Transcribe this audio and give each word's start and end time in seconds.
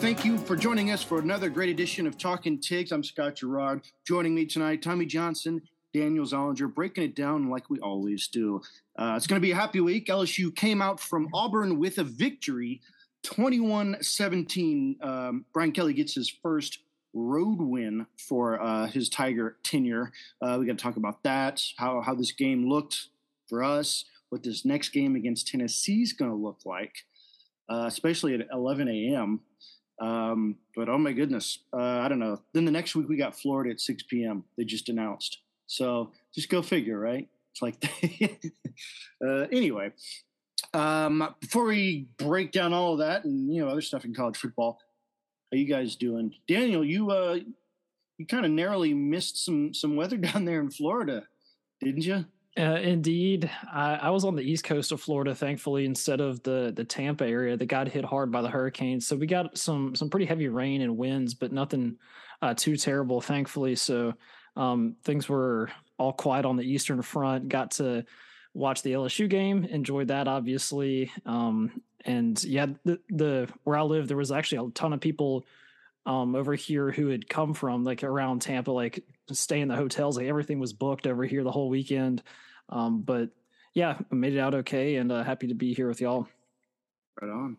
Thank 0.00 0.24
you 0.24 0.38
for 0.38 0.54
joining 0.54 0.92
us 0.92 1.02
for 1.02 1.18
another 1.18 1.50
great 1.50 1.70
edition 1.70 2.06
of 2.06 2.16
Talking 2.16 2.60
Tigs. 2.60 2.92
I'm 2.92 3.02
Scott 3.02 3.34
Gerard. 3.34 3.82
Joining 4.06 4.32
me 4.32 4.46
tonight, 4.46 4.80
Tommy 4.80 5.04
Johnson, 5.04 5.60
Daniel 5.92 6.24
Zollinger, 6.24 6.72
breaking 6.72 7.02
it 7.02 7.16
down 7.16 7.50
like 7.50 7.68
we 7.68 7.80
always 7.80 8.28
do. 8.28 8.62
Uh, 8.96 9.14
it's 9.16 9.26
going 9.26 9.40
to 9.40 9.44
be 9.44 9.50
a 9.50 9.56
happy 9.56 9.80
week. 9.80 10.06
LSU 10.06 10.54
came 10.54 10.80
out 10.80 11.00
from 11.00 11.28
Auburn 11.34 11.80
with 11.80 11.98
a 11.98 12.04
victory, 12.04 12.80
21 13.24 13.96
17. 14.00 14.96
Um, 15.02 15.44
Brian 15.52 15.72
Kelly 15.72 15.94
gets 15.94 16.14
his 16.14 16.30
first 16.30 16.78
road 17.12 17.60
win 17.60 18.06
for 18.16 18.62
uh, 18.62 18.86
his 18.86 19.08
Tiger 19.08 19.56
tenure. 19.64 20.12
Uh, 20.40 20.58
we 20.60 20.66
got 20.66 20.78
to 20.78 20.82
talk 20.82 20.96
about 20.96 21.24
that, 21.24 21.60
how, 21.76 22.00
how 22.02 22.14
this 22.14 22.30
game 22.30 22.68
looked 22.68 23.08
for 23.48 23.64
us, 23.64 24.04
what 24.28 24.44
this 24.44 24.64
next 24.64 24.90
game 24.90 25.16
against 25.16 25.48
Tennessee 25.48 26.02
is 26.02 26.12
going 26.12 26.30
to 26.30 26.36
look 26.36 26.60
like, 26.64 27.04
uh, 27.68 27.86
especially 27.88 28.36
at 28.36 28.46
11 28.52 28.88
a.m. 28.88 29.40
Um, 30.00 30.56
but 30.76 30.88
oh 30.88 30.98
my 30.98 31.12
goodness, 31.12 31.58
uh, 31.72 32.00
I 32.00 32.08
don't 32.08 32.18
know. 32.18 32.40
Then 32.52 32.64
the 32.64 32.70
next 32.70 32.94
week 32.94 33.08
we 33.08 33.16
got 33.16 33.38
Florida 33.38 33.70
at 33.70 33.80
6 33.80 34.04
p.m. 34.04 34.44
They 34.56 34.64
just 34.64 34.88
announced. 34.88 35.38
So 35.66 36.12
just 36.34 36.48
go 36.48 36.62
figure, 36.62 36.98
right? 36.98 37.28
It's 37.52 37.62
like, 37.62 37.82
uh, 39.24 39.46
anyway. 39.52 39.92
Um, 40.74 41.34
before 41.40 41.64
we 41.64 42.08
break 42.18 42.52
down 42.52 42.72
all 42.72 42.92
of 42.92 42.98
that 42.98 43.24
and 43.24 43.52
you 43.52 43.64
know 43.64 43.70
other 43.70 43.80
stuff 43.80 44.04
in 44.04 44.14
college 44.14 44.36
football, 44.36 44.78
how 45.50 45.56
you 45.56 45.66
guys 45.66 45.96
doing? 45.96 46.34
Daniel, 46.46 46.84
you 46.84 47.10
uh, 47.10 47.38
you 48.18 48.26
kind 48.26 48.44
of 48.44 48.50
narrowly 48.50 48.92
missed 48.92 49.44
some 49.44 49.72
some 49.72 49.96
weather 49.96 50.16
down 50.18 50.44
there 50.44 50.60
in 50.60 50.70
Florida, 50.70 51.24
didn't 51.80 52.04
you? 52.04 52.26
Uh, 52.56 52.78
indeed, 52.80 53.50
I, 53.72 53.94
I, 53.94 54.10
was 54.10 54.24
on 54.24 54.34
the 54.34 54.42
east 54.42 54.64
coast 54.64 54.90
of 54.90 55.00
Florida, 55.00 55.34
thankfully, 55.34 55.84
instead 55.84 56.20
of 56.20 56.42
the 56.42 56.72
the 56.74 56.84
Tampa 56.84 57.24
area 57.24 57.56
that 57.56 57.66
got 57.66 57.88
hit 57.88 58.04
hard 58.04 58.32
by 58.32 58.42
the 58.42 58.48
hurricanes. 58.48 59.06
So 59.06 59.16
we 59.16 59.26
got 59.26 59.56
some 59.56 59.94
some 59.94 60.10
pretty 60.10 60.26
heavy 60.26 60.48
rain 60.48 60.82
and 60.82 60.96
winds, 60.96 61.34
but 61.34 61.52
nothing 61.52 61.98
uh, 62.42 62.54
too 62.54 62.76
terrible, 62.76 63.20
thankfully. 63.20 63.76
So 63.76 64.14
um, 64.56 64.96
things 65.04 65.28
were 65.28 65.70
all 65.98 66.12
quiet 66.12 66.44
on 66.44 66.56
the 66.56 66.64
eastern 66.64 67.02
front. 67.02 67.48
Got 67.48 67.72
to 67.72 68.04
watch 68.54 68.82
the 68.82 68.92
LSU 68.92 69.28
game, 69.28 69.64
enjoyed 69.64 70.08
that 70.08 70.26
obviously, 70.26 71.12
um, 71.26 71.82
and 72.04 72.42
yeah, 72.42 72.66
the, 72.84 72.98
the 73.08 73.48
where 73.64 73.76
I 73.76 73.82
live, 73.82 74.08
there 74.08 74.16
was 74.16 74.32
actually 74.32 74.66
a 74.68 74.70
ton 74.72 74.92
of 74.92 75.00
people 75.00 75.44
um, 76.08 76.34
over 76.34 76.54
here 76.54 76.90
who 76.90 77.08
had 77.08 77.28
come 77.28 77.52
from 77.52 77.84
like 77.84 78.02
around 78.02 78.40
Tampa, 78.40 78.72
like 78.72 79.04
stay 79.30 79.60
in 79.60 79.68
the 79.68 79.76
hotels. 79.76 80.16
Like 80.16 80.26
everything 80.26 80.58
was 80.58 80.72
booked 80.72 81.06
over 81.06 81.26
here 81.26 81.44
the 81.44 81.52
whole 81.52 81.68
weekend. 81.68 82.22
Um, 82.70 83.02
but 83.02 83.28
yeah, 83.74 83.98
I 84.10 84.14
made 84.14 84.32
it 84.32 84.38
out 84.38 84.54
okay 84.54 84.96
and 84.96 85.12
uh, 85.12 85.22
happy 85.22 85.48
to 85.48 85.54
be 85.54 85.74
here 85.74 85.86
with 85.86 86.00
y'all. 86.00 86.26
Right 87.20 87.30
on. 87.30 87.58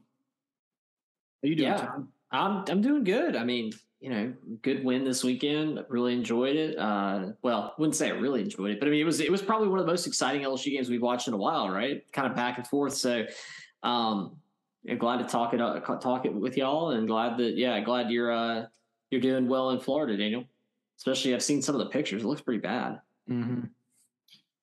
How 1.44 1.47
you 1.47 1.55
doing? 1.55 1.70
Yeah, 1.70 1.77
Tom? 1.77 2.09
I'm 2.31 2.64
I'm 2.67 2.81
doing 2.81 3.03
good. 3.03 3.36
I 3.36 3.44
mean, 3.44 3.72
you 4.00 4.09
know, 4.09 4.33
good 4.64 4.83
win 4.83 5.03
this 5.03 5.23
weekend. 5.23 5.86
Really 5.88 6.14
enjoyed 6.14 6.55
it. 6.55 6.75
Uh, 6.75 7.33
well, 7.44 7.75
wouldn't 7.77 7.95
say 7.95 8.08
I 8.08 8.14
really 8.14 8.42
enjoyed 8.42 8.72
it, 8.72 8.80
but 8.80 8.88
I 8.88 8.92
mean, 8.92 9.00
it 9.00 9.05
was 9.05 9.20
it 9.20 9.31
was 9.31 9.44
probably 9.44 9.67
one 9.67 9.77
of 9.77 9.86
the 9.86 9.92
most 9.92 10.08
exciting 10.08 10.42
LSU 10.42 10.72
games 10.72 10.89
we've 10.89 11.03
watched 11.03 11.27
in 11.27 11.36
a 11.36 11.38
while, 11.38 11.70
right? 11.70 12.02
Kind 12.14 12.27
of 12.27 12.36
back 12.36 12.58
and 12.58 12.66
forth. 12.66 12.94
So, 12.94 13.25
um, 13.83 14.38
glad 14.97 15.17
to 15.17 15.25
talk 15.25 15.53
it 15.53 15.61
uh, 15.61 15.80
talk 15.80 16.25
it 16.25 16.33
with 16.33 16.58
y'all, 16.58 16.91
and 16.91 17.08
glad 17.08 17.38
that 17.38 17.55
yeah, 17.55 17.80
glad 17.81 18.09
you're 18.09 18.31
uh 18.31 18.65
you're 19.11 19.21
doing 19.21 19.48
well 19.48 19.71
in 19.71 19.80
Florida, 19.80 20.15
Daniel. 20.17 20.45
Especially, 20.98 21.33
I've 21.33 21.43
seen 21.43 21.61
some 21.61 21.76
of 21.76 21.80
the 21.80 21.89
pictures. 21.89 22.23
It 22.23 22.27
looks 22.27 22.42
pretty 22.42 22.59
bad. 22.59 22.99
Mm-hmm. 23.30 23.61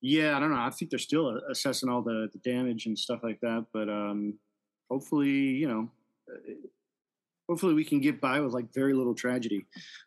Yeah, 0.03 0.37
I 0.37 0.41
don't 0.41 0.51
know. 0.51 0.61
I 0.61 0.71
think 0.71 0.91
they're 0.91 0.99
still 0.99 1.41
assessing 1.51 1.89
all 1.89 2.03
the, 2.03 2.29
the 2.33 2.39
damage 2.39 2.87
and 2.87 2.99
stuff 2.99 3.21
like 3.23 3.41
that, 3.41 3.65
but 3.73 3.89
um, 3.89 4.35
hopefully, 4.91 5.31
you 5.31 5.67
know, 5.67 5.91
uh, 6.31 6.53
hopefully 7.49 7.75
we 7.75 7.85
can 7.85 8.01
get 8.01 8.21
by 8.21 8.41
with 8.41 8.53
like 8.53 8.73
very 8.73 8.93
little 8.93 9.15
tragedy. 9.15 9.65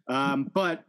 Um, 0.08 0.44
but 0.54 0.84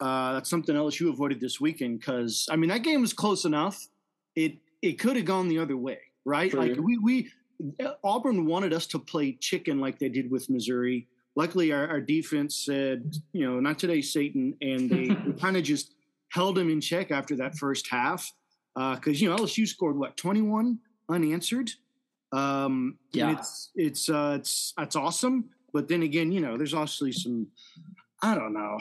uh, 0.00 0.34
that's 0.34 0.48
something 0.48 0.74
LSU 0.74 1.10
avoided 1.10 1.40
this 1.40 1.60
weekend 1.60 1.98
because 1.98 2.46
I 2.50 2.56
mean 2.56 2.70
that 2.70 2.82
game 2.82 3.00
was 3.00 3.12
close 3.12 3.44
enough. 3.44 3.88
It 4.36 4.58
it 4.80 4.98
could 4.98 5.16
have 5.16 5.24
gone 5.24 5.48
the 5.48 5.58
other 5.58 5.76
way, 5.76 5.98
right? 6.24 6.52
Like 6.54 6.76
we 6.76 6.98
we 6.98 7.30
Auburn 8.04 8.46
wanted 8.46 8.72
us 8.72 8.86
to 8.88 8.98
play 8.98 9.32
chicken 9.32 9.80
like 9.80 9.98
they 9.98 10.08
did 10.08 10.30
with 10.30 10.48
Missouri. 10.50 11.08
Luckily, 11.36 11.72
our, 11.72 11.86
our 11.88 12.00
defense 12.00 12.56
said, 12.56 13.16
you 13.32 13.48
know, 13.48 13.60
not 13.60 13.78
today, 13.78 14.00
Satan, 14.00 14.54
and 14.60 14.90
they 14.90 15.08
kind 15.40 15.56
of 15.56 15.62
just 15.62 15.94
held 16.30 16.58
him 16.58 16.70
in 16.70 16.80
check 16.80 17.10
after 17.10 17.36
that 17.36 17.56
first 17.56 17.88
half. 17.88 18.32
Because 18.74 19.06
uh, 19.06 19.10
you 19.24 19.28
know 19.28 19.36
LSU 19.36 19.66
scored 19.66 19.98
what 19.98 20.16
twenty 20.16 20.42
one 20.42 20.78
unanswered. 21.08 21.70
Um, 22.32 22.98
yeah, 23.12 23.32
it's 23.32 23.70
it's 23.74 24.08
uh, 24.08 24.36
it's 24.38 24.72
that's 24.76 24.94
awesome. 24.94 25.46
But 25.72 25.88
then 25.88 26.02
again, 26.02 26.32
you 26.32 26.40
know, 26.40 26.56
there's 26.56 26.74
obviously 26.74 27.12
some. 27.12 27.48
I 28.20 28.34
don't 28.34 28.52
know. 28.52 28.78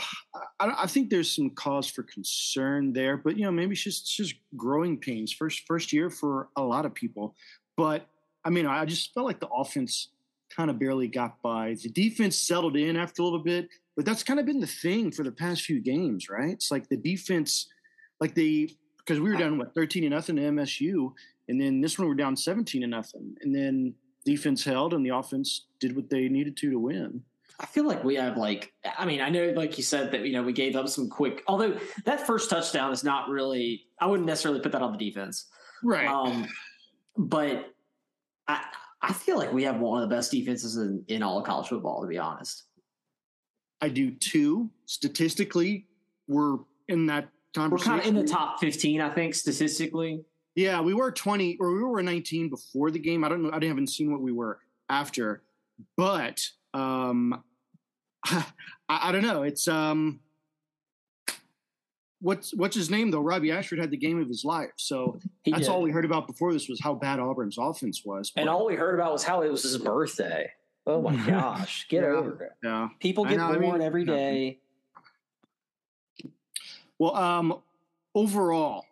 I, 0.59 0.83
I, 0.83 0.87
think 0.87 1.11
there's 1.11 1.31
some 1.31 1.51
cause 1.51 1.87
for 1.87 2.01
concern 2.01 2.91
there, 2.91 3.17
but 3.17 3.37
you 3.37 3.43
know, 3.43 3.51
maybe 3.51 3.73
it's 3.73 3.83
just 3.83 4.03
it's 4.03 4.15
just 4.15 4.35
growing 4.55 4.97
pains. 4.97 5.31
First 5.31 5.63
first 5.67 5.93
year 5.93 6.09
for 6.09 6.49
a 6.55 6.61
lot 6.61 6.85
of 6.85 6.93
people, 6.93 7.35
but 7.75 8.07
I 8.47 8.49
mean, 8.49 8.65
I 8.65 8.85
just 8.85 9.13
felt 9.13 9.25
like 9.25 9.41
the 9.41 9.49
offense 9.49 10.07
kind 10.55 10.69
of 10.69 10.79
barely 10.79 11.09
got 11.09 11.41
by. 11.41 11.75
The 11.83 11.89
defense 11.89 12.37
settled 12.37 12.77
in 12.77 12.95
after 12.95 13.21
a 13.21 13.25
little 13.25 13.43
bit, 13.43 13.67
but 13.97 14.05
that's 14.05 14.23
kind 14.23 14.39
of 14.39 14.45
been 14.45 14.61
the 14.61 14.65
thing 14.65 15.11
for 15.11 15.23
the 15.23 15.33
past 15.33 15.63
few 15.63 15.81
games, 15.81 16.29
right? 16.29 16.51
It's 16.51 16.71
like 16.71 16.87
the 16.87 16.95
defense, 16.95 17.67
like 18.21 18.35
they 18.35 18.69
because 18.99 19.19
we 19.19 19.29
were 19.29 19.37
down 19.37 19.57
what 19.57 19.75
thirteen 19.75 20.03
to 20.03 20.09
nothing 20.09 20.37
to 20.37 20.43
MSU, 20.43 21.11
and 21.49 21.59
then 21.59 21.81
this 21.81 21.99
one 21.99 22.07
we're 22.07 22.13
down 22.13 22.37
seventeen 22.37 22.83
to 22.83 22.87
nothing, 22.87 23.35
and 23.41 23.53
then 23.53 23.93
defense 24.23 24.63
held 24.63 24.93
and 24.93 25.05
the 25.05 25.09
offense 25.09 25.65
did 25.81 25.93
what 25.93 26.09
they 26.09 26.29
needed 26.29 26.55
to 26.55 26.71
to 26.71 26.79
win. 26.79 27.21
I 27.59 27.65
feel 27.65 27.85
like 27.85 28.05
we 28.05 28.15
have 28.15 28.37
like 28.37 28.71
I 28.97 29.03
mean 29.03 29.19
I 29.19 29.27
know 29.27 29.51
like 29.57 29.77
you 29.77 29.83
said 29.83 30.11
that 30.11 30.25
you 30.25 30.31
know 30.31 30.43
we 30.43 30.53
gave 30.53 30.77
up 30.77 30.87
some 30.87 31.09
quick 31.09 31.43
although 31.47 31.77
that 32.05 32.25
first 32.25 32.49
touchdown 32.49 32.93
is 32.93 33.03
not 33.03 33.27
really 33.27 33.87
I 33.99 34.05
wouldn't 34.05 34.27
necessarily 34.27 34.61
put 34.61 34.71
that 34.71 34.81
on 34.81 34.91
the 34.91 34.97
defense 34.97 35.47
right 35.83 36.07
um, 36.07 36.47
but 37.17 37.73
I 38.47 38.63
I 39.01 39.13
feel 39.13 39.37
like 39.37 39.53
we 39.53 39.63
have 39.63 39.79
one 39.79 40.01
of 40.01 40.09
the 40.09 40.15
best 40.15 40.31
defenses 40.31 40.77
in, 40.77 41.03
in 41.07 41.23
all 41.23 41.39
of 41.39 41.45
college 41.45 41.67
football 41.67 42.01
to 42.01 42.07
be 42.07 42.17
honest 42.17 42.65
I 43.81 43.89
do 43.89 44.11
too 44.11 44.69
statistically 44.85 45.87
we're 46.27 46.57
in 46.87 47.05
that 47.07 47.29
conversation 47.55 47.93
we're 47.93 47.99
kind 47.99 48.09
of 48.09 48.15
in 48.17 48.25
the 48.25 48.31
top 48.31 48.59
15 48.59 49.01
I 49.01 49.09
think 49.09 49.35
statistically 49.35 50.25
yeah, 50.57 50.81
we 50.81 50.95
were 50.95 51.11
20 51.11 51.57
or 51.59 51.71
we 51.71 51.83
were 51.83 52.01
19 52.01 52.49
before 52.49 52.89
the 52.89 52.97
game. 52.97 53.23
I 53.23 53.29
don't 53.29 53.43
know. 53.43 53.51
I 53.53 53.63
haven't 53.63 53.91
seen 53.91 54.11
what 54.11 54.21
we 54.21 54.31
were 54.31 54.57
after, 54.89 55.43
but 55.95 56.41
um, 56.73 57.43
I, 58.25 58.43
I 58.89 59.11
don't 59.11 59.21
know. 59.21 59.43
It's 59.43 59.67
um, 59.67 60.19
what's 62.21 62.53
what's 62.53 62.75
his 62.75 62.89
name 62.89 63.11
though? 63.11 63.21
Robby 63.21 63.51
Ashford 63.51 63.79
had 63.79 63.91
the 63.91 63.97
game 63.97 64.21
of 64.21 64.27
his 64.27 64.43
life. 64.43 64.71
So 64.77 65.19
he 65.43 65.51
that's 65.51 65.63
did. 65.65 65.69
all 65.69 65.81
we 65.81 65.91
heard 65.91 66.05
about 66.05 66.27
before 66.27 66.53
this 66.53 66.67
was 66.69 66.79
how 66.79 66.93
bad 66.93 67.19
Auburn's 67.19 67.57
offense 67.57 68.03
was. 68.03 68.31
But, 68.31 68.41
and 68.41 68.49
all 68.49 68.65
we 68.65 68.75
heard 68.75 68.95
about 68.95 69.13
was 69.13 69.23
how 69.23 69.41
it 69.41 69.51
was 69.51 69.63
his 69.63 69.77
birthday. 69.77 70.51
Oh 70.85 71.01
my 71.01 71.15
gosh, 71.27 71.87
get 71.89 72.03
yeah, 72.03 72.09
over 72.09 72.43
it. 72.43 72.51
Yeah. 72.63 72.89
People 72.99 73.25
get 73.25 73.37
know, 73.37 73.47
born 73.59 73.65
I 73.65 73.71
mean, 73.77 73.81
every 73.81 74.05
day. 74.05 74.59
Well, 76.99 77.15
um, 77.15 77.61
overall, 78.15 78.85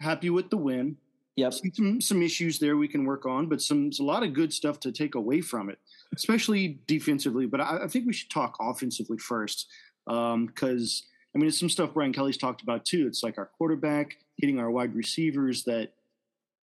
happy 0.00 0.30
with 0.30 0.50
the 0.50 0.56
win. 0.56 0.96
Yep. 1.36 1.54
Some 1.54 2.00
some 2.00 2.22
issues 2.22 2.58
there 2.58 2.76
we 2.76 2.86
can 2.86 3.04
work 3.04 3.24
on, 3.24 3.48
but 3.48 3.62
some 3.62 3.90
a 3.98 4.02
lot 4.02 4.22
of 4.22 4.34
good 4.34 4.52
stuff 4.52 4.78
to 4.80 4.92
take 4.92 5.14
away 5.14 5.40
from 5.40 5.70
it, 5.70 5.78
especially 6.14 6.78
defensively. 6.86 7.46
But 7.46 7.62
I, 7.62 7.84
I 7.84 7.88
think 7.88 8.06
we 8.06 8.12
should 8.12 8.30
talk 8.30 8.56
offensively 8.60 9.16
first, 9.16 9.68
because 10.04 10.34
um, 10.34 11.11
I 11.34 11.38
mean 11.38 11.48
it's 11.48 11.58
some 11.58 11.68
stuff 11.68 11.94
Brian 11.94 12.12
Kelly's 12.12 12.36
talked 12.36 12.62
about 12.62 12.84
too. 12.84 13.06
It's 13.06 13.22
like 13.22 13.38
our 13.38 13.46
quarterback 13.46 14.18
hitting 14.36 14.58
our 14.58 14.70
wide 14.70 14.94
receivers 14.94 15.64
that 15.64 15.92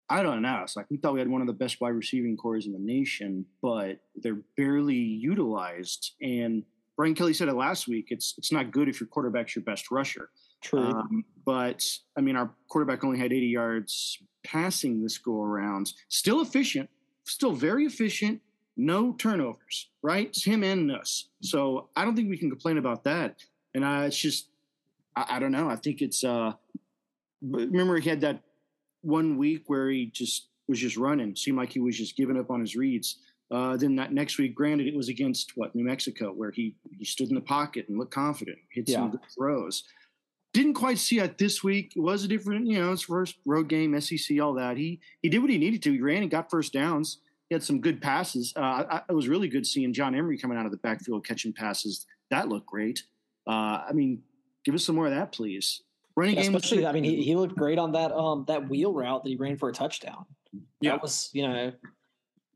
I 0.09 0.21
don't 0.21 0.41
know. 0.41 0.61
It's 0.63 0.75
like 0.75 0.85
we 0.89 0.97
thought 0.97 1.13
we 1.13 1.19
had 1.19 1.29
one 1.29 1.41
of 1.41 1.47
the 1.47 1.53
best 1.53 1.81
wide 1.81 1.89
receiving 1.89 2.37
cores 2.37 2.65
in 2.65 2.73
the 2.73 2.79
nation, 2.79 3.45
but 3.61 3.99
they're 4.15 4.41
barely 4.57 4.95
utilized. 4.95 6.11
And 6.21 6.63
Brian 6.97 7.15
Kelly 7.15 7.33
said 7.33 7.47
it 7.47 7.55
last 7.55 7.87
week. 7.87 8.07
It's 8.09 8.35
it's 8.37 8.51
not 8.51 8.71
good 8.71 8.89
if 8.89 8.99
your 8.99 9.07
quarterback's 9.07 9.55
your 9.55 9.63
best 9.63 9.91
rusher. 9.91 10.29
True. 10.61 10.79
Um, 10.79 11.25
but 11.45 11.83
I 12.17 12.21
mean, 12.21 12.35
our 12.35 12.51
quarterback 12.69 13.03
only 13.03 13.17
had 13.17 13.33
80 13.33 13.47
yards 13.47 14.19
passing 14.43 15.01
this 15.01 15.17
go 15.17 15.41
around. 15.41 15.93
Still 16.09 16.41
efficient, 16.41 16.89
still 17.23 17.53
very 17.53 17.85
efficient. 17.85 18.41
No 18.75 19.13
turnovers, 19.13 19.89
right? 20.01 20.27
It's 20.27 20.43
him 20.43 20.63
and 20.63 20.91
us. 20.91 21.29
So 21.41 21.89
I 21.95 22.05
don't 22.05 22.15
think 22.15 22.29
we 22.29 22.37
can 22.37 22.49
complain 22.49 22.77
about 22.77 23.03
that. 23.03 23.35
And 23.75 23.83
uh, 23.83 24.03
it's 24.07 24.17
just, 24.17 24.47
I, 25.15 25.37
I 25.37 25.39
don't 25.39 25.51
know. 25.51 25.69
I 25.69 25.75
think 25.75 26.01
it's. 26.01 26.23
uh 26.23 26.53
Remember, 27.41 27.99
he 27.99 28.09
had 28.09 28.21
that 28.21 28.41
one 29.01 29.37
week 29.37 29.63
where 29.67 29.89
he 29.89 30.05
just 30.05 30.47
was 30.67 30.79
just 30.79 30.97
running. 30.97 31.35
Seemed 31.35 31.57
like 31.57 31.71
he 31.71 31.79
was 31.79 31.97
just 31.97 32.15
giving 32.15 32.39
up 32.39 32.49
on 32.49 32.61
his 32.61 32.75
reads. 32.75 33.17
Uh, 33.51 33.77
then 33.77 33.95
that 33.97 34.13
next 34.13 34.37
week, 34.39 34.55
granted, 34.55 34.87
it 34.87 34.95
was 34.95 35.09
against 35.09 35.51
what 35.55 35.75
New 35.75 35.83
Mexico, 35.83 36.31
where 36.31 36.51
he 36.51 36.75
he 36.97 37.05
stood 37.05 37.29
in 37.29 37.35
the 37.35 37.41
pocket 37.41 37.87
and 37.87 37.99
looked 37.99 38.13
confident, 38.13 38.57
hit 38.71 38.89
yeah. 38.89 38.97
some 38.97 39.11
good 39.11 39.19
throws. 39.37 39.83
Didn't 40.53 40.75
quite 40.75 40.99
see 40.99 41.19
it 41.19 41.37
this 41.37 41.63
week. 41.63 41.93
It 41.95 41.99
was 41.99 42.23
a 42.23 42.27
different, 42.27 42.67
you 42.67 42.79
know, 42.79 42.91
his 42.91 43.01
first 43.01 43.35
road 43.45 43.67
game, 43.67 43.99
SEC, 43.99 44.39
all 44.39 44.53
that. 44.53 44.77
He 44.77 45.01
he 45.21 45.29
did 45.29 45.39
what 45.39 45.49
he 45.49 45.57
needed 45.57 45.83
to. 45.83 45.91
He 45.91 46.01
ran 46.01 46.21
and 46.21 46.31
got 46.31 46.49
first 46.49 46.73
downs. 46.73 47.19
he 47.49 47.55
had 47.55 47.63
some 47.63 47.81
good 47.81 48.01
passes. 48.01 48.53
Uh, 48.55 48.83
I, 48.89 49.01
it 49.09 49.13
was 49.13 49.27
really 49.27 49.49
good 49.49 49.67
seeing 49.67 49.93
John 49.93 50.15
Emery 50.15 50.37
coming 50.37 50.57
out 50.57 50.65
of 50.65 50.71
the 50.71 50.77
backfield 50.77 51.25
catching 51.27 51.53
passes. 51.53 52.05
That 52.31 52.49
looked 52.49 52.67
great. 52.67 53.03
Uh, 53.45 53.83
I 53.87 53.91
mean, 53.93 54.23
give 54.63 54.75
us 54.75 54.83
some 54.83 54.95
more 54.95 55.05
of 55.05 55.13
that, 55.13 55.31
please. 55.31 55.81
Running 56.15 56.35
yeah, 56.35 56.43
game, 56.43 56.55
especially. 56.55 56.85
I 56.85 56.91
mean, 56.91 57.03
he, 57.03 57.23
he 57.23 57.35
looked 57.35 57.55
great 57.55 57.79
on 57.79 57.93
that 57.93 58.11
um 58.11 58.45
that 58.47 58.69
wheel 58.69 58.93
route 58.93 59.23
that 59.23 59.29
he 59.29 59.35
ran 59.35 59.57
for 59.57 59.69
a 59.69 59.73
touchdown. 59.73 60.25
Yeah, 60.79 60.91
that 60.91 61.01
was 61.01 61.29
you 61.33 61.47
know 61.47 61.71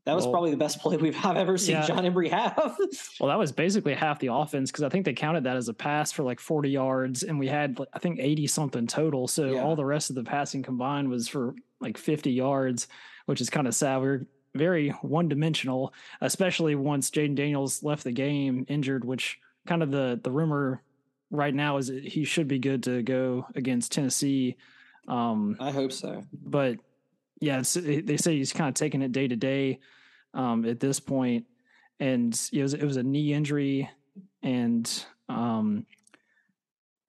that 0.08 0.14
was 0.14 0.24
well, 0.24 0.32
probably 0.32 0.50
the 0.52 0.56
best 0.56 0.80
play 0.80 0.96
we've 0.96 1.14
I've 1.24 1.36
ever 1.36 1.58
seen 1.58 1.76
yeah. 1.76 1.86
John 1.86 2.06
Emery 2.06 2.30
have. 2.30 2.56
well, 3.20 3.28
that 3.28 3.38
was 3.38 3.52
basically 3.52 3.92
half 3.92 4.18
the 4.20 4.32
offense 4.32 4.70
because 4.70 4.82
I 4.82 4.88
think 4.88 5.04
they 5.04 5.12
counted 5.12 5.44
that 5.44 5.58
as 5.58 5.68
a 5.68 5.74
pass 5.74 6.12
for 6.12 6.22
like 6.22 6.40
40 6.40 6.70
yards, 6.70 7.24
and 7.24 7.38
we 7.38 7.46
had 7.46 7.78
I 7.92 7.98
think 7.98 8.18
80 8.18 8.46
something 8.46 8.86
total. 8.86 9.28
So 9.28 9.52
yeah. 9.52 9.62
all 9.62 9.76
the 9.76 9.84
rest 9.84 10.08
of 10.08 10.16
the 10.16 10.24
passing 10.24 10.62
combined 10.62 11.10
was 11.10 11.28
for 11.28 11.54
like 11.80 11.98
50 11.98 12.32
yards, 12.32 12.88
which 13.26 13.42
is 13.42 13.50
kind 13.50 13.66
of 13.66 13.74
sad. 13.74 14.00
We 14.00 14.08
are 14.08 14.26
very 14.54 14.90
one 15.02 15.28
dimensional, 15.28 15.92
especially 16.22 16.74
once 16.74 17.10
Jayden 17.10 17.34
Daniels 17.34 17.82
left 17.82 18.04
the 18.04 18.12
game 18.12 18.64
injured, 18.66 19.04
which 19.04 19.38
kind 19.66 19.82
of 19.82 19.90
the 19.90 20.18
the 20.22 20.30
rumor 20.30 20.82
right 21.30 21.54
now 21.54 21.76
is 21.76 21.88
that 21.88 22.04
he 22.04 22.24
should 22.24 22.48
be 22.48 22.58
good 22.58 22.84
to 22.84 23.02
go 23.02 23.46
against 23.54 23.92
Tennessee. 23.92 24.56
Um, 25.06 25.56
I 25.60 25.70
hope 25.70 25.92
so. 25.92 26.24
But 26.32 26.78
yeah, 27.40 27.62
they 27.74 28.16
say 28.16 28.36
he's 28.36 28.52
kind 28.52 28.68
of 28.68 28.74
taking 28.74 29.02
it 29.02 29.12
day 29.12 29.28
to 29.28 29.36
day 29.36 29.80
um, 30.34 30.64
at 30.64 30.80
this 30.80 31.00
point, 31.00 31.46
and 32.00 32.38
it 32.52 32.62
was 32.62 32.74
it 32.74 32.84
was 32.84 32.96
a 32.96 33.02
knee 33.02 33.32
injury, 33.32 33.88
and 34.42 35.04
um, 35.28 35.86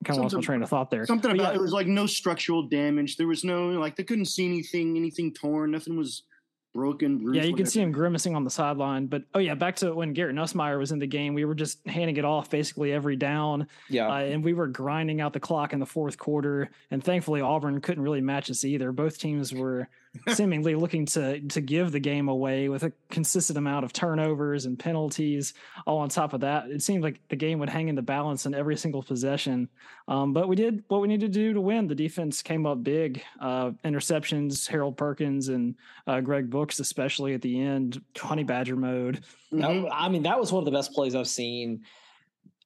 kind 0.04 0.18
of 0.18 0.24
lost 0.24 0.34
my 0.34 0.40
train 0.40 0.62
of 0.62 0.68
thought 0.68 0.90
there. 0.90 1.04
Something 1.06 1.32
about 1.32 1.52
yeah, 1.52 1.58
it 1.58 1.60
was 1.60 1.72
like 1.72 1.86
no 1.86 2.06
structural 2.06 2.62
damage. 2.62 3.16
There 3.16 3.26
was 3.26 3.44
no 3.44 3.68
like 3.68 3.96
they 3.96 4.04
couldn't 4.04 4.26
see 4.26 4.46
anything, 4.46 4.96
anything 4.96 5.32
torn. 5.32 5.70
Nothing 5.72 5.96
was 5.96 6.22
broken. 6.72 7.18
Bruised, 7.18 7.36
yeah, 7.36 7.42
you 7.42 7.52
whatever. 7.52 7.56
can 7.56 7.66
see 7.66 7.80
him 7.80 7.92
grimacing 7.92 8.36
on 8.36 8.44
the 8.44 8.50
sideline. 8.50 9.06
But 9.06 9.24
oh 9.34 9.38
yeah, 9.38 9.54
back 9.54 9.76
to 9.76 9.94
when 9.94 10.12
Garrett 10.12 10.36
Nussmeier 10.36 10.78
was 10.78 10.92
in 10.92 10.98
the 10.98 11.06
game, 11.06 11.34
we 11.34 11.44
were 11.44 11.54
just 11.54 11.86
handing 11.86 12.16
it 12.16 12.24
off 12.24 12.50
basically 12.50 12.92
every 12.92 13.16
down. 13.16 13.66
Yeah, 13.88 14.08
uh, 14.08 14.18
and 14.18 14.44
we 14.44 14.52
were 14.52 14.66
grinding 14.66 15.20
out 15.20 15.32
the 15.32 15.40
clock 15.40 15.72
in 15.72 15.80
the 15.80 15.86
fourth 15.86 16.18
quarter. 16.18 16.70
And 16.90 17.02
thankfully, 17.02 17.40
Auburn 17.40 17.80
couldn't 17.80 18.02
really 18.02 18.20
match 18.20 18.50
us 18.50 18.64
either. 18.64 18.92
Both 18.92 19.18
teams 19.18 19.52
were 19.52 19.88
seemingly 20.28 20.74
looking 20.74 21.06
to 21.06 21.40
to 21.40 21.60
give 21.60 21.92
the 21.92 22.00
game 22.00 22.28
away 22.28 22.68
with 22.68 22.82
a 22.82 22.92
consistent 23.10 23.56
amount 23.56 23.84
of 23.84 23.92
turnovers 23.92 24.66
and 24.66 24.78
penalties. 24.78 25.54
All 25.86 25.98
on 25.98 26.08
top 26.08 26.32
of 26.32 26.40
that, 26.40 26.68
it 26.68 26.82
seemed 26.82 27.02
like 27.02 27.20
the 27.28 27.36
game 27.36 27.58
would 27.60 27.68
hang 27.68 27.88
in 27.88 27.94
the 27.94 28.02
balance 28.02 28.44
in 28.44 28.54
every 28.54 28.76
single 28.76 29.02
possession. 29.02 29.68
Um, 30.08 30.32
but 30.32 30.48
we 30.48 30.56
did 30.56 30.82
what 30.88 31.00
we 31.00 31.08
needed 31.08 31.32
to 31.32 31.38
do 31.38 31.52
to 31.52 31.60
win. 31.60 31.86
The 31.86 31.94
defense 31.94 32.42
came 32.42 32.66
up 32.66 32.82
big, 32.82 33.22
uh, 33.40 33.70
interceptions, 33.84 34.66
Harold 34.66 34.96
Perkins 34.96 35.48
and 35.48 35.76
uh, 36.06 36.20
Greg 36.20 36.50
Brooks, 36.50 36.80
especially 36.80 37.34
at 37.34 37.42
the 37.42 37.60
end, 37.60 38.02
honey 38.16 38.44
badger 38.44 38.76
mode. 38.76 39.22
Mm-hmm. 39.52 39.86
I 39.92 40.08
mean, 40.08 40.24
that 40.24 40.40
was 40.40 40.52
one 40.52 40.60
of 40.60 40.64
the 40.64 40.76
best 40.76 40.92
plays 40.92 41.14
I've 41.14 41.28
seen. 41.28 41.84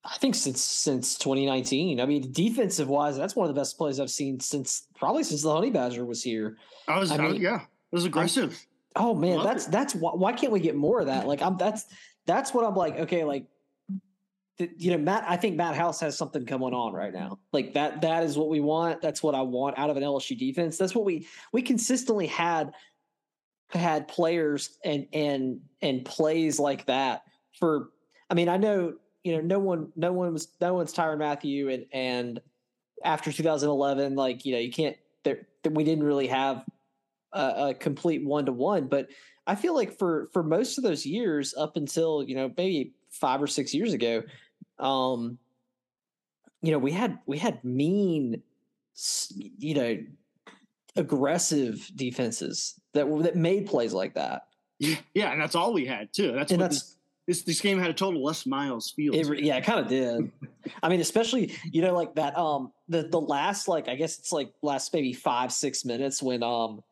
I 0.05 0.17
think 0.19 0.35
since 0.35 0.61
since 0.62 1.17
2019. 1.17 2.01
I 2.01 2.06
mean, 2.06 2.31
defensive 2.31 2.89
wise, 2.89 3.17
that's 3.17 3.35
one 3.35 3.49
of 3.49 3.55
the 3.55 3.59
best 3.59 3.79
plays 3.79 3.99
I've 3.99 4.11
seen 4.11 4.39
since 4.39 4.87
probably 4.97 5.25
since 5.25 5.43
the 5.43 5.53
Honey 5.53 5.71
Badger 5.71 6.05
was 6.05 6.23
here. 6.23 6.59
I 6.87 6.99
was, 6.99 7.11
I 7.11 7.17
mean, 7.17 7.41
yeah, 7.41 7.62
it 7.62 7.95
was 7.95 8.05
aggressive. 8.05 8.67
I'm, 8.95 9.06
oh 9.06 9.15
man, 9.15 9.43
that's 9.43 9.67
it. 9.67 9.73
that's 9.73 9.95
why, 9.95 10.11
why 10.12 10.33
can't 10.33 10.53
we 10.53 10.61
get 10.61 10.77
more 10.77 11.01
of 11.01 11.06
that? 11.06 11.27
Like, 11.27 11.41
I'm 11.41 11.56
that's 11.56 11.87
that's 12.27 12.53
what 12.53 12.67
I'm 12.67 12.75
like. 12.75 12.99
Okay, 13.01 13.25
like 13.25 13.47
you 14.59 14.91
know, 14.91 14.99
Matt. 14.99 15.25
I 15.27 15.39
think 15.39 15.56
Matt 15.56 15.75
House 15.75 16.01
has 16.01 16.19
something 16.19 16.45
going 16.45 16.75
on 16.75 16.93
right 16.93 17.12
now. 17.12 17.39
Like 17.53 17.73
that. 17.73 18.03
That 18.03 18.25
is 18.25 18.37
what 18.37 18.51
we 18.51 18.61
want. 18.61 19.01
That's 19.01 19.23
what 19.23 19.35
I 19.35 19.41
want 19.41 19.79
out 19.79 19.89
of 19.89 19.97
an 19.97 20.03
LSU 20.03 20.39
defense. 20.39 20.77
That's 20.77 20.95
what 20.95 21.06
we 21.06 21.27
we 21.53 21.62
consistently 21.62 22.27
had 22.27 22.75
had 23.71 24.06
players 24.06 24.77
and 24.85 25.06
and 25.15 25.61
and 25.81 26.05
plays 26.05 26.61
like 26.61 26.85
that 26.87 27.23
for. 27.59 27.89
I 28.29 28.35
mean, 28.35 28.49
I 28.49 28.56
know 28.56 28.95
you 29.25 29.32
know, 29.32 29.41
no 29.41 29.59
one, 29.59 29.91
no 29.97 30.12
one 30.12 30.32
was, 30.32 30.49
no 30.61 30.75
one's 30.75 30.93
Tyrann 30.93 31.19
Mathieu, 31.19 31.71
and 31.71 31.87
and 31.93 32.41
after 33.03 33.32
2011, 33.32 34.15
like 34.15 34.44
you 34.44 34.53
know, 34.53 34.61
you 34.61 34.71
can't. 34.71 34.97
There, 35.25 35.47
we 35.69 35.82
didn't 35.82 36.05
really 36.05 36.26
have 36.26 36.65
a, 37.32 37.69
a 37.71 37.75
complete 37.75 38.25
one 38.25 38.44
to 38.47 38.53
one, 38.53 38.87
but 38.87 39.09
I 39.47 39.55
feel 39.55 39.75
like 39.75 39.99
for 39.99 40.29
for 40.32 40.43
most 40.43 40.79
of 40.79 40.85
those 40.85 41.06
years, 41.06 41.55
up 41.56 41.76
until 41.76 42.23
you 42.23 42.37
know 42.37 42.53
maybe 42.56 42.93
five 43.11 43.43
or 43.43 43.47
six 43.47 43.73
years 43.73 43.94
ago, 43.94 44.23
um, 44.79 45.38
you 46.62 46.73
know, 46.73 46.79
we 46.79 46.93
had 46.93 47.19
we 47.27 47.38
had 47.38 47.62
mean, 47.65 48.43
you 49.59 49.75
know, 49.75 49.99
aggressive 50.97 51.91
defenses 51.94 52.79
that 52.93 53.06
that 53.23 53.37
made 53.37 53.67
plays 53.67 53.93
like 53.93 54.15
that. 54.15 54.49
Yeah, 54.79 55.31
and 55.31 55.41
that's 55.41 55.55
all 55.55 55.73
we 55.73 55.87
had 55.87 56.12
too. 56.12 56.32
That's 56.32 56.53
and 56.53 56.61
that's 56.61 56.94
this 57.26 57.43
this 57.43 57.61
game 57.61 57.79
had 57.79 57.91
a 57.91 57.94
total 57.94 58.23
Les 58.23 58.47
Miles 58.47 58.91
feel. 58.91 59.15
It, 59.15 59.43
yeah, 59.43 59.56
it 59.56 59.65
kind 59.65 59.81
of 59.81 59.88
did. 59.88 60.31
I 60.82 60.88
mean, 60.88 61.00
especially 61.00 61.55
you 61.65 61.82
know 61.82 61.94
like 61.94 62.15
that 62.17 62.37
um 62.37 62.73
the 62.88 63.09
the 63.09 63.21
last 63.21 63.69
like 63.69 63.88
I 63.88 63.94
guess 63.94 64.19
it's 64.19 64.32
like 64.32 64.53
last 64.62 64.93
maybe 64.93 65.12
five 65.12 65.53
six 65.53 65.85
minutes 65.85 66.23
when 66.23 66.43
um 66.43 66.82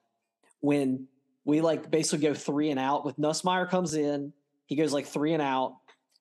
when 0.61 1.07
we 1.45 1.61
like 1.61 1.91
basically 1.91 2.27
go 2.27 2.35
three 2.35 2.71
and 2.71 2.79
out 2.79 3.05
with 3.05 3.19
Nussmeier 3.19 3.69
comes 3.69 3.95
in 3.95 4.33
he 4.67 4.77
goes 4.77 4.93
like 4.93 5.07
three 5.07 5.35
and 5.35 5.43
out 5.43 5.77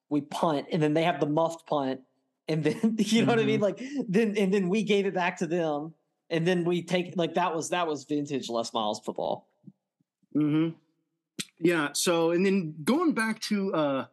we 0.09 0.21
punt 0.21 0.67
and 0.71 0.81
then 0.81 0.93
they 0.93 1.03
have 1.03 1.19
the 1.19 1.25
muffed 1.25 1.65
punt 1.67 2.01
and 2.47 2.63
then 2.63 2.75
you 2.97 3.25
know 3.25 3.27
mm-hmm. 3.27 3.29
what 3.29 3.39
I 3.39 3.43
mean 3.43 3.61
mm-hmm. 3.61 3.63
like 3.63 4.07
then 4.09 4.35
and 4.37 4.53
then 4.53 4.67
we 4.67 4.83
gave 4.83 5.05
it 5.05 5.13
back 5.13 5.37
to 5.37 5.47
them 5.47 5.93
and 6.29 6.47
then 6.47 6.63
we 6.63 6.81
take 6.81 7.13
like 7.15 7.35
that 7.35 7.55
was 7.55 7.69
that 7.69 7.87
was 7.87 8.05
vintage 8.05 8.49
Les 8.49 8.73
Miles 8.73 8.99
football. 8.99 9.47
Hmm. 10.33 10.69
Yeah. 11.59 11.89
So, 11.93 12.31
and 12.31 12.45
then 12.45 12.75
going 12.83 13.13
back 13.13 13.39
to 13.41 13.73
uh, 13.73 14.05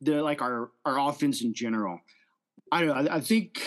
the 0.00 0.22
like 0.22 0.42
our 0.42 0.70
our 0.84 1.08
offense 1.08 1.42
in 1.42 1.54
general, 1.54 2.00
I 2.70 2.84
I, 2.84 3.16
I 3.16 3.20
think 3.20 3.62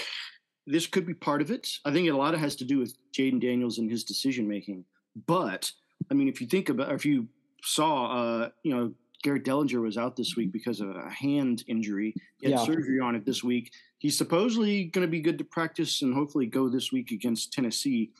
this 0.67 0.87
could 0.87 1.05
be 1.05 1.13
part 1.13 1.41
of 1.41 1.51
it. 1.51 1.67
I 1.85 1.91
think 1.91 2.09
a 2.09 2.13
lot 2.13 2.33
of 2.33 2.39
has 2.39 2.55
to 2.57 2.65
do 2.65 2.79
with 2.79 2.95
Jayden 3.17 3.39
Daniels 3.39 3.77
and 3.77 3.89
his 3.89 4.03
decision 4.03 4.47
making. 4.47 4.85
But 5.27 5.71
I 6.11 6.13
mean, 6.13 6.27
if 6.27 6.41
you 6.41 6.47
think 6.47 6.69
about, 6.69 6.91
if 6.91 7.05
you 7.05 7.27
saw, 7.63 8.07
uh, 8.07 8.49
you 8.63 8.75
know, 8.75 8.93
Garrett 9.23 9.43
Dellinger 9.43 9.81
was 9.81 9.97
out 9.97 10.15
this 10.15 10.35
week 10.35 10.51
because 10.51 10.79
of 10.81 10.89
a 10.89 11.09
hand 11.09 11.63
injury. 11.67 12.13
He 12.39 12.51
had 12.51 12.59
yeah. 12.59 12.65
surgery 12.65 12.99
on 12.99 13.15
it 13.15 13.25
this 13.25 13.43
week. 13.43 13.71
He's 13.97 14.17
supposedly 14.17 14.85
going 14.85 15.05
to 15.05 15.09
be 15.09 15.19
good 15.19 15.39
to 15.39 15.43
practice 15.43 16.01
and 16.03 16.13
hopefully 16.13 16.45
go 16.45 16.69
this 16.69 16.91
week 16.91 17.11
against 17.11 17.51
Tennessee. 17.51 18.11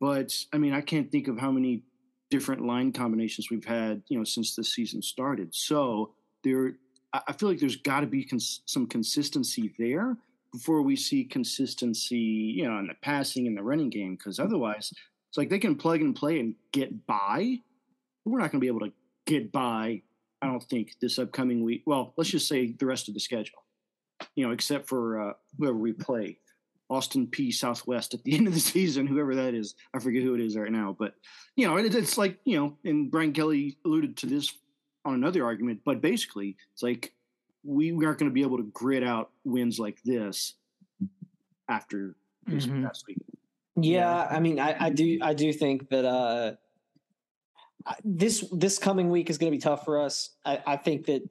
But 0.00 0.34
I 0.52 0.58
mean, 0.58 0.72
I 0.72 0.80
can't 0.80 1.10
think 1.10 1.28
of 1.28 1.38
how 1.38 1.52
many 1.52 1.82
different 2.30 2.64
line 2.64 2.92
combinations 2.92 3.50
we've 3.50 3.64
had, 3.64 4.02
you 4.08 4.16
know, 4.16 4.24
since 4.24 4.54
the 4.54 4.64
season 4.64 5.02
started. 5.02 5.54
So 5.54 6.14
there, 6.44 6.76
I 7.12 7.32
feel 7.32 7.48
like 7.48 7.58
there's 7.58 7.76
got 7.76 8.00
to 8.00 8.06
be 8.06 8.24
cons- 8.24 8.62
some 8.66 8.86
consistency 8.86 9.74
there 9.78 10.16
before 10.52 10.82
we 10.82 10.96
see 10.96 11.24
consistency, 11.24 12.16
you 12.16 12.68
know, 12.68 12.78
in 12.78 12.86
the 12.86 12.94
passing 13.02 13.46
and 13.46 13.56
the 13.56 13.62
running 13.62 13.90
game. 13.90 14.16
Because 14.16 14.38
otherwise, 14.38 14.92
it's 15.28 15.38
like 15.38 15.50
they 15.50 15.58
can 15.58 15.76
plug 15.76 16.00
and 16.00 16.14
play 16.14 16.40
and 16.40 16.54
get 16.72 17.06
by. 17.06 17.58
We're 18.24 18.38
not 18.38 18.52
going 18.52 18.60
to 18.60 18.64
be 18.64 18.68
able 18.68 18.80
to 18.80 18.92
get 19.26 19.52
by. 19.52 20.02
I 20.42 20.46
don't 20.46 20.62
think 20.62 20.94
this 21.00 21.18
upcoming 21.18 21.62
week. 21.62 21.82
Well, 21.86 22.14
let's 22.16 22.30
just 22.30 22.48
say 22.48 22.72
the 22.72 22.86
rest 22.86 23.08
of 23.08 23.14
the 23.14 23.20
schedule, 23.20 23.62
you 24.34 24.46
know, 24.46 24.52
except 24.52 24.88
for 24.88 25.20
uh, 25.20 25.32
whoever 25.58 25.76
we 25.76 25.92
play. 25.92 26.38
Austin 26.90 27.28
Peay 27.28 27.54
Southwest 27.54 28.12
at 28.12 28.24
the 28.24 28.34
end 28.36 28.46
of 28.46 28.54
the 28.54 28.60
season, 28.60 29.06
whoever 29.06 29.34
that 29.36 29.54
is. 29.54 29.74
I 29.94 30.00
forget 30.00 30.22
who 30.22 30.34
it 30.34 30.40
is 30.40 30.56
right 30.56 30.72
now, 30.72 30.96
but 30.98 31.14
you 31.56 31.66
know, 31.66 31.76
it, 31.76 31.94
it's 31.94 32.18
like 32.18 32.38
you 32.44 32.58
know, 32.58 32.76
and 32.84 33.10
Brian 33.10 33.32
Kelly 33.32 33.78
alluded 33.84 34.16
to 34.18 34.26
this 34.26 34.52
on 35.04 35.14
another 35.14 35.44
argument, 35.44 35.80
but 35.84 36.00
basically, 36.00 36.56
it's 36.72 36.82
like 36.82 37.14
we, 37.64 37.92
aren't 37.92 38.18
going 38.18 38.30
to 38.30 38.34
be 38.34 38.42
able 38.42 38.58
to 38.58 38.70
grid 38.72 39.04
out 39.04 39.30
wins 39.44 39.78
like 39.78 40.02
this 40.04 40.54
after 41.68 42.16
this 42.46 42.66
mm-hmm. 42.66 42.84
past 42.84 43.04
week. 43.06 43.18
Yeah, 43.76 44.26
I 44.30 44.40
mean, 44.40 44.58
I, 44.58 44.76
I 44.78 44.90
do, 44.90 45.18
I 45.22 45.32
do 45.32 45.52
think 45.52 45.88
that 45.90 46.04
uh, 46.04 46.52
this 48.04 48.44
this 48.52 48.78
coming 48.78 49.10
week 49.10 49.30
is 49.30 49.38
going 49.38 49.50
to 49.50 49.56
be 49.56 49.60
tough 49.60 49.84
for 49.84 50.00
us. 50.00 50.30
I, 50.44 50.60
I 50.66 50.76
think 50.76 51.06
that, 51.06 51.22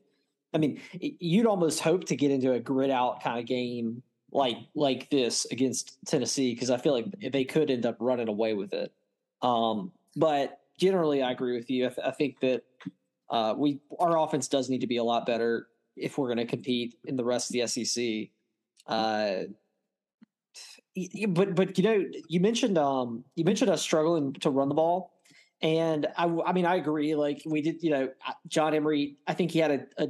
I 0.53 0.57
mean, 0.57 0.81
you'd 0.99 1.45
almost 1.45 1.81
hope 1.81 2.05
to 2.05 2.15
get 2.15 2.31
into 2.31 2.53
a 2.53 2.59
grid 2.59 2.89
out 2.89 3.21
kind 3.21 3.39
of 3.39 3.45
game 3.45 4.01
like 4.31 4.57
like 4.75 5.09
this 5.09 5.45
against 5.51 5.98
Tennessee 6.05 6.53
because 6.53 6.69
I 6.69 6.77
feel 6.77 6.93
like 6.93 7.05
they 7.31 7.43
could 7.43 7.69
end 7.69 7.86
up 7.86 7.98
running 8.00 8.27
away 8.27 8.53
with 8.53 8.74
it. 8.74 8.91
Um, 9.41 9.91
but 10.15 10.59
generally, 10.77 11.21
I 11.21 11.31
agree 11.31 11.55
with 11.55 11.69
you. 11.69 11.88
I, 11.88 11.89
th- 11.89 12.07
I 12.07 12.12
think 12.12 12.39
that 12.41 12.63
uh, 13.29 13.53
we 13.57 13.79
our 14.00 14.17
offense 14.17 14.48
does 14.48 14.69
need 14.69 14.81
to 14.81 14.88
be 14.88 14.98
a 14.98 15.03
lot 15.03 15.25
better 15.25 15.67
if 15.95 16.17
we're 16.17 16.27
going 16.27 16.38
to 16.38 16.45
compete 16.45 16.95
in 17.05 17.15
the 17.15 17.24
rest 17.24 17.50
of 17.50 17.53
the 17.53 17.67
SEC. 17.67 18.29
Uh, 18.88 19.45
but 21.29 21.55
but 21.55 21.77
you 21.77 21.83
know 21.83 22.05
you 22.27 22.39
mentioned 22.39 22.77
um 22.77 23.24
you 23.36 23.43
mentioned 23.45 23.69
us 23.69 23.81
struggling 23.81 24.33
to 24.33 24.50
run 24.50 24.67
the 24.67 24.75
ball 24.75 25.13
and 25.62 26.07
I, 26.17 26.25
I 26.45 26.53
mean 26.53 26.65
I 26.65 26.75
agree 26.75 27.15
like 27.15 27.41
we 27.45 27.62
did 27.62 27.83
you 27.83 27.91
know 27.91 28.09
John 28.48 28.74
Emery 28.74 29.17
I 29.27 29.33
think 29.33 29.51
he 29.51 29.59
had 29.59 29.71
a, 29.71 30.03
a 30.03 30.07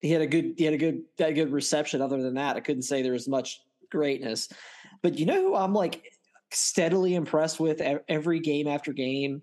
he 0.00 0.10
had 0.10 0.22
a 0.22 0.26
good 0.26 0.54
he 0.56 0.64
had 0.64 0.74
a 0.74 0.78
good 0.78 1.02
a 1.18 1.32
good 1.32 1.52
reception. 1.52 2.00
Other 2.00 2.22
than 2.22 2.34
that, 2.34 2.56
I 2.56 2.60
couldn't 2.60 2.82
say 2.82 3.02
there 3.02 3.12
was 3.12 3.28
much 3.28 3.60
greatness. 3.90 4.48
But 5.02 5.18
you 5.18 5.26
know 5.26 5.40
who 5.40 5.54
I'm 5.54 5.74
like 5.74 6.02
steadily 6.50 7.14
impressed 7.14 7.60
with 7.60 7.80
every 8.08 8.40
game 8.40 8.66
after 8.66 8.92
game? 8.92 9.42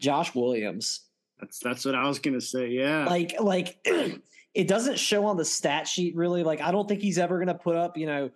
Josh 0.00 0.34
Williams. 0.34 1.02
That's 1.38 1.58
that's 1.58 1.84
what 1.84 1.94
I 1.94 2.06
was 2.06 2.18
gonna 2.18 2.40
say. 2.40 2.68
Yeah. 2.68 3.06
Like 3.06 3.34
like 3.40 3.78
it 4.54 4.66
doesn't 4.66 4.98
show 4.98 5.26
on 5.26 5.36
the 5.36 5.44
stat 5.44 5.86
sheet 5.86 6.16
really. 6.16 6.42
Like 6.42 6.60
I 6.60 6.72
don't 6.72 6.88
think 6.88 7.00
he's 7.00 7.18
ever 7.18 7.38
gonna 7.38 7.54
put 7.54 7.76
up, 7.76 7.96
you 7.96 8.06
know, 8.06 8.30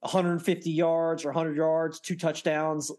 150 0.00 0.70
yards 0.70 1.24
or 1.24 1.28
100 1.28 1.56
yards, 1.56 2.00
two 2.00 2.16
touchdowns. 2.16 2.90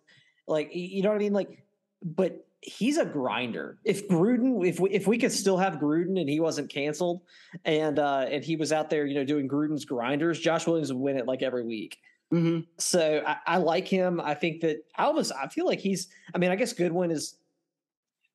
Like 0.48 0.75
you 0.75 1.01
know 1.01 1.10
what 1.10 1.15
I 1.15 1.19
mean? 1.19 1.34
Like, 1.34 1.63
but 2.03 2.46
he's 2.62 2.98
a 2.98 3.06
grinder. 3.06 3.78
If 3.86 4.08
Gruden, 4.08 4.68
if 4.68 4.80
we 4.80 4.89
if 4.92 5.08
we 5.08 5.18
could 5.18 5.32
still 5.32 5.58
have 5.58 5.75
Gruden 5.75 6.20
and 6.20 6.30
he 6.30 6.39
wasn't 6.39 6.70
canceled, 6.70 7.22
and 7.66 8.00
uh 8.00 8.25
and 8.30 8.44
he 8.44 8.56
was 8.56 8.72
out 8.72 8.89
there, 8.89 9.06
you 9.06 9.16
know, 9.16 9.24
doing 9.24 9.48
Gruden's 9.48 9.86
grinders, 9.86 10.39
Josh 10.39 10.68
Williams 10.68 10.92
would 10.94 11.00
win 11.01 11.18
it 11.18 11.25
like 11.25 11.42
every 11.42 11.63
week. 11.66 11.98
hmm 12.32 12.60
So 12.78 13.24
I, 13.25 13.38
I 13.46 13.58
like 13.58 13.88
him. 13.88 14.20
I 14.22 14.34
think 14.34 14.62
that 14.62 14.84
I 14.98 15.04
almost 15.06 15.32
I 15.32 15.48
feel 15.48 15.66
like 15.66 15.80
he's. 15.80 16.08
I 16.34 16.38
mean, 16.38 16.51
I 16.51 16.56
guess 16.56 16.74
Goodwin 16.74 17.12
is. 17.12 17.36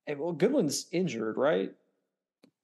eh, 0.07 0.15
Well, 0.17 0.33
Goodwin's 0.33 0.87
injured, 0.91 1.37
right? 1.37 1.71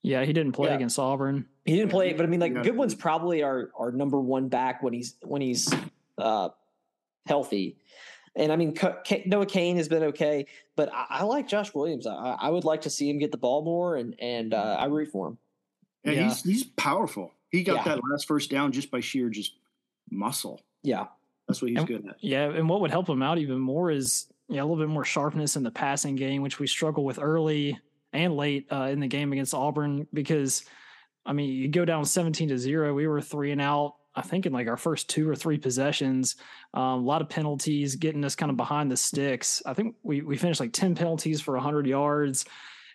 Yeah, 0.03 0.25
he 0.25 0.33
didn't 0.33 0.53
play 0.53 0.69
Yeah. 0.69 0.75
against 0.77 0.97
Auburn. 0.97 1.45
He 1.63 1.75
didn't 1.75 1.91
play, 1.91 2.11
but 2.13 2.25
I 2.25 2.27
mean, 2.27 2.39
like 2.39 2.53
Yeah. 2.55 2.63
Goodwin's 2.63 2.95
probably 2.95 3.43
our 3.43 3.69
our 3.77 3.91
number 3.91 4.19
one 4.19 4.47
back 4.47 4.81
when 4.81 4.93
he's 4.93 5.15
when 5.21 5.41
he's 5.41 5.71
uh 6.17 6.49
healthy. 7.27 7.77
And 8.35 8.51
I 8.51 8.55
mean, 8.55 8.73
Ca- 8.73 9.01
Ca- 9.05 9.23
Noah 9.25 9.45
Cain 9.45 9.75
has 9.75 9.89
been 9.89 10.03
okay, 10.03 10.45
but 10.77 10.89
I, 10.93 11.05
I 11.09 11.23
like 11.23 11.47
Josh 11.49 11.73
Williams. 11.73 12.07
I, 12.07 12.37
I 12.39 12.49
would 12.49 12.63
like 12.63 12.81
to 12.81 12.89
see 12.89 13.09
him 13.09 13.17
get 13.19 13.31
the 13.31 13.37
ball 13.37 13.61
more, 13.63 13.95
and 13.97 14.15
and 14.19 14.53
uh, 14.53 14.77
I 14.79 14.85
root 14.85 15.09
for 15.11 15.27
him. 15.27 15.37
Yeah, 16.05 16.11
Yeah. 16.13 16.23
he's 16.29 16.41
he's 16.43 16.63
powerful. 16.63 17.33
He 17.49 17.63
got 17.63 17.77
Yeah. 17.85 17.95
that 17.95 17.99
last 18.09 18.27
first 18.27 18.49
down 18.49 18.71
just 18.71 18.89
by 18.89 19.01
sheer 19.01 19.29
just 19.29 19.53
muscle. 20.09 20.61
Yeah, 20.83 21.07
That's 21.47 21.61
what 21.61 21.69
he's 21.69 21.79
And- 21.79 21.87
good 21.87 22.07
at. 22.07 22.15
Yeah, 22.23 22.49
and 22.49 22.67
what 22.69 22.81
would 22.81 22.91
help 22.91 23.09
him 23.09 23.21
out 23.21 23.37
even 23.37 23.59
more 23.59 23.91
is 23.91 24.27
yeah, 24.47 24.61
a 24.61 24.63
little 24.65 24.77
bit 24.77 24.89
more 24.89 25.05
sharpness 25.05 25.55
in 25.55 25.63
the 25.63 25.71
passing 25.71 26.15
game, 26.15 26.41
which 26.41 26.59
we 26.59 26.67
struggle 26.67 27.03
with 27.05 27.19
early 27.21 27.77
and 28.13 28.35
late 28.35 28.67
uh, 28.71 28.83
in 28.91 28.99
the 28.99 29.07
game 29.07 29.31
against 29.33 29.53
Auburn. 29.53 30.07
Because 30.13 30.63
I 31.25 31.33
mean, 31.33 31.49
you 31.49 31.67
go 31.67 31.83
down 31.85 32.05
seventeen 32.05 32.47
to 32.49 32.57
zero. 32.57 32.93
We 32.93 33.07
were 33.07 33.21
three 33.21 33.51
and 33.51 33.61
out. 33.61 33.95
I 34.15 34.21
think 34.21 34.45
in 34.45 34.53
like 34.53 34.67
our 34.67 34.77
first 34.77 35.09
two 35.09 35.29
or 35.29 35.35
three 35.35 35.57
possessions, 35.57 36.35
um, 36.73 36.83
a 36.83 36.97
lot 36.97 37.21
of 37.21 37.29
penalties, 37.29 37.95
getting 37.95 38.25
us 38.25 38.35
kind 38.35 38.49
of 38.49 38.57
behind 38.57 38.91
the 38.91 38.97
sticks. 38.97 39.61
I 39.65 39.73
think 39.73 39.95
we 40.03 40.21
we 40.21 40.37
finished 40.37 40.59
like 40.59 40.73
ten 40.73 40.95
penalties 40.95 41.39
for 41.41 41.57
hundred 41.57 41.87
yards, 41.87 42.45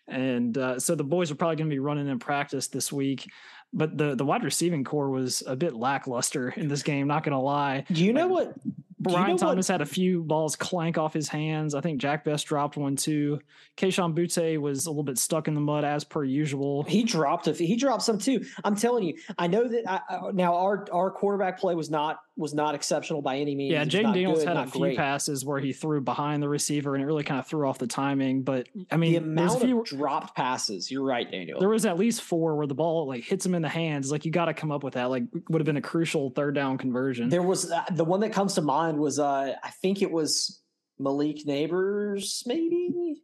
and 0.08 0.56
uh, 0.58 0.78
so 0.78 0.94
the 0.94 1.04
boys 1.04 1.30
are 1.30 1.34
probably 1.34 1.56
going 1.56 1.70
to 1.70 1.74
be 1.74 1.80
running 1.80 2.08
in 2.08 2.18
practice 2.18 2.68
this 2.68 2.92
week. 2.92 3.30
But 3.72 3.96
the 3.96 4.14
the 4.14 4.24
wide 4.24 4.44
receiving 4.44 4.84
core 4.84 5.10
was 5.10 5.42
a 5.46 5.56
bit 5.56 5.74
lackluster 5.74 6.50
in 6.50 6.68
this 6.68 6.82
game. 6.82 7.06
Not 7.06 7.24
going 7.24 7.32
to 7.32 7.38
lie. 7.38 7.84
do 7.90 8.04
you 8.04 8.12
know 8.12 8.28
what? 8.28 8.54
Do 9.00 9.10
you 9.10 9.16
Brian 9.16 9.28
know 9.28 9.32
what- 9.34 9.40
Thomas 9.40 9.68
had 9.68 9.82
a 9.82 9.86
few 9.86 10.22
balls 10.22 10.56
clank 10.56 10.96
off 10.96 11.12
his 11.12 11.28
hands. 11.28 11.74
I 11.74 11.80
think 11.82 12.00
Jack 12.00 12.24
Bech 12.24 12.42
dropped 12.44 12.76
one 12.78 12.96
too. 12.96 13.40
Kayshon 13.76 14.14
Boutte 14.16 14.58
was 14.58 14.86
a 14.86 14.90
little 14.90 15.02
bit 15.04 15.18
stuck 15.18 15.48
in 15.48 15.54
the 15.54 15.60
mud 15.60 15.84
as 15.84 16.02
per 16.04 16.24
usual. 16.24 16.82
He 16.84 17.02
dropped 17.04 17.46
a 17.46 17.52
he 17.52 17.76
dropped 17.76 18.02
some 18.02 18.18
too. 18.18 18.44
I'm 18.64 18.74
telling 18.74 19.04
you, 19.04 19.18
I 19.38 19.48
know 19.48 19.68
that 19.68 19.88
I, 19.90 20.00
I- 20.08 20.30
now 20.32 20.54
our 20.56 20.86
our 20.92 21.10
quarterback 21.10 21.58
play 21.60 21.74
was 21.74 21.90
not 21.90 22.20
was 22.36 22.52
not 22.52 22.74
exceptional 22.74 23.22
by 23.22 23.38
any 23.38 23.54
means. 23.54 23.72
Yeah, 23.72 23.84
Jayden 23.84 24.12
Daniels 24.12 24.40
good, 24.40 24.48
had 24.48 24.56
a 24.58 24.66
few 24.66 24.80
great. 24.80 24.96
passes 24.96 25.44
where 25.44 25.58
he 25.58 25.72
threw 25.72 26.00
behind 26.02 26.42
the 26.42 26.48
receiver 26.48 26.94
and 26.94 27.02
it 27.02 27.06
really 27.06 27.24
kind 27.24 27.40
of 27.40 27.46
threw 27.46 27.66
off 27.66 27.78
the 27.78 27.86
timing. 27.86 28.42
But 28.42 28.68
I 28.90 28.96
mean, 28.96 29.12
the 29.12 29.18
amount 29.18 29.62
few, 29.62 29.80
of 29.80 29.86
dropped 29.86 30.36
passes. 30.36 30.90
You're 30.90 31.04
right, 31.04 31.30
Daniel. 31.30 31.58
there 31.58 31.68
was 31.68 31.86
at 31.86 31.98
least 31.98 32.20
four 32.20 32.56
where 32.56 32.66
the 32.66 32.74
ball 32.74 33.06
like 33.08 33.24
hits 33.24 33.46
him 33.46 33.54
in 33.54 33.62
the 33.62 33.68
hands. 33.68 34.12
Like 34.12 34.24
you 34.24 34.30
got 34.30 34.46
to 34.46 34.54
come 34.54 34.70
up 34.70 34.84
with 34.84 34.94
that. 34.94 35.04
Like 35.04 35.24
would 35.48 35.60
have 35.60 35.66
been 35.66 35.78
a 35.78 35.82
crucial 35.82 36.30
third 36.30 36.54
down 36.54 36.76
conversion. 36.76 37.30
There 37.30 37.42
was 37.42 37.72
uh, 37.72 37.84
the 37.90 38.04
one 38.04 38.20
that 38.20 38.32
comes 38.32 38.54
to 38.54 38.62
mind 38.62 38.98
was 38.98 39.18
uh 39.18 39.54
I 39.62 39.70
think 39.82 40.02
it 40.02 40.10
was 40.10 40.60
Malik 40.98 41.44
Nabers, 41.46 42.46
maybe, 42.46 43.22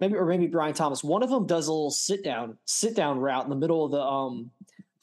maybe 0.00 0.14
or 0.14 0.26
maybe 0.26 0.46
Brian 0.48 0.74
Thomas. 0.74 1.04
One 1.04 1.22
of 1.22 1.30
them 1.30 1.46
does 1.46 1.68
a 1.68 1.72
little 1.72 1.90
sit 1.90 2.24
down 2.24 2.58
sit 2.64 2.96
down 2.96 3.18
route 3.18 3.44
in 3.44 3.50
the 3.50 3.56
middle 3.56 3.84
of 3.84 3.92
the 3.92 4.00
um 4.00 4.50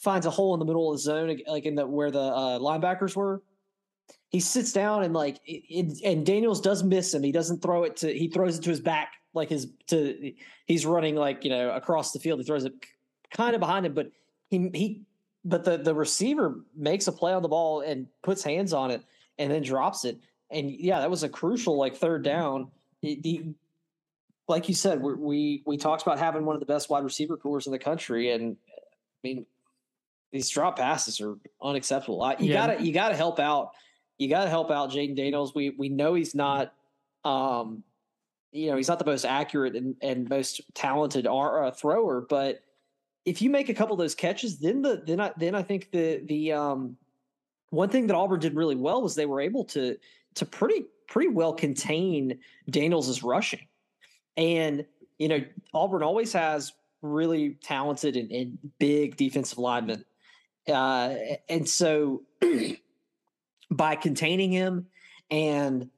finds 0.03 0.25
a 0.25 0.29
hole 0.29 0.53
in 0.53 0.59
the 0.59 0.65
middle 0.65 0.91
of 0.91 0.97
the 0.97 1.01
zone, 1.01 1.39
like 1.47 1.65
in 1.65 1.75
the 1.75 1.87
where 1.87 2.11
the 2.11 2.19
uh, 2.19 2.59
linebackers 2.59 3.15
were. 3.15 3.41
He 4.29 4.39
sits 4.39 4.73
down 4.73 5.03
and 5.03 5.13
like 5.13 5.39
it, 5.45 5.63
it, 5.69 6.03
and 6.03 6.25
Daniels 6.25 6.59
does 6.59 6.83
miss 6.83 7.13
him. 7.13 7.23
He 7.23 7.31
doesn't 7.31 7.61
throw 7.61 7.83
it 7.83 7.97
to 7.97 8.11
he 8.11 8.27
throws 8.27 8.57
it 8.57 8.63
to 8.63 8.69
his 8.69 8.79
back 8.79 9.13
like 9.33 9.49
his 9.49 9.67
to 9.87 10.33
he's 10.65 10.85
running 10.85 11.15
like 11.15 11.43
you 11.43 11.49
know 11.49 11.71
across 11.71 12.11
the 12.11 12.19
field. 12.19 12.39
He 12.39 12.45
throws 12.45 12.65
it 12.65 12.73
kind 13.31 13.55
of 13.55 13.59
behind 13.59 13.85
him, 13.85 13.93
but 13.93 14.11
he 14.49 14.69
he 14.73 15.01
but 15.45 15.63
the 15.63 15.77
the 15.77 15.95
receiver 15.95 16.59
makes 16.75 17.07
a 17.07 17.11
play 17.11 17.33
on 17.33 17.41
the 17.41 17.47
ball 17.47 17.81
and 17.81 18.07
puts 18.21 18.43
hands 18.43 18.73
on 18.73 18.91
it 18.91 19.03
and 19.37 19.51
then 19.51 19.63
drops 19.63 20.05
it. 20.05 20.19
And 20.51 20.69
yeah, 20.71 20.99
that 20.99 21.09
was 21.09 21.23
a 21.23 21.29
crucial 21.29 21.77
like 21.77 21.95
third 21.95 22.23
down. 22.23 22.69
The- 23.01 23.53
like 24.49 24.67
you 24.67 24.75
said, 24.75 25.01
we 25.01 25.13
we 25.13 25.63
we 25.65 25.77
talked 25.77 26.01
about 26.01 26.19
having 26.19 26.45
one 26.45 26.55
of 26.55 26.59
the 26.59 26.65
best 26.65 26.89
wide 26.89 27.03
receiver 27.03 27.37
cores 27.37 27.65
in 27.65 27.71
the 27.71 27.79
country, 27.79 28.31
and 28.31 28.57
I 28.67 29.19
mean 29.23 29.45
these 30.33 30.49
drop 30.49 30.77
passes 30.77 31.21
are 31.21 31.37
unacceptable. 31.61 32.21
I, 32.23 32.33
you 32.39 32.47
Yeah. 32.51 32.67
gotta 32.67 32.83
you 32.83 32.91
gotta 32.91 33.15
help 33.15 33.39
out. 33.39 33.71
You 34.17 34.27
gotta 34.27 34.49
help 34.49 34.71
out 34.71 34.89
Jayden 34.89 35.15
Daniels. 35.15 35.53
We 35.55 35.69
we 35.69 35.87
know 35.87 36.15
he's 36.15 36.35
not. 36.35 36.73
Um, 37.23 37.83
you 38.51 38.69
know 38.69 38.75
he's 38.75 38.87
not 38.89 38.99
the 38.99 39.05
most 39.05 39.25
accurate 39.25 39.75
and, 39.75 39.95
and 40.01 40.29
most 40.29 40.59
talented 40.73 41.25
ar- 41.27 41.65
uh, 41.65 41.71
thrower, 41.71 42.21
but 42.27 42.61
if 43.25 43.41
you 43.41 43.49
make 43.49 43.69
a 43.69 43.73
couple 43.73 43.93
of 43.93 43.99
those 43.99 44.15
catches, 44.15 44.59
then 44.59 44.81
the 44.81 45.01
then 45.05 45.21
I 45.21 45.31
then 45.37 45.55
I 45.55 45.61
think 45.63 45.91
the 45.91 46.21
the 46.25 46.51
um 46.51 46.97
one 47.69 47.89
thing 47.89 48.07
that 48.07 48.15
Auburn 48.15 48.39
did 48.39 48.55
really 48.55 48.75
well 48.75 49.01
was 49.01 49.15
they 49.15 49.25
were 49.25 49.39
able 49.39 49.63
to 49.65 49.97
to 50.35 50.45
pretty 50.45 50.85
pretty 51.07 51.29
well 51.29 51.53
contain 51.53 52.39
Daniels' 52.69 53.21
rushing. 53.23 53.67
And 54.35 54.85
you 55.19 55.27
know, 55.27 55.43
Auburn 55.75 56.01
always 56.03 56.33
has 56.33 56.73
really 57.03 57.51
talented 57.61 58.15
and, 58.15 58.31
and 58.31 58.57
big 58.79 59.15
defensive 59.15 59.57
linemen. 59.59 60.03
Uh, 60.71 61.15
and 61.49 61.67
so 61.67 62.23
by 63.71 63.95
containing 63.95 64.51
him 64.51 64.87
and 65.29 65.89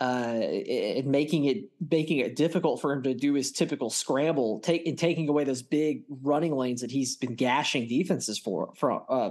uh, 0.00 0.04
and 0.34 1.06
making 1.06 1.44
it 1.44 1.64
making 1.90 2.18
it 2.18 2.36
difficult 2.36 2.80
for 2.80 2.92
him 2.92 3.02
to 3.02 3.14
do 3.14 3.34
his 3.34 3.52
typical 3.52 3.90
scramble, 3.90 4.60
take 4.60 4.86
and 4.86 4.98
taking 4.98 5.28
away 5.28 5.44
those 5.44 5.62
big 5.62 6.02
running 6.22 6.54
lanes 6.54 6.80
that 6.80 6.90
he's 6.90 7.16
been 7.16 7.34
gashing 7.34 7.88
defenses 7.88 8.38
for 8.38 8.72
from 8.76 9.02
uh, 9.08 9.30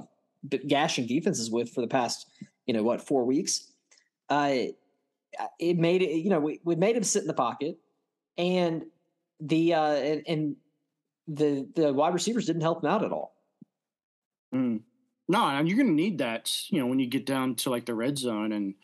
gashing 0.67 1.05
defenses 1.05 1.51
with 1.51 1.69
for 1.69 1.81
the 1.81 1.88
past 1.88 2.27
you 2.65 2.73
know 2.73 2.83
what 2.83 3.05
four 3.05 3.25
weeks. 3.25 3.71
Uh, 4.29 4.55
it 5.59 5.77
made 5.77 6.01
it 6.01 6.12
you 6.12 6.29
know 6.29 6.39
we, 6.39 6.59
we 6.63 6.75
made 6.75 6.95
him 6.95 7.03
sit 7.03 7.21
in 7.21 7.27
the 7.27 7.33
pocket, 7.33 7.77
and 8.38 8.83
the 9.41 9.73
uh, 9.73 9.93
and, 9.93 10.23
and 10.27 10.55
the 11.27 11.67
the 11.75 11.93
wide 11.93 12.13
receivers 12.13 12.45
didn't 12.45 12.62
help 12.62 12.83
him 12.83 12.89
out 12.89 13.03
at 13.03 13.12
all. 13.12 13.33
Mm. 14.53 14.81
No, 15.29 15.45
and 15.48 15.67
you're 15.67 15.77
going 15.77 15.88
to 15.89 15.93
need 15.93 16.17
that. 16.19 16.51
You 16.69 16.79
know, 16.79 16.88
when 16.88 17.00
you 17.00 17.07
get 17.07 17.25
down 17.25 17.55
to 17.55 17.69
like 17.69 17.86
the 17.86 17.95
red 17.95 18.17
zone, 18.17 18.51
and 18.51 18.75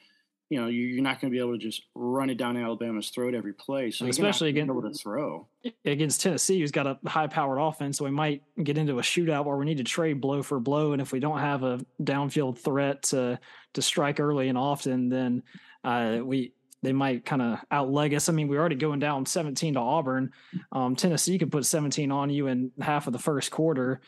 you 0.49 0.59
know 0.59 0.67
you- 0.67 0.85
you're 0.88 1.03
not 1.03 1.19
going 1.21 1.31
to 1.31 1.35
be 1.35 1.39
able 1.39 1.51
to 1.51 1.57
just 1.63 1.83
run 1.93 2.29
it 2.29 2.38
down 2.38 2.57
Alabama's 2.57 3.09
throat 3.09 3.35
every 3.35 3.53
play. 3.53 3.91
So 3.91 4.05
you're 4.05 4.13
gonna 4.13 4.25
have 4.27 4.29
Especially 4.35 4.49
to 4.49 4.53
be 4.53 4.59
again- 4.61 4.69
able 4.71 4.81
to 4.89 4.93
throw. 4.97 5.47
against 5.85 6.21
Tennessee, 6.21 6.59
who's 6.59 6.71
got 6.71 6.88
a 6.88 6.97
high 7.07 7.27
powered 7.27 7.59
offense. 7.59 7.97
So 7.97 8.05
we 8.05 8.11
might 8.11 8.41
get 8.63 8.77
into 8.77 8.97
a 8.99 9.01
shootout 9.03 9.45
where 9.45 9.57
we 9.57 9.65
need 9.65 9.77
to 9.77 9.83
trade 9.83 10.21
blow 10.21 10.41
for 10.41 10.59
blow. 10.59 10.93
And 10.93 11.01
if 11.01 11.11
we 11.11 11.19
don't 11.19 11.38
have 11.39 11.63
a 11.63 11.79
downfield 12.01 12.57
threat 12.57 13.03
to 13.03 13.39
to 13.73 13.81
strike 13.81 14.19
early 14.19 14.47
and 14.49 14.57
often, 14.57 15.09
then 15.09 15.43
uh, 15.83 16.19
we 16.23 16.53
they 16.81 16.93
might 16.93 17.25
kind 17.25 17.41
of 17.41 17.59
outleg 17.71 18.15
us. 18.15 18.29
I 18.29 18.31
mean, 18.31 18.47
we're 18.47 18.59
already 18.59 18.75
going 18.77 18.99
down 18.99 19.25
17 19.25 19.73
to 19.73 19.79
Auburn. 19.81 20.31
Um, 20.71 20.95
Tennessee 20.95 21.38
could 21.38 21.51
put 21.51 21.65
17 21.65 22.09
on 22.09 22.29
you 22.29 22.47
in 22.47 22.71
half 22.79 23.05
of 23.05 23.11
the 23.13 23.19
first 23.19 23.51
quarter. 23.51 23.99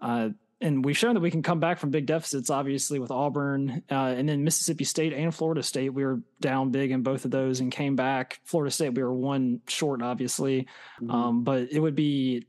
Uh, 0.00 0.30
and 0.64 0.82
we've 0.82 0.96
shown 0.96 1.12
that 1.12 1.20
we 1.20 1.30
can 1.30 1.42
come 1.42 1.60
back 1.60 1.78
from 1.78 1.90
big 1.90 2.06
deficits, 2.06 2.48
obviously, 2.48 2.98
with 2.98 3.10
Auburn 3.10 3.82
uh, 3.90 4.14
and 4.16 4.26
then 4.26 4.44
Mississippi 4.44 4.84
State 4.84 5.12
and 5.12 5.32
Florida 5.32 5.62
State. 5.62 5.90
We 5.90 6.06
were 6.06 6.22
down 6.40 6.70
big 6.70 6.90
in 6.90 7.02
both 7.02 7.26
of 7.26 7.30
those 7.30 7.60
and 7.60 7.70
came 7.70 7.96
back. 7.96 8.40
Florida 8.44 8.70
State, 8.70 8.94
we 8.94 9.02
were 9.02 9.12
one 9.12 9.60
short, 9.68 10.00
obviously. 10.00 10.66
Mhm. 11.02 11.12
Um, 11.12 11.44
but 11.44 11.70
it 11.70 11.80
would 11.80 11.94
be 11.94 12.46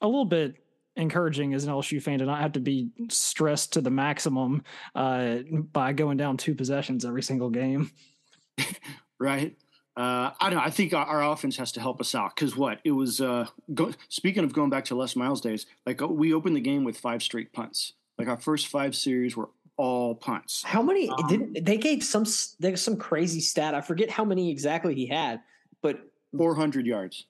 a 0.00 0.08
little 0.08 0.24
bit 0.24 0.56
encouraging 0.96 1.54
as 1.54 1.62
an 1.62 1.70
LSU 1.70 2.02
fan 2.02 2.18
to 2.18 2.24
not 2.24 2.40
have 2.40 2.52
to 2.52 2.60
be 2.60 2.90
stressed 3.08 3.74
to 3.74 3.80
the 3.80 3.90
maximum 3.90 4.64
uh, 4.96 5.36
by 5.72 5.92
going 5.92 6.16
down 6.16 6.38
two 6.38 6.56
possessions 6.56 7.04
every 7.04 7.22
single 7.22 7.50
game. 7.50 7.92
right? 9.20 9.56
Uh, 9.96 10.30
I 10.40 10.48
don't 10.48 10.54
know. 10.58 10.64
I 10.64 10.70
think 10.70 10.94
our, 10.94 11.04
our 11.04 11.32
offense 11.32 11.56
has 11.58 11.72
to 11.72 11.80
help 11.80 12.00
us 12.00 12.14
out 12.14 12.34
because 12.34 12.56
what 12.56 12.78
it 12.84 12.92
was. 12.92 13.20
Uh, 13.20 13.46
go, 13.74 13.92
speaking 14.08 14.42
of 14.44 14.52
going 14.54 14.70
back 14.70 14.86
to 14.86 14.94
Les 14.94 15.14
Miles 15.16 15.40
days, 15.40 15.66
like 15.84 16.00
uh, 16.00 16.06
we 16.08 16.32
opened 16.32 16.56
the 16.56 16.60
game 16.60 16.82
with 16.84 16.96
five 16.98 17.22
straight 17.22 17.52
punts. 17.52 17.92
Like 18.18 18.28
our 18.28 18.38
first 18.38 18.68
five 18.68 18.94
series 18.96 19.36
were 19.36 19.50
all 19.76 20.14
punts. 20.14 20.62
How 20.62 20.80
many 20.82 21.08
Um, 21.10 21.16
didn't 21.28 21.64
they 21.64 21.76
gave 21.76 22.02
some 22.04 22.22
s- 22.22 22.56
there's 22.58 22.80
some 22.80 22.96
crazy 22.96 23.40
stat. 23.40 23.74
I 23.74 23.80
forget 23.82 24.08
how 24.10 24.24
many 24.24 24.50
exactly 24.50 24.94
he 24.94 25.06
had, 25.06 25.40
but 25.82 26.00
Four 26.36 26.54
hundred 26.54 26.86
yards, 26.86 27.26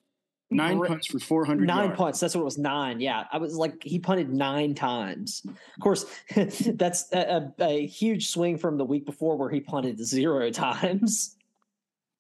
nine 0.49 0.79
Great. 0.79 0.89
punts 0.91 1.07
for 1.09 1.19
four 1.19 1.45
hundred. 1.45 1.67
nine 1.67 1.87
yards. 1.87 1.99
punts. 1.99 2.21
That's 2.21 2.37
what 2.37 2.43
it 2.43 2.45
was. 2.45 2.59
Nine. 2.59 3.01
Yeah, 3.01 3.25
I 3.33 3.39
was 3.39 3.57
like 3.57 3.83
he 3.83 3.99
punted 3.99 4.33
nine 4.33 4.75
times. 4.77 5.43
Of 5.47 5.83
course, 5.83 6.05
that's 6.37 7.13
a, 7.13 7.53
a, 7.59 7.65
a 7.65 7.87
huge 7.89 8.29
swing 8.29 8.59
from 8.59 8.77
the 8.79 8.85
week 8.85 9.05
before 9.05 9.37
where 9.37 9.51
he 9.51 9.59
punted 9.59 9.99
zero 10.05 10.51
times. 10.53 11.37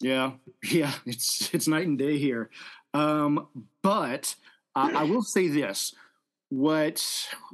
Yeah, 0.02 0.32
yeah, 0.64 0.92
it's 1.06 1.52
it's 1.54 1.68
night 1.68 1.86
and 1.86 1.98
day 1.98 2.18
here. 2.18 2.50
Um, 2.92 3.48
but 3.82 4.34
I, 4.74 4.90
I 4.92 5.02
will 5.04 5.22
say 5.22 5.48
this: 5.48 5.94
what 6.50 7.02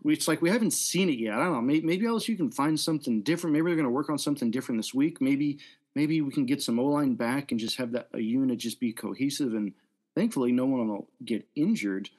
it's 0.05 0.27
like 0.27 0.43
we 0.43 0.51
haven't 0.51 0.73
seen 0.73 1.09
it 1.09 1.19
yet. 1.19 1.35
I 1.35 1.45
don't 1.45 1.53
know. 1.53 1.61
Maybe, 1.61 1.87
maybe 1.87 2.07
LSU 2.07 2.37
can 2.37 2.51
find 2.51 2.79
something 2.79 3.23
different. 3.23 3.55
Maybe 3.55 3.67
they're 3.67 3.77
going 3.77 3.85
to 3.85 3.91
work 3.91 4.11
on 4.11 4.19
something 4.19 4.51
different 4.51 4.81
this 4.81 4.93
week. 4.93 5.21
Maybe 5.21 5.59
maybe 5.95 6.21
we 6.21 6.33
can 6.33 6.47
get 6.47 6.63
some 6.63 6.81
O 6.81 6.87
line 6.87 7.15
back 7.15 7.53
and 7.53 7.61
just 7.61 7.77
have 7.77 7.93
that 7.93 8.09
a 8.13 8.21
unit 8.21 8.59
just 8.59 8.81
be 8.81 8.93
cohesive. 8.93 9.55
And 9.55 9.73
thankfully, 10.17 10.51
no 10.51 10.67
one 10.67 10.89
will 10.89 11.09
get 11.25 11.47
injured. 11.55 12.11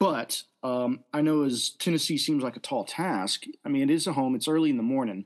But 0.00 0.42
um, 0.62 1.00
I 1.12 1.20
know 1.20 1.44
as 1.44 1.70
Tennessee 1.70 2.18
seems 2.18 2.42
like 2.42 2.56
a 2.56 2.60
tall 2.60 2.84
task. 2.84 3.44
I 3.64 3.68
mean, 3.68 3.88
it 3.88 3.92
is 3.92 4.06
a 4.06 4.12
home. 4.12 4.34
It's 4.34 4.48
early 4.48 4.70
in 4.70 4.76
the 4.76 4.82
morning, 4.82 5.24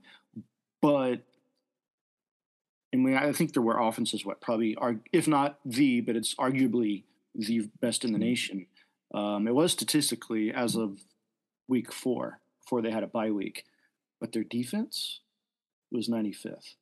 but 0.80 1.22
and 2.92 3.04
we, 3.04 3.16
I 3.16 3.32
think 3.32 3.52
there 3.52 3.62
were 3.62 3.78
offenses 3.78 4.24
what 4.24 4.40
probably 4.40 4.74
are 4.76 4.96
if 5.12 5.26
not 5.26 5.58
the, 5.64 6.00
but 6.00 6.16
it's 6.16 6.34
arguably 6.34 7.04
the 7.34 7.68
best 7.80 8.04
in 8.04 8.12
the 8.12 8.18
nation. 8.18 8.66
Um, 9.14 9.46
it 9.46 9.54
was 9.54 9.72
statistically 9.72 10.52
as 10.52 10.76
of 10.76 10.98
week 11.68 11.92
four 11.92 12.40
before 12.62 12.82
they 12.82 12.90
had 12.90 13.02
a 13.02 13.06
bye 13.06 13.30
week, 13.30 13.64
but 14.20 14.32
their 14.32 14.44
defense 14.44 15.20
was 15.90 16.08
95th. 16.08 16.74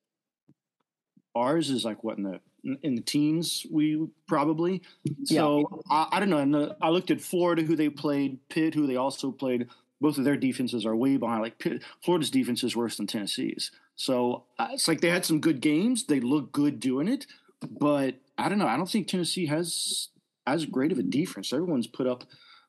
Ours 1.34 1.70
is 1.70 1.84
like 1.84 2.02
what 2.02 2.18
in 2.18 2.24
the 2.24 2.40
in 2.82 2.94
the 2.94 3.00
teens 3.00 3.64
we 3.70 4.06
probably. 4.26 4.82
So 5.24 5.60
yeah. 5.60 5.76
I, 5.90 6.16
I, 6.16 6.20
don't 6.20 6.30
know. 6.50 6.66
The, 6.66 6.76
I 6.82 6.90
looked 6.90 7.10
at 7.10 7.20
Florida 7.20 7.62
who 7.62 7.76
they 7.76 7.88
played, 7.88 8.38
Pitt 8.48 8.74
who 8.74 8.86
they 8.86 8.96
also 8.96 9.30
played. 9.30 9.68
Both 10.00 10.18
of 10.18 10.24
their 10.24 10.36
defenses 10.36 10.86
are 10.86 10.96
way 10.96 11.16
behind. 11.16 11.42
Like 11.42 11.58
Pitt, 11.58 11.82
Florida's 12.02 12.30
defense 12.30 12.64
is 12.64 12.76
worse 12.76 12.96
than 12.96 13.06
Tennessee's. 13.06 13.70
So 13.96 14.44
uh, 14.58 14.68
it's 14.72 14.88
like 14.88 15.00
they 15.00 15.10
had 15.10 15.26
some 15.26 15.40
good 15.40 15.60
games. 15.60 16.04
They 16.04 16.20
look 16.20 16.52
good 16.52 16.80
doing 16.80 17.08
it, 17.08 17.26
but 17.68 18.14
I 18.38 18.48
don't 18.48 18.58
know. 18.58 18.66
I 18.66 18.76
don't 18.76 18.88
think 18.88 19.08
Tennessee 19.08 19.46
has 19.46 20.08
as 20.46 20.64
great 20.64 20.92
of 20.92 20.98
a 20.98 21.02
defense. 21.02 21.52
Everyone's 21.52 21.86
put 21.86 22.06
up, 22.06 22.24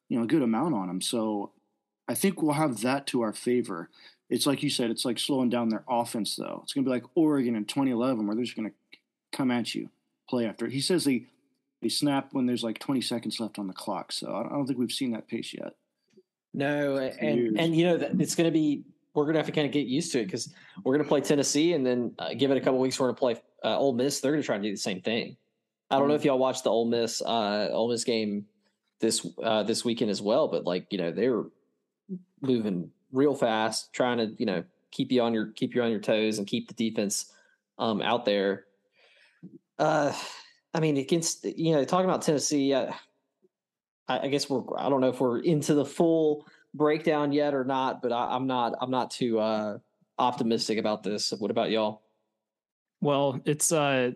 you 0.10 0.18
know, 0.18 0.24
a 0.24 0.28
good 0.28 0.42
amount 0.42 0.76
on 0.76 0.88
them. 0.88 1.02
So 1.02 1.52
I 2.08 2.16
think 2.16 2.42
we'll 2.42 2.54
have 2.54 2.82
that 2.82 3.08
to 3.08 3.22
our 3.22 3.34
favor. 3.34 3.90
It's 4.30 4.46
like 4.46 4.64
you 4.64 4.70
said, 4.70 4.92
it's 4.92 5.06
like 5.06 5.20
slowing 5.20 5.50
down 5.50 5.70
their 5.70 5.84
offense, 5.90 6.36
though. 6.36 6.62
It's 6.64 6.74
going 6.74 6.84
to 6.84 6.90
be 6.90 6.94
like 6.94 7.06
Oregon 7.16 7.56
in 7.56 7.66
2011, 7.66 8.28
where 8.28 8.36
they're 8.36 8.46
just 8.46 8.58
going 8.58 8.70
to 8.70 8.98
come 9.32 9.52
at 9.52 9.74
you 9.74 9.90
play 10.30 10.46
after. 10.46 10.68
He 10.68 10.82
says 10.82 11.06
they 11.06 11.26
they 11.82 11.90
snap 11.90 12.30
when 12.32 12.46
there's 12.46 12.64
like 12.64 12.78
20 12.80 13.02
seconds 13.02 13.40
left 13.40 13.58
on 13.58 13.68
the 13.68 13.74
clock. 13.74 14.12
So 14.12 14.34
I 14.34 14.54
don't 14.54 14.68
think 14.68 14.78
we've 14.78 14.92
seen 14.92 15.12
that 15.12 15.28
pace 15.28 15.54
yet. 15.54 15.74
No, 16.54 16.98
and 16.98 17.38
years. 17.38 17.54
and 17.58 17.76
you 17.76 17.86
know 17.86 17.96
it's 18.20 18.36
going 18.36 18.48
to 18.48 18.52
be 18.52 18.84
we're 19.14 19.24
going 19.24 19.34
to 19.34 19.40
have 19.40 19.46
to 19.46 19.52
kind 19.52 19.66
of 19.66 19.74
get 19.74 19.88
used 19.88 20.12
to 20.14 20.20
it 20.20 20.26
because 20.26 20.54
we're 20.84 20.94
going 20.94 21.04
to 21.04 21.08
play 21.08 21.22
Tennessee, 21.22 21.74
and 21.74 21.86
then 21.86 22.14
uh, 22.20 22.34
give 22.34 22.52
it 22.52 22.58
a 22.58 22.62
couple 22.62 22.80
weeks. 22.80 23.00
We're 23.00 23.08
going 23.08 23.16
to 23.16 23.20
play 23.20 23.42
uh, 23.64 23.78
Ole 23.78 23.94
Miss. 23.94 24.20
They're 24.20 24.32
going 24.32 24.42
to 24.42 24.46
try 24.46 24.56
and 24.56 24.64
do 24.64 24.72
the 24.72 24.78
same 24.78 25.02
thing. 25.02 25.38
I 25.90 26.00
don't 26.00 26.08
know 26.08 26.14
if 26.14 26.24
y'all 26.24 26.40
watched 26.40 26.64
the 26.64 26.70
Ole 26.70 26.86
Miss 26.86 27.22
uh, 27.22 27.70
Ole 27.72 27.90
Miss 27.90 28.04
game 28.04 28.46
this 29.00 29.28
uh, 29.44 29.64
this 29.64 29.84
weekend 29.84 30.12
as 30.12 30.22
well, 30.22 30.48
but 30.48 30.64
like 30.66 30.88
you 30.92 30.98
know 30.98 31.12
they're 31.12 31.44
moving 32.42 32.92
real 33.12 33.36
fast, 33.36 33.92
trying 33.94 34.18
to 34.18 34.34
you 34.38 34.46
know 34.46 34.64
keep 34.92 35.12
you 35.12 35.22
on 35.22 35.34
your 35.34 35.48
keep 35.48 35.76
you 35.76 35.82
on 35.84 35.92
your 35.92 36.00
toes 36.00 36.38
and 36.38 36.48
keep 36.48 36.68
the 36.68 36.74
defense 36.74 37.32
um, 37.78 38.02
out 38.02 38.26
there. 38.26 38.66
Uh, 39.80 40.14
I 40.74 40.80
mean, 40.80 40.98
against 40.98 41.44
you 41.44 41.74
know 41.74 41.84
talking 41.84 42.10
about 42.10 42.22
Tennessee, 42.22 42.74
uh, 42.74 42.94
I, 44.12 44.26
I, 44.26 44.28
guess 44.28 44.50
we're 44.50 44.64
I 44.78 44.90
don't 44.90 45.02
know 45.02 45.10
if 45.10 45.20
we're 45.20 45.40
into 45.40 45.74
the 45.74 45.86
full 45.86 46.48
breakdown 46.74 47.32
yet 47.32 47.54
or 47.54 47.64
not, 47.64 48.02
but 48.02 48.12
I, 48.12 48.36
am 48.36 48.48
not 48.48 48.76
I'm 48.80 48.92
not 48.92 49.12
too 49.12 49.40
uh, 49.40 49.78
optimistic 50.18 50.78
about 50.78 51.04
this. 51.04 51.32
What 51.32 51.52
about 51.52 51.72
y'all? 51.72 52.02
Well, 53.02 53.42
it's 53.46 53.72
uh 53.72 54.12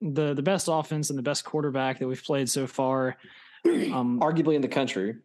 the 0.00 0.34
the 0.34 0.42
best 0.42 0.68
offense 0.70 1.10
and 1.10 1.18
the 1.18 1.22
best 1.22 1.44
quarterback 1.44 1.98
that 1.98 2.08
we've 2.08 2.22
played 2.22 2.48
so 2.48 2.66
far. 2.66 3.16
Um, 3.68 4.20
Arguably 4.20 4.54
in 4.54 4.62
the 4.62 4.68
country. 4.68 5.16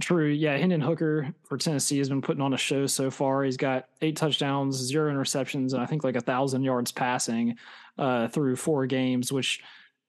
True. 0.00 0.28
Yeah. 0.28 0.56
Hendon 0.56 0.80
Hooker 0.80 1.34
for 1.44 1.58
Tennessee 1.58 1.98
has 1.98 2.08
been 2.08 2.22
putting 2.22 2.40
on 2.40 2.54
a 2.54 2.58
show 2.58 2.86
so 2.86 3.10
far. 3.10 3.44
He's 3.44 3.58
got 3.58 3.88
eight 4.00 4.16
touchdowns, 4.16 4.76
zero 4.76 5.12
interceptions, 5.12 5.74
and 5.74 5.82
I 5.82 5.86
think 5.86 6.02
like 6.02 6.16
a 6.16 6.20
thousand 6.20 6.62
yards 6.62 6.90
passing 6.90 7.56
uh, 7.98 8.28
through 8.28 8.56
four 8.56 8.86
games, 8.86 9.30
which, 9.30 9.60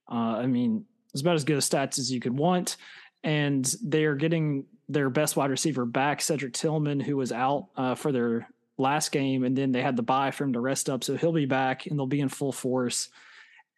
uh, 0.10 0.38
I 0.38 0.48
mean, 0.48 0.86
is 1.14 1.22
about 1.22 1.36
as 1.36 1.44
good 1.44 1.58
a 1.58 1.60
stats 1.60 2.00
as 2.00 2.12
you 2.12 2.22
could 2.22 2.38
want. 2.38 2.78
And 3.24 3.66
they 3.82 4.06
are 4.06 4.16
getting 4.16 4.66
their 4.90 5.10
best 5.10 5.36
wide 5.36 5.50
receiver 5.50 5.86
back, 5.86 6.22
Cedric 6.22 6.54
Tillman, 6.54 7.00
who 7.00 7.18
was 7.18 7.32
out 7.32 7.68
uh, 7.76 7.96
for 7.96 8.12
their 8.12 8.50
last 8.78 9.12
game. 9.12 9.44
And 9.44 9.58
then 9.58 9.72
they 9.72 9.82
had 9.82 9.96
the 9.96 10.04
buy 10.04 10.32
for 10.32 10.44
him 10.44 10.54
to 10.54 10.60
rest 10.60 10.90
up. 10.90 11.04
So 11.04 11.16
he'll 11.16 11.32
be 11.32 11.46
back 11.46 11.86
and 11.86 11.98
they'll 11.98 12.06
be 12.06 12.22
in 12.22 12.30
full 12.30 12.52
force. 12.52 13.10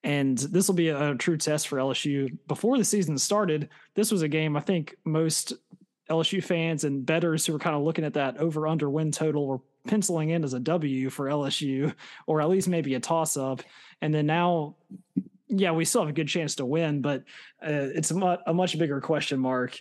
And 0.03 0.37
this 0.37 0.67
will 0.67 0.75
be 0.75 0.89
a, 0.89 1.11
a 1.11 1.15
true 1.15 1.37
test 1.37 1.67
for 1.67 1.77
LSU. 1.77 2.37
Before 2.47 2.77
the 2.77 2.85
season 2.85 3.17
started, 3.17 3.69
this 3.95 4.11
was 4.11 4.21
a 4.21 4.27
game 4.27 4.55
I 4.55 4.61
think 4.61 4.95
most 5.03 5.53
LSU 6.09 6.43
fans 6.43 6.83
and 6.83 7.05
betters 7.05 7.45
who 7.45 7.53
were 7.53 7.59
kind 7.59 7.75
of 7.75 7.81
looking 7.81 8.05
at 8.05 8.13
that 8.13 8.37
over 8.37 8.67
under 8.67 8.89
win 8.89 9.11
total 9.11 9.47
were 9.47 9.61
penciling 9.87 10.29
in 10.29 10.43
as 10.43 10.53
a 10.53 10.59
W 10.59 11.09
for 11.09 11.25
LSU, 11.25 11.93
or 12.27 12.41
at 12.41 12.49
least 12.49 12.67
maybe 12.67 12.93
a 12.95 12.99
toss 12.99 13.37
up. 13.37 13.61
And 14.01 14.13
then 14.13 14.25
now, 14.25 14.75
yeah, 15.47 15.71
we 15.71 15.85
still 15.85 16.01
have 16.01 16.09
a 16.09 16.13
good 16.13 16.27
chance 16.27 16.55
to 16.55 16.65
win, 16.65 17.01
but 17.01 17.21
uh, 17.61 17.89
it's 17.93 18.11
a, 18.11 18.15
mu- 18.15 18.37
a, 18.45 18.53
much 18.53 18.77
bigger 18.77 18.99
question 19.01 19.39
mark. 19.39 19.79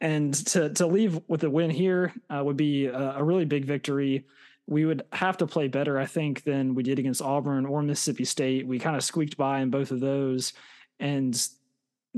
And 0.00 0.34
to 0.48 0.68
to 0.74 0.86
leave 0.86 1.20
with 1.26 1.42
a 1.44 1.50
win 1.50 1.70
here 1.70 2.12
uh, 2.28 2.42
would 2.44 2.56
be 2.56 2.86
a, 2.86 3.16
a 3.16 3.24
really 3.24 3.46
big 3.46 3.64
victory 3.64 4.26
we 4.66 4.84
would 4.84 5.04
have 5.12 5.36
to 5.38 5.46
play 5.46 5.68
better, 5.68 5.98
I 5.98 6.06
think, 6.06 6.42
than 6.42 6.74
we 6.74 6.82
did 6.82 6.98
against 6.98 7.22
Auburn 7.22 7.66
or 7.66 7.82
Mississippi 7.82 8.24
State. 8.24 8.66
We 8.66 8.78
kind 8.78 8.96
of 8.96 9.04
squeaked 9.04 9.36
by 9.36 9.60
in 9.60 9.70
both 9.70 9.92
of 9.92 10.00
those. 10.00 10.52
And 10.98 11.40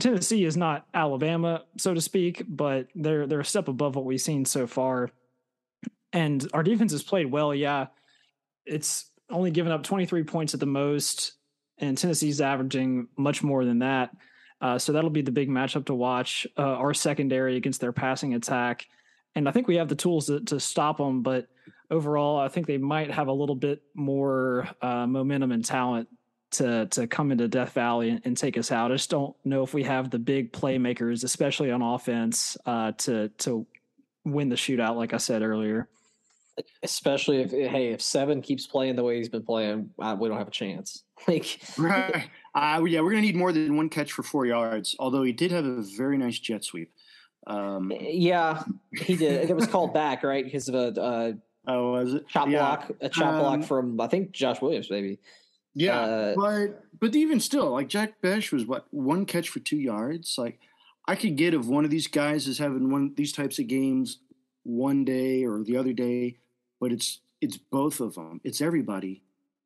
Tennessee 0.01 0.45
is 0.45 0.57
not 0.57 0.87
Alabama, 0.95 1.65
so 1.77 1.93
to 1.93 2.01
speak, 2.01 2.45
but 2.49 2.89
they're 2.95 3.27
they're 3.27 3.41
a 3.41 3.45
step 3.45 3.69
above 3.69 3.97
what 3.97 4.05
we've 4.05 4.21
seen 4.21 4.45
so 4.45 4.67
far. 4.67 5.11
And 6.13 6.49
our 6.55 6.63
defense 6.63 6.93
has 6.93 7.03
played 7.03 7.31
well, 7.31 7.55
yeah. 7.55 7.89
It's 8.65 9.11
only 9.31 9.51
given 9.51 9.73
up 9.73 9.83
23 9.83 10.23
points 10.25 10.55
at 10.55 10.61
the 10.61 10.67
most, 10.67 11.33
and 11.81 11.97
Tennessee's 11.97 12.41
averaging 12.41 13.09
much 13.17 13.43
more 13.43 13.65
than 13.65 13.81
that. 13.81 14.15
Uh, 14.61 14.79
so 14.79 14.93
that'll 14.93 15.11
be 15.11 15.23
the 15.23 15.31
big 15.31 15.49
matchup 15.49 15.87
to 15.87 15.95
watch. 15.95 16.47
Uh, 16.57 16.63
our 16.63 16.93
secondary 16.93 17.57
against 17.57 17.81
their 17.81 17.93
passing 17.93 18.35
attack, 18.35 18.87
and 19.35 19.49
I 19.49 19.53
think 19.53 19.69
we 19.69 19.77
have 19.77 19.89
the 19.89 19.95
tools 19.95 20.27
to, 20.27 20.41
to 20.41 20.59
stop 20.59 20.99
them. 20.99 21.23
But 21.23 21.49
overall, 21.91 22.39
I 22.39 22.49
think 22.49 22.67
they 22.67 22.79
might 22.79 23.11
have 23.11 23.29
a 23.29 23.33
little 23.33 23.55
bit 23.55 23.83
more 23.95 24.69
uh, 24.83 25.07
momentum 25.07 25.53
and 25.53 25.65
talent 25.65 26.09
to 26.51 26.87
to 26.87 27.07
come 27.07 27.31
into 27.31 27.47
Death 27.47 27.73
Valley 27.73 28.11
and, 28.11 28.21
and, 28.25 28.37
take 28.37 28.57
us 28.57 28.73
out. 28.73 28.91
I 28.91 28.95
just 28.95 29.11
don't 29.11 29.37
know 29.45 29.63
if 29.63 29.75
we 29.75 29.85
have 29.85 30.11
the 30.11 30.19
big 30.19 30.53
playmakers, 30.53 31.23
especially 31.23 31.71
on 31.71 31.83
offense, 31.83 32.57
uh, 32.67 32.93
to 32.99 33.29
to 33.39 33.67
win 34.25 34.49
the 34.49 34.57
shootout. 34.57 34.97
Like 34.97 35.13
I 35.13 35.19
said 35.19 35.43
earlier, 35.43 35.89
especially 36.83 37.43
if 37.43 37.51
hey, 37.51 37.89
if 37.89 38.01
Seven 38.01 38.43
keeps 38.43 38.67
playing 38.67 38.97
the 38.97 39.05
way 39.05 39.19
he's 39.19 39.29
been 39.29 39.45
playing, 39.45 39.91
uh, 39.99 40.17
we 40.19 40.29
don't 40.29 40.39
have 40.39 40.49
a 40.49 40.53
chance. 40.53 41.05
Like 41.29 41.61
right, 41.77 42.31
uh, 42.55 42.83
yeah, 42.85 43.01
we're 43.01 43.11
gonna 43.11 43.23
need 43.23 43.37
more 43.37 43.53
than 43.53 43.77
one 43.77 43.89
catch 43.89 44.13
for 44.13 44.23
four 44.23 44.47
yards. 44.47 44.97
Although 44.99 45.25
he 45.25 45.33
did 45.33 45.51
have 45.51 45.67
a 45.67 45.83
very 45.83 46.17
nice 46.17 46.39
jet 46.39 46.65
sweep. 46.65 46.91
Um, 47.47 47.93
yeah, 47.99 48.63
he 48.93 49.17
did. 49.17 49.51
it 49.51 49.55
was 49.55 49.67
called 49.67 49.93
back 49.93 50.23
right 50.23 50.45
because 50.45 50.69
of 50.69 50.75
a 50.75 51.01
uh, 51.01 51.33
Oh, 51.69 51.93
was 51.93 52.15
it 52.15 52.29
chop 52.29 52.49
yeah. 52.49 52.59
block? 52.59 52.91
A 53.03 53.09
chop 53.11 53.35
um, 53.35 53.41
block 53.41 53.63
from 53.65 54.01
I 54.01 54.09
think 54.09 54.33
Josh 54.33 54.61
Williams, 54.63 54.91
maybe. 54.91 55.19
Yeah, 55.75 56.01
uh, 56.01 56.35
but 56.35 56.85
but 56.99 57.15
even 57.15 57.41
still, 57.41 57.71
like 57.71 57.89
Jack 57.89 58.21
Bech 58.23 58.51
was 58.51 58.65
what 58.65 58.87
one 58.91 59.27
catch 59.27 59.51
for 59.51 59.61
two 59.61 59.77
yards. 59.77 60.37
Like 60.39 60.59
I 61.07 61.15
could 61.15 61.37
get 61.37 61.53
if 61.53 61.67
one 61.67 61.85
of 61.85 61.91
these 61.91 62.07
guys 62.07 62.49
is 62.49 62.59
having 62.59 62.91
one 62.91 63.13
these 63.17 63.33
types 63.33 63.59
of 63.59 63.67
games 63.67 64.19
one 64.65 65.05
day 65.05 65.45
or 65.45 65.63
the 65.63 65.77
other 65.77 65.93
day, 65.93 66.39
but 66.81 66.91
it's 66.91 67.21
it's 67.43 67.59
both 67.59 68.01
of 68.01 68.15
them. 68.15 68.41
It's 68.45 68.63
everybody, 68.63 69.23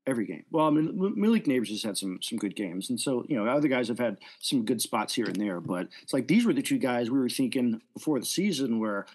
every 0.06 0.26
game. 0.26 0.44
Well, 0.50 0.66
I 0.66 0.70
mean, 0.70 1.14
Malik 1.16 1.44
Nabers 1.44 1.68
has 1.68 1.82
had 1.82 1.96
some 1.96 2.20
some 2.22 2.38
good 2.38 2.56
games, 2.56 2.90
and 2.90 3.00
so 3.00 3.24
you 3.28 3.36
know 3.36 3.46
other 3.50 3.68
guys 3.68 3.88
have 3.88 3.98
had 3.98 4.18
some 4.40 4.64
good 4.64 4.80
spots 4.80 5.14
here 5.14 5.26
and 5.26 5.36
there. 5.36 5.60
But 5.60 5.88
it's 6.02 6.12
like 6.12 6.28
these 6.28 6.44
were 6.44 6.52
the 6.52 6.62
two 6.62 6.78
guys 6.78 7.10
we 7.10 7.18
were 7.18 7.28
thinking 7.28 7.80
before 7.94 8.18
the 8.18 8.26
season 8.26 8.78
where 8.78 9.06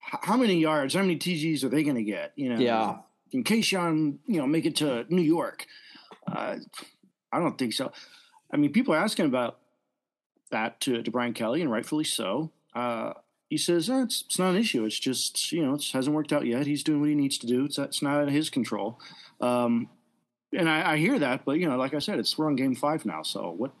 how 0.00 0.36
many 0.36 0.58
yards, 0.58 0.94
how 0.94 1.02
many 1.02 1.16
TGs 1.16 1.64
are 1.64 1.68
they 1.68 1.82
going 1.82 1.96
to 1.96 2.02
get? 2.02 2.32
You 2.36 2.54
know, 2.54 2.60
yeah. 2.60 2.96
In 3.32 3.44
Kayshon, 3.44 4.18
you 4.26 4.38
know, 4.40 4.46
make 4.46 4.64
it 4.64 4.76
to 4.76 5.04
New 5.10 5.22
York. 5.22 5.66
Uh, 6.26 6.56
I 7.30 7.38
don't 7.38 7.58
think 7.58 7.74
so. 7.74 7.92
I 8.50 8.56
mean, 8.56 8.72
people 8.72 8.94
are 8.94 8.98
asking 8.98 9.26
about 9.26 9.58
that 10.50 10.80
to, 10.82 11.02
to 11.02 11.10
Brian 11.10 11.34
Kelly, 11.34 11.60
and 11.60 11.70
rightfully 11.70 12.04
so. 12.04 12.50
Uh, 12.74 13.12
he 13.50 13.56
says 13.56 13.88
oh, 13.90 14.02
it's, 14.02 14.24
it's 14.26 14.38
not 14.38 14.50
an 14.50 14.56
issue. 14.60 14.84
It's 14.84 14.98
just 14.98 15.52
you 15.52 15.64
know 15.64 15.74
it 15.74 15.84
hasn't 15.92 16.14
worked 16.14 16.32
out 16.32 16.46
yet. 16.46 16.66
He's 16.66 16.82
doing 16.82 17.00
what 17.00 17.08
he 17.08 17.14
needs 17.14 17.38
to 17.38 17.46
do. 17.46 17.64
It's 17.64 17.78
it's 17.78 18.02
not 18.02 18.16
out 18.16 18.28
of 18.28 18.34
his 18.34 18.50
control. 18.50 18.98
Um, 19.40 19.88
and 20.52 20.68
I, 20.68 20.92
I, 20.92 20.96
hear 20.96 21.18
that, 21.18 21.44
but 21.44 21.58
you 21.58 21.68
know, 21.68 21.76
like 21.76 21.94
I 21.94 21.98
said, 21.98 22.18
it's 22.18 22.36
we're 22.38 22.46
on 22.46 22.56
game 22.56 22.74
five 22.74 23.04
now. 23.04 23.22
So 23.22 23.50
what 23.50 23.72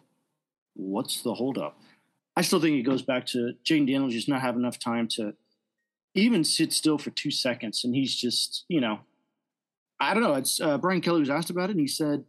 what's 0.74 1.22
the 1.22 1.34
holdup? 1.34 1.78
I 2.36 2.42
still 2.42 2.60
think 2.60 2.76
it 2.76 2.82
goes 2.82 3.02
back 3.02 3.26
to 3.26 3.54
Jayden 3.64 3.86
Daniels 3.86 4.12
just 4.12 4.28
not 4.28 4.42
have 4.42 4.56
enough 4.56 4.78
time 4.78 5.08
to 5.08 5.34
even 6.14 6.44
sit 6.44 6.72
still 6.72 6.98
for 6.98 7.10
two 7.10 7.30
seconds, 7.30 7.84
and 7.84 7.94
he's 7.94 8.14
just, 8.14 8.64
you 8.68 8.80
know, 8.80 9.00
I 10.00 10.14
don't 10.14 10.22
know. 10.22 10.34
It's 10.34 10.60
uh, 10.60 10.78
Brian 10.78 11.00
Kelly 11.00 11.20
was 11.20 11.30
asked 11.30 11.50
about 11.50 11.70
it, 11.70 11.72
and 11.72 11.80
he 11.80 11.88
said, 11.88 12.24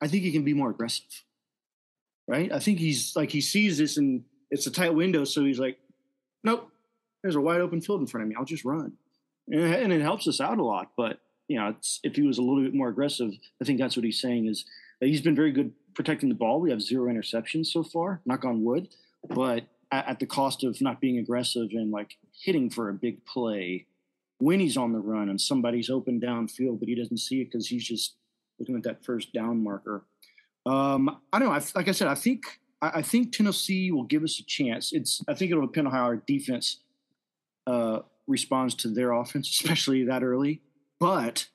"I 0.00 0.08
think 0.08 0.24
he 0.24 0.32
can 0.32 0.44
be 0.44 0.54
more 0.54 0.70
aggressive." 0.70 1.24
Right? 2.26 2.50
I 2.50 2.58
think 2.58 2.78
he's 2.78 3.14
like 3.14 3.30
he 3.30 3.40
sees 3.40 3.78
this, 3.78 3.96
and 3.96 4.24
it's 4.50 4.66
a 4.66 4.70
tight 4.70 4.94
window, 4.94 5.24
so 5.24 5.44
he's 5.44 5.58
like, 5.58 5.78
nope, 6.42 6.70
there's 7.22 7.36
a 7.36 7.40
wide 7.40 7.60
open 7.60 7.80
field 7.80 8.00
in 8.00 8.06
front 8.06 8.22
of 8.22 8.28
me. 8.28 8.34
I'll 8.36 8.44
just 8.44 8.64
run, 8.64 8.92
and, 9.48 9.62
and 9.62 9.92
it 9.92 10.00
helps 10.00 10.26
us 10.26 10.40
out 10.40 10.58
a 10.58 10.64
lot. 10.64 10.92
But 10.96 11.20
you 11.48 11.58
know, 11.58 11.74
if 12.02 12.16
he 12.16 12.22
was 12.22 12.38
a 12.38 12.42
little 12.42 12.62
bit 12.62 12.74
more 12.74 12.88
aggressive, 12.88 13.32
I 13.60 13.64
think 13.64 13.78
that's 13.78 13.96
what 13.96 14.04
he's 14.04 14.20
saying 14.20 14.46
is 14.46 14.64
he's 15.00 15.20
been 15.20 15.36
very 15.36 15.52
good 15.52 15.72
protecting 15.94 16.28
the 16.28 16.34
ball. 16.34 16.60
We 16.60 16.70
have 16.70 16.82
zero 16.82 17.12
interceptions 17.12 17.66
so 17.66 17.82
far, 17.82 18.20
knock 18.24 18.44
on 18.44 18.64
wood, 18.64 18.88
but 19.28 19.64
at, 19.92 20.08
at 20.08 20.20
the 20.20 20.26
cost 20.26 20.64
of 20.64 20.80
not 20.80 21.00
being 21.00 21.18
aggressive 21.18 21.70
and 21.72 21.90
like 21.90 22.16
hitting 22.42 22.70
for 22.70 22.88
a 22.88 22.94
big 22.94 23.24
play 23.26 23.86
when 24.38 24.60
he's 24.60 24.76
on 24.76 24.92
the 24.92 24.98
run 24.98 25.28
and 25.28 25.40
somebody's 25.40 25.88
open 25.88 26.20
downfield, 26.20 26.78
but 26.80 26.88
he 26.88 26.94
doesn't 26.94 27.18
see 27.18 27.40
it 27.40 27.46
because 27.46 27.68
he's 27.68 27.84
just 27.84 28.14
looking 28.58 28.76
at 28.76 28.82
that 28.82 29.04
first 29.04 29.32
down 29.32 29.62
marker. 29.62 30.04
Um, 30.66 31.20
I 31.32 31.38
don't 31.38 31.48
know. 31.48 31.54
I, 31.54 31.62
like 31.74 31.88
I 31.88 31.92
said, 31.92 32.08
I 32.08 32.14
think 32.14 32.60
I, 32.80 32.98
I, 32.98 33.02
think 33.02 33.32
Tennessee 33.32 33.90
will 33.90 34.04
give 34.04 34.22
us 34.22 34.38
a 34.40 34.44
chance. 34.44 34.92
It's 34.92 35.22
I 35.28 35.34
think 35.34 35.50
it'll 35.50 35.66
depend 35.66 35.88
on 35.88 35.92
how 35.92 36.04
our 36.04 36.16
defense 36.16 36.78
uh, 37.66 38.00
responds 38.26 38.74
to 38.76 38.88
their 38.88 39.12
offense, 39.20 39.48
especially 39.48 40.04
that 40.04 40.22
early. 40.22 40.62
But 41.00 41.46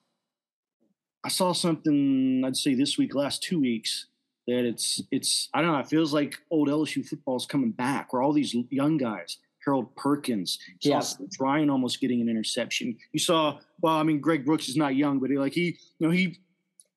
I 1.24 1.30
saw 1.30 1.54
something 1.54 2.44
I'd 2.46 2.56
say 2.58 2.76
this 2.76 2.98
week, 2.98 3.16
last 3.16 3.44
two 3.44 3.60
weeks, 3.60 4.08
that 4.48 4.66
it's 4.66 5.02
it's 5.12 5.50
I 5.54 5.62
don't 5.62 5.72
know. 5.72 5.80
It 5.80 5.88
feels 5.88 6.14
like 6.14 6.38
old 6.50 6.68
LSU 6.70 7.06
football 7.06 7.38
is 7.38 7.46
coming 7.46 7.72
back, 7.72 8.14
where 8.14 8.22
all 8.22 8.34
these 8.34 8.56
young 8.70 8.98
guys, 8.98 9.38
Harold 9.66 9.96
Perkins, 9.96 10.60
Yeah. 10.82 11.02
Ryan 11.40 11.70
almost 11.70 12.00
getting 12.00 12.22
an 12.22 12.30
interception. 12.30 12.98
You 13.14 13.20
saw, 13.20 13.60
well, 13.82 13.96
I 13.96 14.04
mean, 14.04 14.20
Greg 14.20 14.46
Brooks 14.46 14.70
is 14.70 14.76
not 14.78 14.96
young, 14.96 15.20
but 15.20 15.30
he, 15.30 15.38
like 15.38 15.54
he, 15.54 15.78
you 16.00 16.08
know, 16.08 16.10
he. 16.10 16.38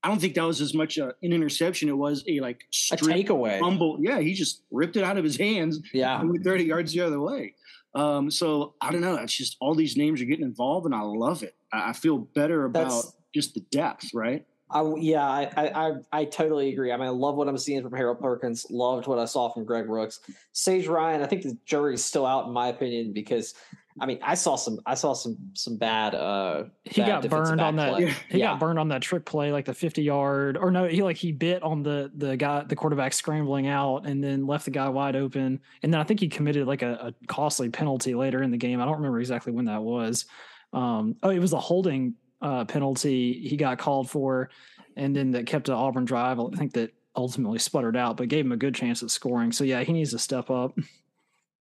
I 0.04 0.08
don't 0.08 0.20
think 0.20 0.34
that 0.34 0.42
was 0.44 0.60
as 0.60 0.74
much 0.74 0.98
a, 0.98 1.14
an 1.22 1.32
interception. 1.32 1.88
It 1.88 1.96
was 1.96 2.24
a 2.26 2.40
like 2.40 2.62
A 2.72 2.96
straight 2.96 3.28
takeaway. 3.28 3.60
fumble. 3.60 3.98
Yeah, 4.00 4.18
he 4.18 4.34
just 4.34 4.62
ripped 4.72 4.96
it 4.96 5.04
out 5.04 5.16
of 5.16 5.22
his 5.22 5.36
hands 5.36 5.78
yeah. 5.92 6.20
and 6.20 6.28
went 6.28 6.42
30 6.42 6.64
yards 6.64 6.92
the 6.92 7.02
other 7.02 7.20
way. 7.20 7.54
Um, 7.94 8.28
so 8.28 8.74
I 8.80 8.90
don't 8.90 9.00
know. 9.00 9.14
It's 9.16 9.36
just 9.36 9.56
all 9.60 9.76
these 9.76 9.96
names 9.96 10.20
are 10.20 10.24
getting 10.24 10.44
involved, 10.44 10.86
and 10.86 10.94
I 10.94 11.02
love 11.02 11.44
it. 11.44 11.54
I, 11.72 11.90
I 11.90 11.92
feel 11.92 12.18
better 12.18 12.64
about 12.64 12.84
That's- 12.84 13.16
just 13.34 13.54
the 13.54 13.60
depth, 13.70 14.10
right? 14.14 14.44
I, 14.74 14.82
yeah, 14.98 15.22
I, 15.22 15.50
I, 15.54 15.88
I, 15.88 15.92
I 16.12 16.24
totally 16.24 16.72
agree. 16.72 16.92
I 16.92 16.96
mean, 16.96 17.06
I 17.06 17.10
love 17.10 17.34
what 17.36 17.46
I'm 17.46 17.58
seeing 17.58 17.82
from 17.82 17.92
Harold 17.94 18.20
Perkins. 18.20 18.66
Loved 18.70 19.06
what 19.06 19.18
I 19.18 19.26
saw 19.26 19.50
from 19.52 19.66
Greg 19.66 19.86
Brooks. 19.86 20.20
Sage 20.52 20.86
Ryan, 20.86 21.20
I 21.22 21.26
think 21.26 21.42
the 21.42 21.58
jury's 21.66 22.02
still 22.02 22.24
out 22.24 22.46
in 22.46 22.54
my 22.54 22.68
opinion 22.68 23.12
because, 23.12 23.52
I 24.00 24.06
mean, 24.06 24.18
I 24.22 24.34
saw 24.34 24.56
some, 24.56 24.80
I 24.86 24.94
saw 24.94 25.12
some, 25.12 25.36
some 25.52 25.76
bad. 25.76 26.14
uh 26.14 26.64
He 26.84 27.02
bad 27.02 27.22
got 27.22 27.28
burned 27.30 27.60
on 27.60 27.76
that. 27.76 27.90
play. 27.96 28.14
He 28.30 28.38
Yeah. 28.38 28.52
got 28.52 28.60
burned 28.60 28.78
on 28.78 28.88
that 28.88 29.02
trick 29.02 29.26
play, 29.26 29.52
like 29.52 29.66
the 29.66 29.74
50 29.74 30.02
yard, 30.02 30.56
or 30.56 30.70
no, 30.70 30.84
he 30.86 31.02
like 31.02 31.18
he 31.18 31.32
bit 31.32 31.62
on 31.62 31.82
the 31.82 32.10
the 32.16 32.34
guy, 32.38 32.64
the 32.64 32.74
quarterback 32.76 33.12
scrambling 33.12 33.66
out, 33.66 34.06
and 34.06 34.24
then 34.24 34.46
left 34.46 34.64
the 34.64 34.70
guy 34.70 34.88
wide 34.88 35.16
open. 35.16 35.60
And 35.82 35.92
then 35.92 36.00
I 36.00 36.04
think 36.04 36.18
he 36.18 36.28
committed 36.28 36.66
like 36.66 36.80
a, 36.80 37.12
a 37.20 37.26
costly 37.26 37.68
penalty 37.68 38.14
later 38.14 38.42
in 38.42 38.50
the 38.50 38.56
game. 38.56 38.80
I 38.80 38.86
don't 38.86 38.96
remember 38.96 39.20
exactly 39.20 39.52
when 39.52 39.66
that 39.66 39.82
was. 39.82 40.24
Um, 40.72 41.16
oh, 41.22 41.30
it 41.30 41.38
was 41.38 41.52
a 41.52 41.60
holding 41.60 42.14
uh, 42.40 42.64
penalty 42.64 43.46
he 43.46 43.56
got 43.56 43.78
called 43.78 44.10
for, 44.10 44.50
and 44.96 45.14
then 45.14 45.30
that 45.32 45.46
kept 45.46 45.68
an 45.68 45.74
Auburn 45.74 46.04
drive. 46.04 46.40
I 46.40 46.48
think 46.56 46.72
that 46.74 46.92
ultimately 47.16 47.58
sputtered 47.58 47.96
out, 47.96 48.16
but 48.16 48.28
gave 48.28 48.44
him 48.44 48.52
a 48.52 48.56
good 48.56 48.74
chance 48.74 49.02
at 49.02 49.10
scoring. 49.10 49.52
So 49.52 49.64
yeah, 49.64 49.82
he 49.82 49.92
needs 49.92 50.10
to 50.10 50.18
step 50.18 50.50
up. 50.50 50.76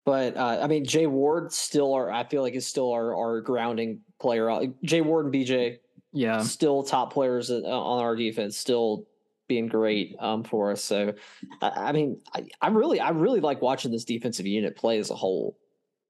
But 0.04 0.36
uh, 0.36 0.60
I 0.62 0.68
mean, 0.68 0.84
Jay 0.84 1.06
Ward 1.06 1.52
still 1.52 1.92
are. 1.92 2.10
I 2.10 2.24
feel 2.24 2.42
like 2.42 2.54
is 2.54 2.66
still 2.66 2.92
our, 2.92 3.14
our 3.14 3.40
grounding 3.40 4.00
player. 4.20 4.48
Uh, 4.48 4.66
Jay 4.84 5.00
Ward 5.00 5.26
and 5.26 5.34
BJ 5.34 5.78
Yeah, 6.12 6.42
still 6.42 6.84
top 6.84 7.12
players 7.12 7.50
uh, 7.50 7.62
on 7.64 8.02
our 8.02 8.14
defense, 8.14 8.56
still 8.56 9.06
being 9.48 9.66
great 9.66 10.14
um, 10.20 10.44
for 10.44 10.70
us. 10.70 10.82
So, 10.82 11.14
I, 11.60 11.68
I 11.88 11.92
mean, 11.92 12.20
I, 12.32 12.46
I 12.60 12.68
really, 12.68 13.00
I 13.00 13.10
really 13.10 13.40
like 13.40 13.60
watching 13.62 13.90
this 13.90 14.04
defensive 14.04 14.46
unit 14.46 14.76
play 14.76 14.98
as 14.98 15.10
a 15.10 15.14
whole. 15.14 15.58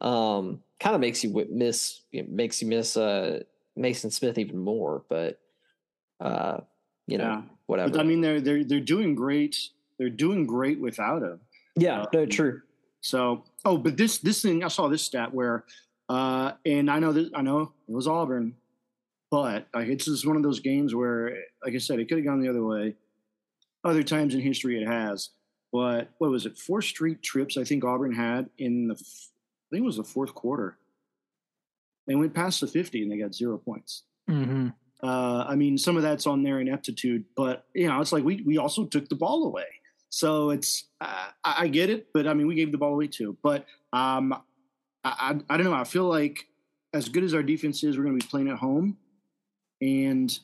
Um, 0.02 0.60
kind 0.86 0.94
of 0.94 1.00
makes 1.00 1.24
you 1.24 1.46
miss, 1.50 2.00
makes 2.12 2.62
you 2.62 2.68
miss 2.68 2.96
uh, 2.96 3.40
Maason 3.76 4.12
Smith 4.12 4.38
even 4.38 4.56
more. 4.56 5.02
But, 5.08 5.40
uh, 6.20 6.58
you 7.08 7.18
know, 7.18 7.24
Yeah. 7.24 7.42
whatever. 7.66 7.90
But 7.90 8.00
I 8.00 8.04
mean, 8.04 8.20
they're 8.20 8.40
they're 8.40 8.62
they're 8.62 8.78
doing 8.94 9.16
great. 9.16 9.56
They're 9.98 10.10
doing 10.10 10.46
great 10.46 10.78
without 10.80 11.22
him. 11.22 11.40
yeah, 11.74 12.04
no, 12.12 12.22
um, 12.22 12.28
true. 12.28 12.62
So, 13.00 13.42
oh, 13.64 13.78
but 13.78 13.96
this 13.96 14.18
this 14.18 14.42
thing 14.42 14.62
I 14.62 14.68
saw 14.68 14.86
this 14.88 15.02
stat 15.02 15.34
where, 15.34 15.64
uh, 16.08 16.52
and 16.64 16.88
I 16.88 17.00
know 17.00 17.12
that 17.12 17.32
I 17.34 17.42
know 17.42 17.72
it 17.88 17.92
was 17.94 18.06
Auburn, 18.06 18.54
but 19.30 19.66
like 19.74 19.88
it's 19.88 20.04
just 20.04 20.24
one 20.26 20.36
of 20.36 20.44
those 20.44 20.60
games 20.60 20.94
where, 20.94 21.36
like 21.64 21.74
I 21.74 21.78
said, 21.78 21.98
it 21.98 22.08
could 22.08 22.18
have 22.18 22.26
gone 22.26 22.40
the 22.40 22.48
other 22.48 22.64
way. 22.64 22.94
Other 23.82 24.04
times 24.04 24.34
in 24.34 24.40
history, 24.40 24.80
it 24.80 24.86
has. 24.86 25.30
But 25.72 26.10
what 26.18 26.30
was 26.30 26.46
it? 26.46 26.56
Four 26.56 26.80
straight 26.82 27.22
trips 27.22 27.56
I 27.56 27.64
think 27.64 27.84
Auburn 27.84 28.12
had 28.14 28.48
in 28.58 28.88
the, 28.88 28.96
I 29.66 29.76
think 29.76 29.82
it 29.82 29.86
was 29.86 29.96
the 29.96 30.04
fourth 30.04 30.34
quarter. 30.34 30.78
They 32.06 32.14
went 32.14 32.34
past 32.34 32.60
the 32.60 32.66
fifty 32.66 33.02
and 33.02 33.10
they 33.10 33.18
got 33.18 33.34
zero 33.34 33.58
points. 33.58 34.04
hmm 34.28 34.68
Uh, 35.02 35.44
I 35.46 35.56
mean, 35.56 35.76
some 35.76 35.96
of 35.96 36.02
that's 36.02 36.26
on 36.26 36.42
their 36.42 36.60
ineptitude, 36.60 37.24
but 37.36 37.66
you 37.74 37.88
know, 37.88 38.00
it's 38.00 38.12
like 38.12 38.24
we 38.24 38.42
we 38.42 38.58
also 38.58 38.84
took 38.86 39.08
the 39.08 39.16
ball 39.16 39.44
away. 39.46 39.66
So 40.08 40.50
it's 40.50 40.84
uh, 41.00 41.30
I, 41.44 41.64
I 41.64 41.68
get 41.68 41.90
it, 41.90 42.08
but 42.14 42.26
I 42.26 42.34
mean, 42.34 42.46
we 42.46 42.54
gave 42.54 42.72
the 42.72 42.78
ball 42.78 42.94
away 42.94 43.08
too. 43.08 43.36
But 43.42 43.66
um, 43.92 44.32
I, 45.04 45.34
I 45.48 45.54
I 45.54 45.56
don't 45.56 45.66
know. 45.66 45.74
I 45.74 45.84
feel 45.84 46.04
like 46.04 46.46
as 46.94 47.08
good 47.08 47.24
as 47.24 47.34
our 47.34 47.42
defense 47.42 47.82
is, 47.84 47.98
we're 47.98 48.04
going 48.04 48.18
to 48.18 48.24
be 48.24 48.30
playing 48.30 48.48
at 48.48 48.56
home, 48.58 48.96
and 49.80 50.36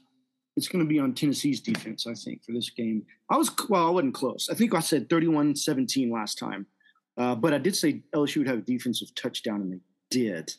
it's 0.57 0.69
going 0.69 0.85
to 0.85 0.89
be 0.89 0.99
on 0.99 1.15
Tennessee's 1.15 1.61
defense. 1.61 2.07
I 2.07 2.15
think 2.15 2.45
for 2.45 2.53
this 2.53 2.71
game, 2.71 3.07
I 3.31 3.37
was 3.39 3.51
well, 3.69 3.87
I 3.87 3.91
wasn't 3.91 4.15
close. 4.15 4.49
I 4.51 4.55
think 4.55 4.75
I 4.75 4.81
said 4.81 5.09
31-17 5.09 6.13
last 6.13 6.39
time, 6.39 6.67
uh, 7.17 7.35
but 7.35 7.53
I 7.55 7.59
did 7.59 7.77
say 7.77 8.03
LSU 8.15 8.39
would 8.39 8.47
have 8.49 8.59
a 8.59 8.63
defensive 8.63 9.15
touchdown, 9.15 9.61
and 9.63 9.73
they 9.73 9.81
did. 10.11 10.55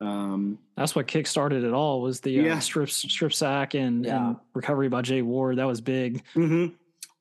Um, 0.00 0.58
That's 0.76 0.94
what 0.94 1.08
kickstarted 1.08 1.64
it 1.64 1.72
all 1.72 2.00
was 2.00 2.20
the 2.20 2.38
uh, 2.38 2.42
Yeah. 2.44 2.58
strip 2.60 2.88
strip 2.90 3.32
sack 3.32 3.74
and, 3.74 4.04
Yeah. 4.04 4.28
and 4.28 4.36
recovery 4.54 4.88
by 4.88 5.02
Jay 5.02 5.22
Ward. 5.22 5.58
That 5.58 5.64
was 5.66 5.80
big. 5.80 6.22
hmm 6.34 6.66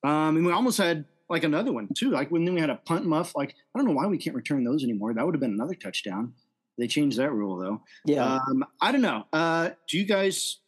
Um, 0.04 0.38
and 0.38 0.46
we 0.46 0.52
almost 0.52 0.78
had 0.78 1.06
like 1.30 1.44
another 1.44 1.74
one 1.74 1.90
too. 1.98 2.12
Like 2.12 2.30
when 2.30 2.46
then 2.46 2.54
we 2.54 2.62
had 2.62 2.70
a 2.70 2.76
punt 2.76 3.06
muff. 3.06 3.36
Like 3.36 3.56
I 3.74 3.80
don't 3.80 3.88
know 3.88 3.94
why 3.96 4.06
we 4.06 4.18
can't 4.20 4.36
return 4.36 4.64
those 4.64 4.84
anymore. 4.84 5.14
That 5.14 5.26
would 5.26 5.34
have 5.34 5.42
been 5.42 5.54
another 5.54 5.74
touchdown. 5.74 6.34
They 6.78 6.88
changed 6.88 7.18
that 7.18 7.32
rule 7.34 7.58
though. 7.58 7.82
Yeah. 8.06 8.36
Um, 8.36 8.64
I 8.80 8.92
don't 8.92 9.02
know. 9.02 9.26
Uh, 9.34 9.72
do 9.90 9.98
you 9.98 10.06
guys? 10.06 10.60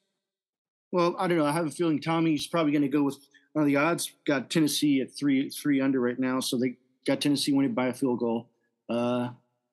Well, 0.92 1.16
I 1.20 1.28
don't 1.28 1.38
know. 1.38 1.46
I 1.46 1.52
have 1.52 1.68
a 1.68 1.72
feeling 1.72 2.02
Tommy's 2.02 2.48
probably 2.48 2.72
going 2.72 2.82
to 2.82 2.88
go 2.88 3.04
with 3.04 3.18
uh, 3.56 3.64
the 3.66 3.76
odds. 3.76 4.12
Got 4.26 4.50
Tennessee 4.50 5.02
at 5.02 5.16
three 5.16 5.50
three 5.52 5.80
under 5.80 6.00
right 6.02 6.18
now, 6.18 6.40
so 6.40 6.58
they 6.58 6.78
got 7.10 7.22
Tennessee 7.22 7.52
winning 7.52 7.74
by 7.74 7.88
a 7.88 7.94
field 7.94 8.20
goal. 8.20 8.48
Uh, 8.88 9.30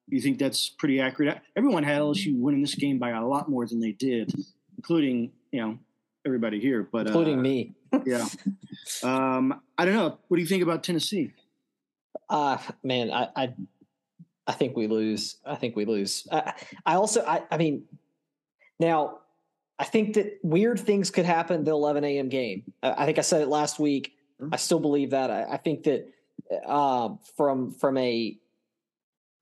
you 0.09 0.21
think 0.21 0.39
that's 0.39 0.71
pretty 0.71 1.01
accurate? 1.01 1.39
Everyone 1.55 1.83
had 1.83 2.01
LSU 2.01 2.39
winning 2.39 2.63
this 2.63 2.75
game 2.75 2.99
by 2.99 3.11
a 3.11 3.27
lot 3.27 3.49
more 3.49 3.67
than 3.67 3.81
they 3.81 3.93
did, 3.93 4.33
including 4.77 5.33
you 5.53 5.61
know 5.61 5.79
everybody 6.25 6.61
here, 6.61 6.89
but 6.91 7.07
including 7.07 7.39
uh, 7.39 7.43
me. 7.43 7.75
yeah. 8.05 8.27
Um, 9.03 9.61
I 9.77 9.85
don't 9.85 9.95
know. 9.95 10.19
What 10.29 10.37
do 10.37 10.41
you 10.41 10.49
think 10.49 10.63
about 10.63 10.83
Tennessee? 10.83 11.33
Uh 12.29 12.59
man, 12.83 13.11
I, 13.13 13.29
I 13.37 13.55
I 14.47 14.53
think 14.53 14.77
we 14.77 14.87
lose. 14.87 15.37
I 15.45 15.57
think 15.57 15.77
we 15.77 15.85
lose. 15.85 16.27
I, 16.33 16.55
I 16.85 16.95
also 16.95 17.25
I, 17.25 17.43
I 17.51 17.57
mean 17.59 17.85
now 18.81 19.19
I 19.79 19.85
think 19.85 20.15
that 20.15 20.39
weird 20.43 20.81
things 20.81 21.11
could 21.11 21.27
happen 21.27 21.65
the 21.65 21.73
11 21.73 22.05
a.m. 22.05 22.29
game. 22.29 22.63
I, 22.83 23.03
I 23.03 23.07
think 23.07 23.19
I 23.19 23.23
said 23.23 23.43
it 23.43 23.49
last 23.49 23.79
week. 23.79 24.15
I 24.53 24.57
still 24.57 24.81
believe 24.81 25.11
that. 25.11 25.31
I, 25.31 25.45
I 25.55 25.57
think 25.57 25.85
that 25.85 26.09
uh, 26.67 27.11
from 27.37 27.73
from 27.73 27.97
a 27.99 28.39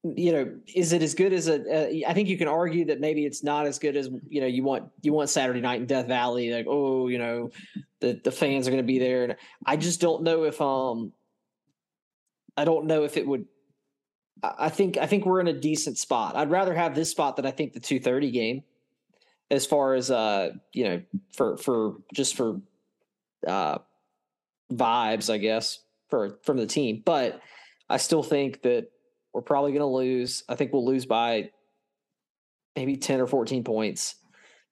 you 0.05 0.33
know, 0.33 0.55
is 0.75 0.93
it 0.93 1.03
as 1.03 1.15
good 1.15 1.33
as 1.33 1.49
a? 1.49 2.05
I 2.07 2.13
think 2.13 2.29
you 2.29 2.37
can 2.37 2.49
argue 2.49 2.85
that 2.87 3.01
maybe 3.01 3.25
it's 3.25 3.43
not 3.43 3.67
as 3.67 3.79
good 3.79 3.97
as 3.97 4.11
you 4.29 4.43
know. 4.43 4.47
You 4.47 4.63
want 4.63 4.91
you 5.01 5.15
want 5.15 5.31
Saturday 5.31 5.63
night 5.63 5.81
in 5.81 5.87
Death 5.87 6.07
Valley, 6.07 6.53
like 6.53 6.67
oh, 6.69 7.09
you 7.09 7.19
know, 7.19 7.51
the 8.01 8.21
the 8.23 8.31
fans 8.31 8.69
are 8.69 8.71
going 8.71 8.83
to 8.83 8.87
be 8.87 8.99
there, 8.99 9.25
and 9.25 9.37
I 9.65 9.77
just 9.77 10.03
don't 10.03 10.23
know 10.23 10.45
if 10.45 10.61
um, 10.61 11.13
I 12.57 12.67
don't 12.67 12.87
know 12.87 13.05
if 13.05 13.17
it 13.17 13.27
would. 13.27 13.47
I 14.43 14.69
think 14.69 14.99
I 14.99 15.07
think 15.07 15.25
we're 15.25 15.41
in 15.41 15.49
a 15.49 15.59
decent 15.59 15.97
spot. 15.97 16.37
I'd 16.37 16.51
rather 16.51 16.75
have 16.75 16.95
this 16.95 17.11
spot 17.11 17.37
than 17.37 17.47
I 17.47 17.51
think 17.51 17.73
the 17.73 17.81
two 17.81 17.99
thirty 17.99 18.31
game, 18.31 18.63
as 19.51 19.65
far 19.65 19.95
as 19.95 20.11
uh, 20.11 20.51
you 20.75 20.85
know, 20.85 21.03
for 21.35 21.57
for 21.57 21.95
just 22.13 22.37
for 22.37 22.61
uh 23.47 23.79
vibes, 24.71 25.33
I 25.33 25.39
guess, 25.39 25.79
for 26.15 26.39
from 26.43 26.57
the 26.57 26.67
team. 26.67 27.03
But 27.05 27.41
I 27.91 27.97
still 27.97 28.23
think 28.23 28.63
that 28.63 28.91
we're 29.33 29.43
probably 29.43 29.73
going 29.73 29.81
to 29.81 29.87
lose. 29.87 30.45
I 30.49 30.55
think 30.55 30.73
we'll 30.73 30.87
lose 30.87 31.07
by 31.07 31.51
maybe 32.77 32.97
10 32.97 33.21
or 33.21 33.27
14 33.27 33.65
points. 33.65 34.15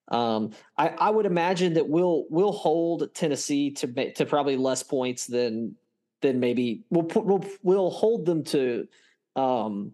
Um, 0.08 0.50
I, 0.76 0.88
I 0.88 1.10
would 1.10 1.26
imagine 1.26 1.74
that 1.74 1.88
we'll 1.88 2.26
we'll 2.30 2.52
hold 2.52 3.14
Tennessee 3.14 3.70
to 3.72 4.12
to 4.12 4.26
probably 4.26 4.56
less 4.56 4.82
points 4.82 5.26
than 5.26 5.76
than 6.20 6.38
maybe 6.38 6.84
we'll 6.90 7.04
put 7.04 7.24
we'll 7.24 7.44
we'll 7.62 7.90
hold 7.90 8.26
them 8.26 8.44
to 8.44 8.86
um 9.34 9.92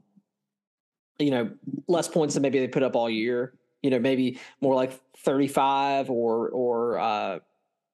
you 1.18 1.30
know 1.30 1.50
less 1.86 2.08
points 2.08 2.34
than 2.34 2.42
maybe 2.42 2.58
they 2.58 2.68
put 2.68 2.82
up 2.82 2.96
all 2.96 3.08
year. 3.08 3.54
You 3.82 3.90
know, 3.90 4.00
maybe 4.00 4.40
more 4.60 4.74
like 4.74 4.98
35 5.18 6.10
or 6.10 6.48
or 6.48 6.98
uh 6.98 7.38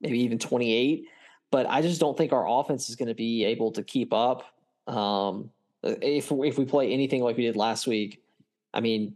maybe 0.00 0.20
even 0.20 0.38
28. 0.38 1.06
But 1.54 1.70
I 1.70 1.82
just 1.82 2.00
don't 2.00 2.18
think 2.18 2.32
our 2.32 2.48
offense 2.48 2.88
is 2.88 2.96
going 2.96 3.06
to 3.06 3.14
be 3.14 3.44
able 3.44 3.70
to 3.70 3.84
keep 3.84 4.12
up. 4.12 4.42
Um, 4.88 5.50
if 5.84 6.32
if 6.32 6.58
we 6.58 6.64
play 6.64 6.92
anything 6.92 7.22
like 7.22 7.36
we 7.36 7.44
did 7.44 7.54
last 7.54 7.86
week, 7.86 8.24
I 8.72 8.80
mean, 8.80 9.14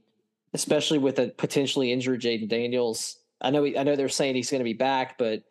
especially 0.55 0.99
with 0.99 1.19
a 1.19 1.31
potentially 1.31 1.91
injured 1.91 2.21
Jayden 2.21 2.49
Daniels. 2.49 3.19
I 3.41 3.51
know. 3.51 3.67
I 3.67 3.83
know 3.83 3.97
they're 3.97 4.09
saying 4.09 4.37
he's 4.37 4.53
going 4.53 4.61
to 4.61 4.65
be 4.65 4.73
back, 4.73 5.19
but 5.19 5.43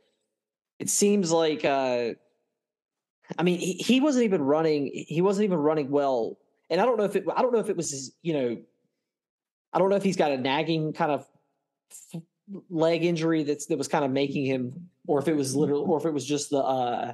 it 0.79 0.89
seems 0.89 1.29
like. 1.29 1.65
Uh, 1.65 2.11
I 3.37 3.43
mean, 3.43 3.59
he, 3.59 3.73
he 3.73 3.99
wasn't 3.99 4.23
even 4.23 4.41
running. 4.41 4.89
He 5.09 5.19
wasn't 5.19 5.43
even 5.43 5.57
running 5.57 5.91
well, 5.91 6.37
and 6.69 6.79
I 6.79 6.85
don't 6.85 6.95
know 6.95 7.03
if 7.03 7.17
it. 7.17 7.25
I 7.35 7.41
don't 7.41 7.51
know 7.51 7.59
if 7.59 7.67
it 7.67 7.75
was 7.75 7.91
his. 7.91 8.15
You 8.21 8.33
know, 8.33 8.57
I 9.73 9.79
don't 9.79 9.89
know 9.89 9.97
if 9.97 10.03
he's 10.03 10.15
got 10.15 10.31
a 10.31 10.37
nagging 10.37 10.93
kind 10.93 11.11
of 11.11 11.27
leg 12.69 13.03
injury 13.03 13.43
that's 13.43 13.65
that 13.65 13.77
was 13.77 13.89
kind 13.89 14.05
of 14.05 14.11
making 14.11 14.45
him, 14.45 14.89
or 15.07 15.19
if 15.19 15.27
it 15.27 15.35
was 15.35 15.55
literally, 15.55 15.85
or 15.85 15.97
if 15.97 16.05
it 16.05 16.13
was 16.13 16.25
just 16.25 16.51
the 16.51 16.59
uh, 16.59 17.13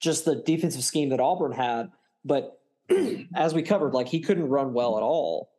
just 0.00 0.24
the 0.24 0.36
defensive 0.36 0.84
scheme 0.84 1.10
that 1.10 1.20
Auburn 1.20 1.52
had. 1.52 1.90
But 2.24 2.60
as 3.34 3.52
we 3.52 3.62
covered, 3.62 3.92
like 3.92 4.08
he 4.08 4.20
couldn't 4.20 4.48
run 4.48 4.72
well 4.72 4.96
at 4.96 5.02
all 5.02 5.50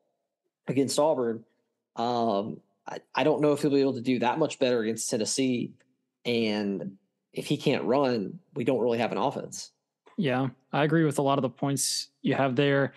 against 0.68 0.98
Auburn. 0.98 1.44
Um, 1.96 2.62
I, 2.88 3.00
I 3.14 3.24
don't 3.24 3.42
know 3.42 3.52
if 3.52 3.62
he'll 3.62 3.72
be 3.72 3.82
able 3.82 3.96
to 3.96 4.02
do 4.02 4.20
that 4.20 4.40
much 4.40 4.60
better 4.60 4.82
against 4.82 5.10
Tennessee. 5.10 5.74
And 6.26 6.98
if 7.34 7.48
he 7.48 7.58
can't 7.58 7.84
run, 7.84 8.40
we 8.56 8.64
don't 8.64 8.80
really 8.80 8.98
have 8.98 9.12
an 9.12 9.18
offense. 9.18 9.72
Yeah, 10.18 10.50
I 10.74 10.84
agree 10.84 11.06
with 11.06 11.20
a 11.20 11.22
lot 11.22 11.38
of 11.38 11.44
the 11.44 11.50
points 11.50 12.10
you 12.22 12.36
have 12.36 12.56
there. 12.56 12.94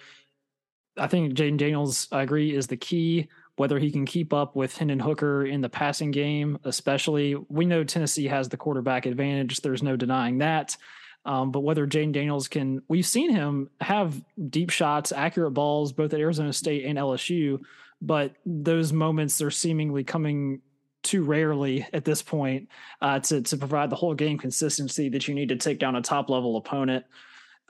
I 0.97 1.07
think 1.07 1.35
Jayden 1.35 1.57
Daniels, 1.57 2.09
I 2.13 2.23
agree, 2.23 2.55
is 2.55 2.67
the 2.67 2.77
key. 2.77 3.29
Whether 3.57 3.79
he 3.79 3.91
can 3.91 4.07
keep 4.07 4.33
up 4.33 4.57
with 4.57 4.77
Hendon 4.77 4.99
Hooker 4.99 5.45
in 5.45 5.61
the 5.61 5.69
passing 5.69 6.11
game, 6.11 6.59
especially, 6.65 7.35
we 7.49 7.67
know 7.67 7.85
Tennessee 7.85 8.27
has 8.29 8.49
the 8.49 8.57
quarterback 8.57 9.05
advantage. 9.05 9.61
There's 9.61 9.83
no 9.83 9.97
denying 9.97 10.39
that. 10.39 10.77
Um, 11.25 11.53
but 11.53 11.61
whether 11.61 11.87
Jayden 11.87 12.13
Daniels 12.13 12.49
can, 12.49 12.83
we've 12.89 13.07
seen 13.07 13.31
him 13.31 13.71
have 13.81 14.21
deep 14.49 14.71
shots, 14.71 15.13
accurate 15.13 15.55
balls, 15.55 15.93
both 15.93 16.13
at 16.15 16.21
Arizona 16.21 16.53
State 16.53 16.85
and 16.85 16.99
LSU. 16.99 17.61
But 18.01 18.35
those 18.45 18.93
moments 18.93 19.41
are 19.41 19.51
seemingly 19.51 20.03
coming 20.03 20.63
too 21.03 21.23
rarely 21.23 21.87
at 21.93 22.05
this 22.05 22.23
point 22.23 22.69
uh, 23.01 23.19
to 23.21 23.43
to 23.43 23.57
provide 23.57 23.91
the 23.91 23.97
whole 23.97 24.15
game 24.15 24.39
consistency 24.39 25.09
that 25.09 25.27
you 25.29 25.35
need 25.35 25.49
to 25.49 25.57
take 25.57 25.79
down 25.79 25.97
a 25.97 26.03
top 26.03 26.31
level 26.31 26.57
opponent. 26.57 27.05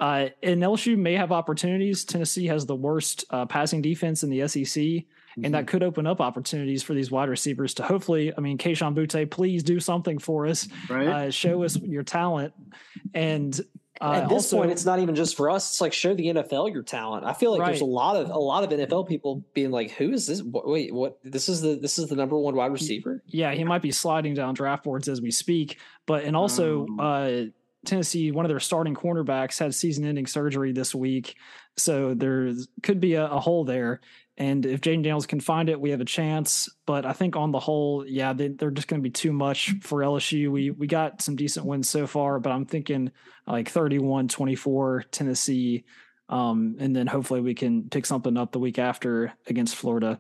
Uh, 0.01 0.29
and 0.43 0.63
LSU 0.63 0.97
may 0.97 1.15
have 1.15 1.33
opportunities. 1.33 2.05
Tennessee 2.05 2.47
has 2.47 2.67
the 2.67 2.75
worst 2.75 3.25
uh, 3.31 3.47
passing 3.47 3.83
defense 3.83 4.23
in 4.23 4.31
the 4.31 4.49
SEC, 4.49 5.05
mm-hmm. 5.33 5.45
and 5.45 5.55
that 5.55 5.67
could 5.67 5.83
open 5.83 6.07
up 6.07 6.21
opportunities 6.21 6.83
for 6.83 6.95
these 6.95 7.11
wide 7.11 7.29
receivers 7.29 7.75
to 7.75 7.83
hopefully. 7.83 8.33
I 8.37 8.41
mean, 8.41 8.59
Kayshon 8.59 8.95
Boutte, 8.95 9.31
please 9.31 9.63
do 9.63 9.81
something 9.81 10.19
for 10.19 10.47
us. 10.47 10.69
Right. 10.89 11.07
Uh, 11.07 11.31
show 11.31 11.63
us 11.63 11.77
your 11.77 12.03
talent. 12.03 12.55
And 13.15 13.61
uh, 14.03 14.15
At 14.15 14.29
this 14.29 14.33
also, 14.33 14.57
point, 14.59 14.73
it's 14.73 14.85
not 14.85 14.99
even 14.99 15.15
just 15.15 15.37
for 15.37 15.49
us. 15.49 15.71
It's 15.71 15.81
like 15.81 15.93
show 15.93 16.13
the 16.13 16.27
NFL 16.27 16.73
your 16.73 16.83
talent. 16.83 17.25
I 17.25 17.35
feel 17.35 17.53
like 17.53 17.61
right. 17.61 17.69
there's 17.69 17.83
a 17.83 17.85
lot 17.85 18.17
of 18.17 18.31
a 18.31 18.39
lot 18.39 18.65
of 18.65 18.71
NFL 18.71 19.07
people 19.07 19.45
being 19.55 19.71
like, 19.71 19.93
"Who 19.93 20.11
is 20.11 20.27
this? 20.27 20.43
Wait, 20.43 20.93
what? 20.93 21.19
This 21.23 21.49
is 21.49 21.61
the 21.61 21.77
this 21.77 22.01
is 22.01 22.09
the 22.09 22.17
number 22.17 22.37
one 22.37 22.57
wide 22.57 22.73
receiver." 22.73 23.23
Yeah, 23.29 23.53
he 23.53 23.63
might 23.63 23.81
be 23.81 23.93
sliding 23.93 24.35
down 24.35 24.55
draft 24.55 24.83
boards 24.83 25.09
as 25.09 25.21
we 25.21 25.31
speak. 25.31 25.79
But 26.07 26.25
and 26.25 26.35
also, 26.35 26.87
um, 26.87 26.99
uh, 26.99 27.41
Tennessee, 27.87 28.33
one 28.33 28.45
of 28.45 28.49
their 28.49 28.59
starting 28.59 28.97
cornerbacks 28.97 29.61
had 29.61 29.73
season-ending 29.73 30.27
surgery 30.27 30.73
this 30.73 30.97
week, 30.97 31.37
so 31.77 32.13
there 32.13 32.53
could 32.83 32.99
be 32.99 33.15
a, 33.15 33.27
a 33.27 33.39
hole 33.39 33.65
there. 33.65 34.01
And 34.39 34.65
if 34.65 34.81
Jayden 34.81 35.03
Daniels 35.03 35.27
can 35.27 35.41
find 35.41 35.69
it, 35.69 35.81
we 35.81 35.91
have 35.91 36.01
a 36.01 36.07
chance. 36.07 36.69
But 36.87 37.05
I 37.05 37.13
think 37.13 37.37
on 37.37 37.53
the 37.53 37.61
whole, 37.61 38.05
yeah, 38.07 38.33
they, 38.33 38.55
are 38.63 38.71
just 38.71 38.89
going 38.89 39.01
to 39.01 39.03
be 39.03 39.11
too 39.11 39.33
much 39.33 39.75
for 39.83 40.01
LSU. 40.01 40.51
We 40.51 40.71
we 40.71 40.87
got 40.87 41.21
some 41.21 41.37
decent 41.37 41.67
wins 41.67 41.89
so 41.89 42.07
far, 42.07 42.41
but 42.41 42.51
I'm 42.51 42.65
thinking 42.65 43.13
like 43.47 43.69
31 43.69 44.29
24 44.29 45.05
Tennessee. 45.11 45.85
Um, 46.29 46.77
and 46.79 46.97
then 46.97 47.07
hopefully 47.07 47.43
we 47.43 47.55
can 47.55 47.91
pick 47.91 48.07
something 48.07 48.39
up 48.39 48.53
the 48.53 48.59
week 48.59 48.79
after 48.79 49.35
against 49.47 49.77
Florida. 49.77 50.19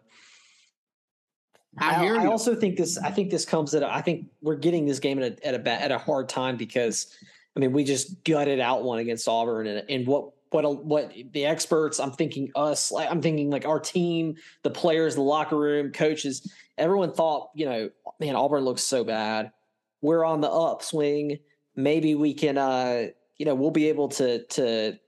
I, 1.79 2.07
I 2.07 2.27
also 2.27 2.55
think 2.55 2.77
this. 2.77 2.99
I 2.99 3.11
think 3.11 3.31
this 3.31 3.47
comes 3.47 3.75
at. 3.75 3.83
A, 3.83 3.91
I 3.91 4.03
think 4.03 4.27
we're 4.43 4.57
getting 4.57 4.85
this 4.85 4.99
game 4.99 5.23
at 5.23 5.39
a 5.39 5.47
at 5.47 5.55
a 5.55 5.71
at 5.71 5.91
a 5.91 5.97
hard 5.97 6.29
time 6.29 6.59
because, 6.59 7.17
I 7.57 7.61
mean, 7.61 7.73
we 7.73 7.85
just 7.85 8.25
gutted 8.25 8.61
out 8.61 8.85
one 8.85 8.99
against 8.99 9.27
Auburn, 9.27 9.67
and 9.67 9.85
and 9.89 10.07
what 10.07 10.33
what 10.53 10.85
what 10.85 11.13
the 11.33 11.45
experts 11.45 11.99
i'm 11.99 12.13
thinking 12.13 12.51
us 12.55 12.93
i'm 12.93 13.23
thinking 13.23 13.51
like 13.51 13.67
our 13.67 13.81
team 13.81 14.35
the 14.63 14.71
players 14.71 15.15
the 15.15 15.23
locker 15.23 15.57
room 15.57 15.91
coaches 15.93 16.53
everyone 16.79 17.13
thought 17.13 17.51
you 17.55 17.67
know 17.67 17.91
man 18.23 18.37
auburn 18.37 18.65
looks 18.65 18.83
so 18.83 19.05
bad. 19.05 19.53
We're 20.01 20.25
on 20.25 20.41
the 20.41 20.51
upswing. 20.51 21.39
Maybe 21.77 22.15
we 22.15 22.35
can 22.35 22.57
uh 22.59 23.07
you 23.37 23.47
know 23.47 23.55
we'll 23.55 23.71
be 23.71 23.89
able 23.89 24.09
to 24.11 24.45
to 24.47 24.99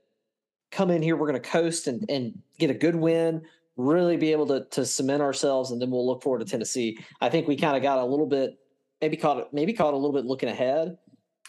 come 0.70 0.90
in 0.90 1.02
here. 1.02 1.16
We're 1.16 1.28
going 1.28 1.40
to 1.40 1.48
coast 1.48 1.86
and 1.86 2.04
and 2.08 2.38
get 2.58 2.70
a 2.70 2.74
good 2.74 2.96
win 2.96 3.42
really 3.76 4.16
be 4.16 4.30
able 4.30 4.46
to 4.46 4.64
to 4.66 4.86
cement 4.86 5.20
ourselves 5.20 5.72
and 5.72 5.82
then 5.82 5.90
we'll 5.90 6.06
look 6.06 6.22
forward 6.22 6.38
to 6.38 6.44
tennessee. 6.44 6.96
I 7.20 7.28
think 7.28 7.48
we 7.48 7.56
kind 7.56 7.76
of 7.76 7.82
got 7.82 7.98
a 7.98 8.04
little 8.04 8.26
bit 8.26 8.56
maybe 9.00 9.16
caught 9.16 9.52
maybe 9.52 9.72
caught 9.72 9.94
a 9.94 9.96
little 9.96 10.12
bit 10.12 10.24
looking 10.24 10.48
ahead 10.48 10.96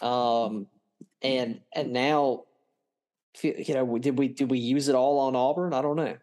um 0.02 0.66
and 1.22 1.60
and 1.72 1.92
now 1.92 2.42
you 3.42 3.74
know, 3.74 3.98
did 3.98 4.18
we 4.18 4.28
did 4.28 4.50
we 4.50 4.58
use 4.58 4.88
it 4.88 4.94
all 4.94 5.18
on 5.20 5.36
Auburn? 5.36 5.72
I 5.72 5.82
don't 5.82 5.96
know. 5.96 6.16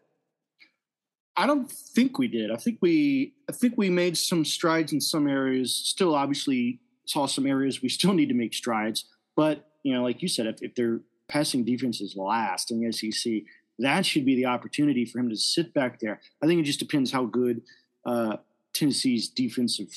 I 1.36 1.46
don't 1.46 1.70
think 1.70 2.18
we 2.18 2.28
did. 2.28 2.50
I 2.50 2.56
think 2.56 2.78
we 2.80 3.34
I 3.48 3.52
think 3.52 3.74
we 3.76 3.90
made 3.90 4.16
some 4.16 4.44
strides 4.44 4.92
in 4.92 5.00
some 5.00 5.28
areas. 5.28 5.74
Still, 5.74 6.14
obviously, 6.14 6.80
saw 7.06 7.26
some 7.26 7.46
areas 7.46 7.82
we 7.82 7.88
still 7.88 8.12
need 8.12 8.28
to 8.28 8.34
make 8.34 8.54
strides. 8.54 9.06
But 9.36 9.70
you 9.82 9.94
know, 9.94 10.02
like 10.02 10.22
you 10.22 10.28
said, 10.28 10.46
if, 10.46 10.62
if 10.62 10.74
their 10.74 11.00
passing 11.28 11.64
defense 11.64 12.00
is 12.00 12.16
last 12.16 12.70
in 12.70 12.80
the 12.80 12.92
SEC, 12.92 13.32
that 13.78 14.06
should 14.06 14.24
be 14.24 14.36
the 14.36 14.46
opportunity 14.46 15.04
for 15.04 15.18
him 15.18 15.28
to 15.30 15.36
sit 15.36 15.74
back 15.74 15.98
there. 16.00 16.20
I 16.42 16.46
think 16.46 16.60
it 16.60 16.64
just 16.64 16.78
depends 16.78 17.10
how 17.10 17.24
good 17.24 17.62
uh, 18.06 18.36
Tennessee's 18.72 19.28
defensive 19.28 19.88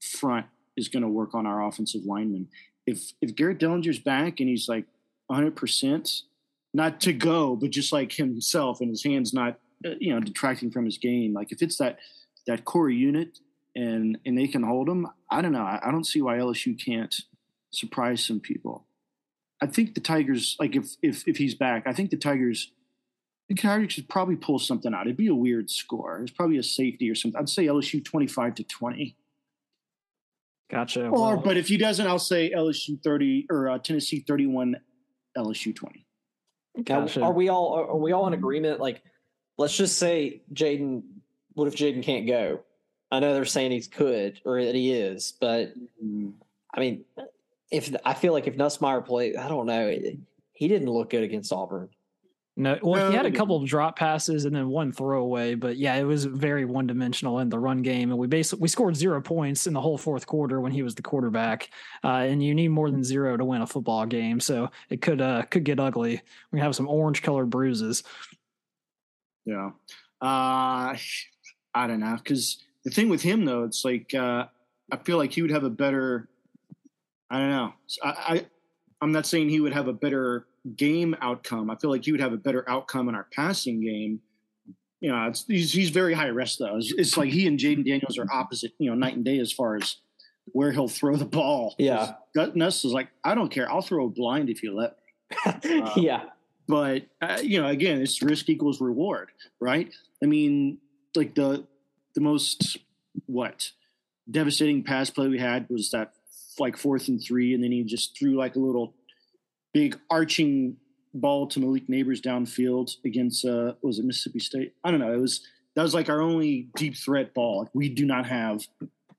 front 0.00 0.46
is 0.76 0.88
going 0.88 1.02
to 1.02 1.08
work 1.08 1.34
on 1.34 1.46
our 1.46 1.64
offensive 1.66 2.02
linemen. 2.04 2.48
If 2.86 3.12
if 3.20 3.36
Garrett 3.36 3.60
Dellinger's 3.60 4.00
back 4.00 4.40
and 4.40 4.48
he's 4.48 4.68
like 4.68 4.86
100 5.28 5.54
percent, 5.54 6.22
not 6.74 7.00
to 7.02 7.12
go, 7.12 7.56
but 7.56 7.70
just 7.70 7.92
like 7.92 8.12
himself 8.12 8.80
and 8.80 8.90
his 8.90 9.04
hands 9.04 9.32
not, 9.32 9.58
uh, 9.84 9.90
you 9.98 10.14
know, 10.14 10.20
detracting 10.20 10.70
from 10.70 10.84
his 10.84 10.98
game. 10.98 11.32
Like 11.32 11.52
if 11.52 11.62
it's 11.62 11.78
that 11.78 11.98
that 12.46 12.64
core 12.64 12.90
unit 12.90 13.38
and 13.76 14.18
and 14.24 14.36
they 14.36 14.48
can 14.48 14.62
hold 14.62 14.88
him, 14.88 15.06
I 15.30 15.42
don't 15.42 15.52
know. 15.52 15.62
I, 15.62 15.80
I 15.82 15.90
don't 15.90 16.06
see 16.06 16.22
why 16.22 16.38
LSU 16.38 16.82
can't 16.82 17.14
surprise 17.70 18.24
some 18.24 18.40
people. 18.40 18.86
I 19.60 19.66
think 19.66 19.94
the 19.94 20.00
Tigers, 20.00 20.56
like 20.58 20.74
if 20.74 20.96
if 21.02 21.26
if 21.28 21.36
he's 21.36 21.54
back, 21.54 21.84
I 21.86 21.92
think 21.92 22.10
the 22.10 22.16
Tigers, 22.16 22.72
the 23.48 23.54
Tigers 23.54 23.92
should 23.92 24.08
probably 24.08 24.36
pull 24.36 24.58
something 24.58 24.92
out. 24.94 25.06
It'd 25.06 25.16
be 25.16 25.28
a 25.28 25.34
weird 25.34 25.70
score. 25.70 26.20
It's 26.20 26.32
probably 26.32 26.58
a 26.58 26.62
safety 26.62 27.10
or 27.10 27.14
something. 27.14 27.38
I'd 27.38 27.48
say 27.48 27.66
LSU 27.66 28.04
twenty 28.04 28.26
five 28.26 28.54
to 28.56 28.64
twenty. 28.64 29.16
Gotcha. 30.70 31.06
Or, 31.06 31.10
well, 31.10 31.36
but 31.36 31.58
if 31.58 31.68
he 31.68 31.76
doesn't, 31.76 32.06
I'll 32.06 32.18
say 32.18 32.50
LSU 32.50 33.00
thirty 33.02 33.46
or 33.50 33.68
uh, 33.68 33.78
Tennessee 33.78 34.24
thirty 34.26 34.46
one, 34.46 34.76
LSU 35.36 35.74
twenty. 35.76 36.06
Gotcha. 36.82 37.20
Now, 37.20 37.26
are 37.26 37.32
we 37.32 37.48
all 37.48 37.74
are 37.74 37.96
we 37.96 38.12
all 38.12 38.26
in 38.26 38.32
agreement? 38.32 38.80
Like, 38.80 39.02
let's 39.58 39.76
just 39.76 39.98
say 39.98 40.42
Jayden. 40.54 41.02
What 41.54 41.68
if 41.68 41.76
Jayden 41.76 42.02
can't 42.02 42.26
go? 42.26 42.60
I 43.10 43.20
know 43.20 43.34
they're 43.34 43.44
saying 43.44 43.72
he 43.72 43.82
could 43.82 44.40
or 44.46 44.64
that 44.64 44.74
he 44.74 44.92
is, 44.92 45.34
but 45.38 45.74
I 46.74 46.80
mean, 46.80 47.04
if 47.70 47.94
I 48.06 48.14
feel 48.14 48.32
like 48.32 48.46
if 48.46 48.56
Nussmeier 48.56 49.04
played, 49.04 49.36
I 49.36 49.48
don't 49.48 49.66
know. 49.66 49.94
He 50.52 50.68
didn't 50.68 50.88
look 50.88 51.10
good 51.10 51.22
against 51.22 51.52
Auburn. 51.52 51.90
No, 52.54 52.78
well, 52.82 53.04
no, 53.04 53.10
he 53.10 53.16
had 53.16 53.24
a 53.24 53.30
couple 53.30 53.56
of 53.56 53.66
drop 53.66 53.98
passes 53.98 54.44
and 54.44 54.54
then 54.54 54.68
one 54.68 54.92
throwaway, 54.92 55.54
but 55.54 55.78
yeah, 55.78 55.94
it 55.94 56.04
was 56.04 56.26
very 56.26 56.66
one 56.66 56.86
dimensional 56.86 57.38
in 57.38 57.48
the 57.48 57.58
run 57.58 57.80
game. 57.80 58.10
And 58.10 58.18
we 58.18 58.26
basically 58.26 58.60
we 58.60 58.68
scored 58.68 58.94
zero 58.94 59.22
points 59.22 59.66
in 59.66 59.72
the 59.72 59.80
whole 59.80 59.96
fourth 59.96 60.26
quarter 60.26 60.60
when 60.60 60.70
he 60.70 60.82
was 60.82 60.94
the 60.94 61.00
quarterback. 61.00 61.70
Uh, 62.04 62.26
and 62.28 62.44
you 62.44 62.54
need 62.54 62.68
more 62.68 62.90
than 62.90 63.02
zero 63.02 63.38
to 63.38 63.44
win 63.44 63.62
a 63.62 63.66
football 63.66 64.04
game, 64.04 64.38
so 64.38 64.70
it 64.90 65.00
could 65.00 65.22
uh, 65.22 65.42
could 65.44 65.64
get 65.64 65.80
ugly. 65.80 66.20
We 66.50 66.60
have 66.60 66.76
some 66.76 66.88
orange 66.88 67.22
colored 67.22 67.48
bruises. 67.48 68.02
Yeah, 69.46 69.70
uh, 70.20 70.94
I 71.74 71.86
don't 71.86 72.00
know 72.00 72.16
because 72.16 72.62
the 72.84 72.90
thing 72.90 73.08
with 73.08 73.22
him 73.22 73.46
though, 73.46 73.64
it's 73.64 73.82
like 73.82 74.12
uh, 74.12 74.44
I 74.90 74.96
feel 74.98 75.16
like 75.16 75.32
he 75.32 75.40
would 75.40 75.52
have 75.52 75.64
a 75.64 75.70
better. 75.70 76.28
I 77.30 77.38
don't 77.38 77.50
know. 77.50 77.74
I, 78.04 78.08
I 78.10 78.46
I'm 79.00 79.12
not 79.12 79.24
saying 79.24 79.48
he 79.48 79.60
would 79.60 79.72
have 79.72 79.88
a 79.88 79.94
better 79.94 80.46
game 80.76 81.16
outcome. 81.20 81.70
I 81.70 81.76
feel 81.76 81.90
like 81.90 82.04
he 82.04 82.12
would 82.12 82.20
have 82.20 82.32
a 82.32 82.36
better 82.36 82.68
outcome 82.68 83.08
in 83.08 83.14
our 83.14 83.26
passing 83.32 83.80
game. 83.80 84.20
You 85.00 85.10
know, 85.10 85.32
he's, 85.48 85.72
he's 85.72 85.90
very 85.90 86.14
high 86.14 86.28
risk 86.28 86.58
though. 86.58 86.76
It's, 86.76 86.92
it's 86.92 87.16
like 87.16 87.30
he 87.30 87.46
and 87.46 87.58
Jayden 87.58 87.84
Daniels 87.84 88.18
are 88.18 88.26
opposite, 88.32 88.72
you 88.78 88.88
know, 88.88 88.94
night 88.94 89.16
and 89.16 89.24
day 89.24 89.38
as 89.38 89.52
far 89.52 89.76
as 89.76 89.96
where 90.46 90.72
he'll 90.72 90.88
throw 90.88 91.16
the 91.16 91.24
ball. 91.24 91.74
Yeah, 91.78 92.12
Nuss 92.54 92.84
is 92.84 92.92
like, 92.92 93.08
I 93.24 93.34
don't 93.34 93.50
care. 93.50 93.70
I'll 93.70 93.82
throw 93.82 94.06
a 94.06 94.08
blind 94.08 94.48
if 94.48 94.62
you 94.62 94.74
let 94.74 94.92
me. 94.92 94.96
Uh, 95.44 95.90
yeah, 95.96 96.24
but 96.68 97.06
uh, 97.20 97.38
you 97.42 97.60
know, 97.60 97.68
again, 97.68 98.02
it's 98.02 98.22
risk 98.22 98.48
equals 98.48 98.80
reward, 98.80 99.30
right? 99.60 99.92
I 100.22 100.26
mean, 100.26 100.78
like 101.16 101.34
the 101.34 101.66
the 102.14 102.20
most 102.20 102.76
what 103.26 103.70
devastating 104.30 104.82
pass 104.82 105.10
play 105.10 105.28
we 105.28 105.38
had 105.38 105.66
was 105.70 105.90
that 105.90 106.12
like 106.58 106.76
fourth 106.76 107.08
and 107.08 107.22
three, 107.22 107.54
and 107.54 107.64
then 107.64 107.72
he 107.72 107.82
just 107.82 108.16
threw 108.18 108.36
like 108.36 108.56
a 108.56 108.58
little 108.58 108.94
big 109.72 109.98
arching 110.10 110.76
ball 111.14 111.46
to 111.46 111.60
Malik 111.60 111.88
Nabers 111.88 112.20
downfield 112.20 112.96
against 113.04 113.44
uh 113.44 113.74
was 113.82 113.98
it 113.98 114.04
Mississippi 114.04 114.38
State? 114.38 114.74
I 114.84 114.90
don't 114.90 115.00
know. 115.00 115.12
It 115.12 115.20
was 115.20 115.46
that 115.74 115.82
was 115.82 115.94
like 115.94 116.08
our 116.08 116.20
only 116.20 116.68
deep 116.76 116.96
threat 116.96 117.32
ball. 117.34 117.60
Like, 117.60 117.74
we 117.74 117.88
do 117.88 118.04
not 118.04 118.26
have 118.26 118.66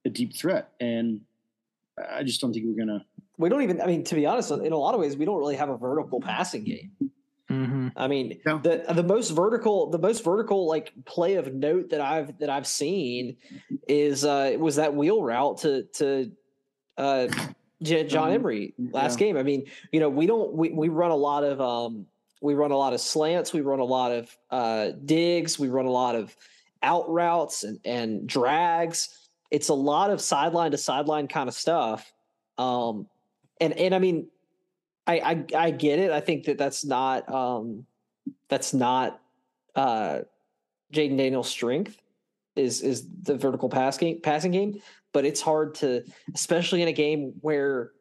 a 0.05 0.09
deep 0.09 0.35
threat, 0.35 0.69
and 0.79 1.21
I 1.97 2.23
just 2.23 2.41
don't 2.41 2.53
think 2.53 2.65
we're 2.67 2.77
gonna. 2.85 3.05
We 3.37 3.49
don't 3.49 3.61
even. 3.63 3.81
I 3.81 3.87
mean, 3.87 4.03
to 4.05 4.15
be 4.15 4.25
honest, 4.25 4.51
in 4.51 4.71
a 4.71 4.77
lot 4.77 4.93
of 4.93 4.99
ways, 4.99 5.17
we 5.17 5.25
don't 5.25 5.39
really 5.39 5.55
have 5.55 5.69
a 5.69 5.77
vertical 5.77 6.21
passing 6.21 6.63
game. 6.63 6.91
Mm-hmm. 7.49 7.87
I 7.95 8.07
mean, 8.07 8.39
Yeah. 8.45 8.59
the 8.61 8.83
the 8.93 9.03
most 9.03 9.31
vertical, 9.31 9.89
the 9.89 9.97
most 9.99 10.23
vertical 10.23 10.67
like 10.67 10.93
play 11.05 11.35
of 11.35 11.53
note 11.53 11.89
that 11.89 12.01
I've 12.01 12.37
that 12.39 12.49
I've 12.49 12.67
seen 12.67 13.37
is 13.87 14.23
uh 14.25 14.55
was 14.59 14.75
that 14.75 14.93
wheel 14.95 15.23
route 15.23 15.57
to 15.59 15.83
to 15.93 16.31
uh 16.97 17.27
J- 17.27 17.37
John 17.83 18.29
Mhm. 18.31 18.35
Emery 18.35 18.73
last 18.91 19.19
Yeah. 19.19 19.27
game. 19.27 19.37
I 19.37 19.43
mean, 19.43 19.65
you 19.91 19.99
know, 19.99 20.09
we 20.09 20.25
don't 20.25 20.53
we 20.53 20.69
we 20.69 20.89
run 20.89 21.11
a 21.11 21.15
lot 21.15 21.43
of 21.43 21.59
um 21.61 22.05
we 22.41 22.53
run 22.55 22.71
a 22.71 22.77
lot 22.77 22.93
of 22.93 22.99
slants, 23.01 23.53
we 23.53 23.61
run 23.61 23.79
a 23.79 23.85
lot 23.85 24.11
of 24.11 24.37
uh 24.49 24.91
digs, 25.05 25.59
we 25.59 25.69
run 25.69 25.85
a 25.85 25.91
lot 25.91 26.15
of 26.15 26.35
out 26.81 27.09
routes 27.09 27.63
and 27.63 27.79
and 27.85 28.27
drags. 28.27 29.29
It's 29.51 29.69
a 29.69 29.73
lot 29.73 30.09
of 30.09 30.19
sideline 30.19 30.71
to 30.71 30.77
sideline 30.77 31.27
kind 31.27 31.47
of 31.47 31.53
stuff. 31.55 32.11
Um 32.57 33.07
and 33.61 33.73
and 33.73 33.93
I 33.93 33.99
mean 33.99 34.27
I, 35.05 35.19
I 35.19 35.65
I 35.67 35.71
get 35.71 35.99
it. 35.99 36.11
I 36.11 36.21
think 36.21 36.45
that 36.45 36.57
that's 36.57 36.85
not 36.85 37.29
um 37.31 37.85
that's 38.49 38.73
not 38.73 39.19
uh 39.75 40.19
Jayden 40.93 41.17
Daniels' 41.17 41.49
strength 41.49 41.97
is 42.55 42.81
is 42.81 43.07
the 43.23 43.35
vertical 43.35 43.67
pass 43.67 43.97
game, 43.97 44.21
passing 44.21 44.51
game, 44.51 44.79
but 45.13 45.25
it's 45.25 45.39
hard 45.41 45.75
to 45.75 46.03
especially 46.33 46.81
in 46.81 46.87
a 46.87 46.93
game 46.93 47.33
where 47.41 47.91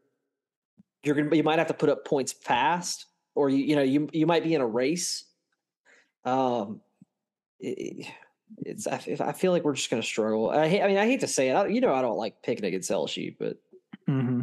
you're 1.04 1.14
gonna 1.14 1.34
you 1.36 1.42
might 1.44 1.58
have 1.58 1.68
to 1.68 1.74
put 1.74 1.88
up 1.88 2.04
points 2.04 2.32
fast 2.32 3.06
or 3.34 3.48
you 3.48 3.58
you 3.64 3.76
know 3.76 3.82
you 3.82 4.08
you 4.12 4.26
might 4.26 4.42
be 4.42 4.54
in 4.54 4.60
a 4.60 4.66
race. 4.66 5.24
Um 6.24 6.80
it- 7.60 8.06
it's 8.66 8.86
I 8.86 8.98
feel 9.32 9.50
like 9.50 9.64
we're 9.64 9.72
just 9.72 9.88
gonna 9.88 10.02
struggle. 10.02 10.50
I 10.50 10.68
hate, 10.68 10.82
I 10.82 10.86
mean 10.88 10.98
I 10.98 11.06
hate 11.06 11.20
to 11.20 11.26
say 11.26 11.48
it. 11.48 11.54
I, 11.54 11.66
you 11.68 11.80
know 11.80 11.94
I 11.94 12.02
don't 12.02 12.18
like 12.18 12.42
picking 12.42 12.64
against 12.66 12.90
LSU, 12.90 13.34
but 13.38 13.56
Mm-hmm. 14.08 14.40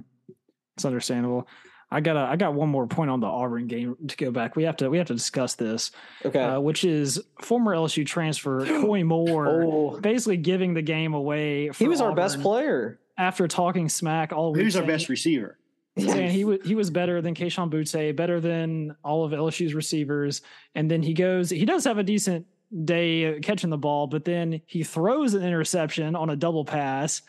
It's 0.76 0.86
understandable. 0.86 1.48
I 1.92 2.02
got 2.02 2.18
a, 2.18 2.20
I 2.20 2.36
got 2.36 2.54
one 2.54 2.70
more 2.70 2.86
point 2.86 3.10
on 3.10 3.20
the 3.20 3.28
Auburn 3.28 3.68
game 3.68 3.96
to 4.08 4.16
go 4.16 4.32
back. 4.32 4.56
We 4.56 4.64
have 4.64 4.78
to 4.78 4.90
we 4.90 4.98
have 5.00 5.08
to 5.08 5.16
discuss 5.16 5.56
this, 5.56 5.92
okay. 6.24 6.40
uh, 6.40 6.60
which 6.60 6.84
is 6.84 7.22
former 7.42 7.76
LSU 7.76 8.06
transfer 8.06 8.66
Koy 8.82 9.04
Moore 9.04 9.64
oh, 9.64 10.00
basically 10.00 10.38
giving 10.38 10.74
the 10.74 10.82
game 10.84 11.14
away. 11.14 11.68
he 11.68 11.74
for 11.74 11.90
was 11.90 12.02
our 12.02 12.14
best 12.14 12.42
player. 12.42 13.00
after 13.18 13.48
talking 13.48 13.90
smack 13.90 14.32
all 14.32 14.54
week. 14.54 14.64
Who's 14.64 14.76
our 14.76 14.86
best 14.86 15.10
receiver? 15.10 15.58
saying 15.98 16.32
he 16.32 16.46
was 16.46 16.60
he 16.64 16.76
was 16.76 16.90
better 16.90 17.22
than 17.22 17.34
Kayshon 17.34 17.72
Boutte, 17.72 18.16
better 18.16 18.40
than 18.40 18.96
all 19.04 19.26
of 19.26 19.32
LSU's 19.32 19.74
receivers, 19.74 20.42
and 20.76 20.90
then 20.90 21.02
he 21.02 21.14
goes. 21.14 21.50
He 21.50 21.66
does 21.66 21.86
have 21.86 21.98
a 21.98 22.04
decent 22.04 22.46
day 22.86 23.40
catching 23.40 23.70
the 23.70 23.78
ball, 23.78 24.08
but 24.08 24.26
then 24.26 24.62
he 24.66 24.84
throws 24.84 25.34
an 25.34 25.44
interception 25.44 26.16
on 26.16 26.30
a 26.30 26.36
double 26.36 26.66
pass, 26.66 27.22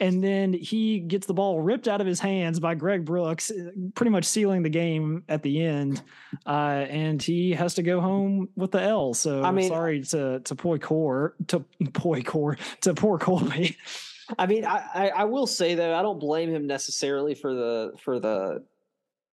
and 0.00 0.22
then 0.22 0.52
he 0.52 0.98
gets 1.00 1.26
the 1.26 1.34
ball 1.34 1.60
ripped 1.60 1.86
out 1.86 2.00
of 2.00 2.06
his 2.06 2.20
hands 2.20 2.58
by 2.58 2.74
Greg 2.74 3.04
Brooks, 3.04 3.52
pretty 3.94 4.10
much 4.10 4.24
sealing 4.24 4.62
the 4.62 4.70
game 4.70 5.22
at 5.28 5.42
the 5.42 5.62
end, 5.62 6.02
uh, 6.46 6.86
and 6.88 7.22
he 7.22 7.52
has 7.52 7.74
to 7.74 7.82
go 7.82 8.00
home 8.00 8.48
with 8.56 8.72
the 8.72 8.82
L. 8.82 9.14
So 9.14 9.42
I 9.42 9.50
mean- 9.50 9.68
sorry 9.68 10.02
to 10.02 10.40
to 10.40 10.54
Poi 10.54 10.78
Core 10.78 11.34
to 11.48 11.64
Poi 11.92 12.22
Core 12.22 12.58
to 12.82 12.94
poor 12.94 13.18
Colby. 13.18 13.76
I 14.38 14.46
mean, 14.46 14.64
I, 14.64 14.82
I 14.94 15.08
I 15.08 15.24
will 15.24 15.46
say 15.46 15.74
though, 15.74 15.94
I 15.94 16.02
don't 16.02 16.18
blame 16.18 16.50
him 16.50 16.66
necessarily 16.66 17.34
for 17.34 17.54
the 17.54 17.92
for 18.02 18.18
the 18.18 18.64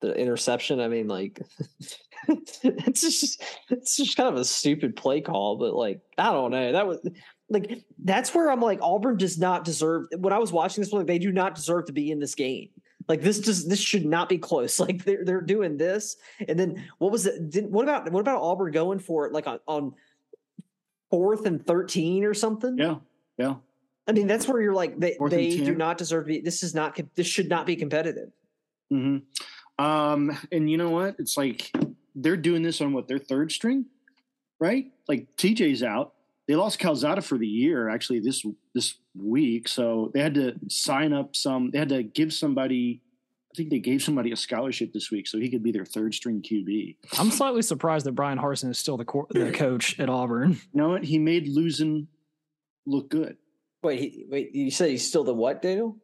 the 0.02 0.14
interception. 0.14 0.80
I 0.80 0.90
mean, 0.90 1.08
like 1.08 1.42
it's 2.28 3.02
just 3.02 3.42
it's 3.70 3.98
just 3.98 4.18
kind 4.18 4.30
of 4.30 4.36
a 4.36 4.46
stupid 4.46 4.96
play 4.96 5.22
call, 5.22 5.58
but 5.58 5.74
like 5.74 6.02
I 6.18 6.32
don't 6.32 6.52
know. 6.52 6.72
That 6.74 6.88
was 6.88 7.00
like 7.52 7.84
that's 8.04 8.34
where 8.34 8.50
I'm 8.50 8.62
like 8.62 8.80
Auburn 8.82 9.18
does 9.18 9.38
not 9.38 9.66
deserve. 9.66 10.06
When 10.18 10.32
I 10.32 10.40
was 10.40 10.52
watching 10.52 10.82
this, 10.82 10.94
like 10.94 11.06
they 11.06 11.20
do 11.20 11.32
not 11.32 11.54
deserve 11.54 11.86
to 11.86 11.92
be 11.92 12.10
in 12.10 12.20
this 12.20 12.34
game. 12.34 12.70
Like 13.10 13.22
this 13.22 13.40
just 13.40 13.68
this 13.68 13.80
should 13.80 14.06
not 14.06 14.30
be 14.30 14.38
close. 14.38 14.80
Like 14.80 15.04
they're 15.04 15.26
they're 15.26 15.42
doing 15.42 15.78
this, 15.78 16.16
and 16.48 16.58
then 16.58 16.84
what 16.98 17.12
was 17.12 17.26
it? 17.26 17.50
Did, 17.50 17.70
what 17.70 17.84
about 17.84 18.10
what 18.10 18.22
about 18.22 18.42
Auburn 18.42 18.72
going 18.72 19.00
for 19.00 19.28
it 19.28 19.34
like 19.34 19.48
on 19.48 19.60
on 19.68 19.94
fourth 21.10 21.46
and 21.46 21.66
thirteen 21.66 22.24
or 22.24 22.34
something? 22.34 22.78
Yeah, 22.78 22.96
yeah. 23.38 23.56
I 24.08 24.14
mean, 24.14 24.28
that's 24.28 24.48
where 24.48 24.62
you're 24.62 24.74
like 24.74 24.98
they 24.98 25.16
Fourth 25.16 25.32
they 25.32 25.58
do 25.58 25.76
not 25.76 25.98
deserve 25.98 26.24
to 26.26 26.28
be. 26.30 26.40
This 26.40 26.64
is 26.64 26.74
not. 26.74 26.98
This 27.16 27.28
should 27.28 27.50
not 27.50 27.66
be 27.66 27.76
competitive. 27.76 28.30
hmm 28.90 29.18
Um, 29.78 30.38
and 30.52 30.70
you 30.70 30.78
know 30.78 30.90
what? 30.90 31.16
It's 31.20 31.36
like 31.36 31.72
they're 32.16 32.38
doing 32.38 32.62
this 32.62 32.80
on 32.80 32.94
what 32.94 33.10
their 33.10 33.20
third 33.20 33.52
string, 33.52 33.88
right? 34.60 34.86
Like 35.10 35.28
TJ's 35.36 35.84
out. 35.84 36.14
They 36.52 36.58
lost 36.58 36.80
Calzada 36.80 37.22
for 37.22 37.38
the 37.38 37.48
year 37.48 37.88
actually 37.88 38.20
this 38.20 38.46
this 38.76 38.96
week, 39.16 39.70
so 39.70 40.12
they 40.14 40.20
had 40.20 40.34
to 40.34 40.56
sign 40.68 41.14
up 41.14 41.34
some. 41.34 41.72
They 41.72 41.80
had 41.80 41.88
to 41.88 42.04
give 42.04 42.34
somebody. 42.34 43.02
I 43.54 43.56
think 43.56 43.70
they 43.70 43.80
gave 43.80 44.04
somebody 44.04 44.34
a 44.34 44.36
scholarship 44.36 44.92
this 44.92 45.10
week, 45.10 45.30
so 45.30 45.38
he 45.40 45.50
could 45.50 45.64
be 45.64 45.72
their 45.72 45.86
third 45.86 46.14
string 46.14 46.42
QB. 46.42 46.98
I'm 47.18 47.32
slightly 47.32 47.62
surprised 47.62 48.06
that 48.06 48.12
Bryan 48.12 48.38
Harsin 48.38 48.70
is 48.70 48.78
still 48.78 48.98
the 48.98 49.06
cor- 49.06 49.28
the 49.30 49.54
coach 49.54 49.98
at 49.98 50.10
Auburn. 50.10 50.52
You 50.74 50.82
know 50.82 50.90
what? 50.90 51.06
He 51.06 51.20
made 51.20 51.48
losing 51.48 52.10
look 52.86 53.10
good. 53.10 53.38
Wait, 53.82 54.00
he, 54.02 54.26
wait. 54.30 54.54
You 54.54 54.72
said 54.72 54.90
he's 54.90 55.08
still 55.08 55.24
the 55.24 55.34
what, 55.34 55.62
Daniel? 55.62 55.96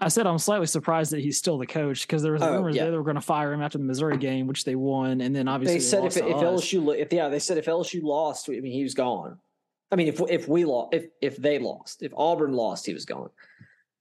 I 0.00 0.08
said 0.08 0.26
I'm 0.26 0.38
slightly 0.38 0.66
surprised 0.66 1.12
that 1.12 1.20
he's 1.20 1.38
still 1.38 1.56
the 1.56 1.68
coach 1.68 2.04
because 2.04 2.24
there 2.24 2.32
was 2.32 2.42
Oh, 2.42 2.52
rumors 2.52 2.74
yeah. 2.74 2.86
that 2.86 2.90
they 2.90 2.96
were 2.96 3.04
going 3.04 3.14
to 3.14 3.20
fire 3.20 3.52
him 3.52 3.62
after 3.62 3.78
the 3.78 3.84
Missouri 3.84 4.16
game, 4.18 4.48
which 4.48 4.64
they 4.64 4.74
won, 4.74 5.20
and 5.20 5.36
then 5.36 5.46
obviously 5.46 5.76
They 5.76 5.84
said 5.84 5.98
if 5.98 6.16
lost 6.16 6.16
if 6.16 6.24
to 6.26 6.48
us. 6.48 6.64
LSU 6.64 6.96
if 6.98 7.12
yeah 7.12 7.28
they 7.28 7.38
said 7.38 7.58
if 7.58 7.66
LSU 7.66 8.02
lost, 8.02 8.48
I 8.48 8.54
mean 8.54 8.72
he 8.72 8.82
was 8.82 8.94
gone. 8.94 9.38
I 9.90 9.96
mean 9.96 10.08
if 10.08 10.20
if 10.28 10.48
we 10.48 10.64
lost 10.64 10.94
if 10.94 11.06
if 11.20 11.36
they 11.36 11.58
lost 11.58 12.02
if 12.02 12.12
Auburn 12.16 12.52
lost 12.52 12.86
he 12.86 12.94
was 12.94 13.04
gone. 13.04 13.30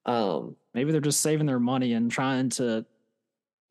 Um, 0.05 0.57
maybe 0.73 0.91
they're 0.91 0.99
just 0.99 1.21
saving 1.21 1.45
their 1.45 1.59
money 1.59 1.93
and 1.93 2.11
trying 2.11 2.49
to 2.51 2.85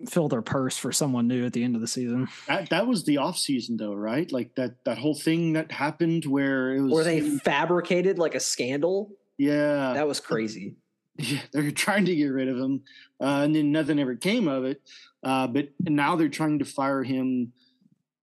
fill 0.09 0.29
their 0.29 0.43
purse 0.43 0.77
for 0.77 0.93
someone 0.93 1.29
new 1.29 1.45
at 1.45 1.53
the 1.53 1.63
end 1.63 1.75
of 1.75 1.81
the 1.81 1.87
season. 1.87 2.29
That 2.49 2.71
that 2.71 2.87
was 2.87 3.05
the 3.05 3.19
off 3.19 3.39
season 3.39 3.77
though, 3.77 3.95
right? 3.95 4.31
Like 4.31 4.55
that 4.57 4.85
that 4.85 4.99
whole 4.99 5.15
thing 5.15 5.55
that 5.55 5.71
happened 5.71 6.25
where 6.25 6.75
it 6.75 6.81
was 6.81 6.93
where 6.93 7.05
they 7.05 7.21
fabricated 7.21 8.19
like 8.19 8.35
a 8.35 8.41
scandal. 8.41 9.13
yeah 9.39 9.93
That 9.95 10.09
was 10.09 10.21
crazy. 10.21 10.77
yeah, 11.19 11.41
they're 11.53 11.71
trying 11.71 12.07
to 12.07 12.17
get 12.17 12.27
rid 12.27 12.49
of 12.49 12.57
him, 12.57 12.83
uh, 13.21 13.43
and 13.45 13.55
then 13.55 13.71
nothing 13.71 13.99
ever 13.99 14.17
came 14.17 14.49
of 14.49 14.65
it. 14.65 14.81
Uh, 15.23 15.47
but 15.47 15.69
now 15.81 16.17
they're 16.17 16.29
trying 16.29 16.59
to 16.59 16.65
fire 16.65 17.03
him. 17.03 17.53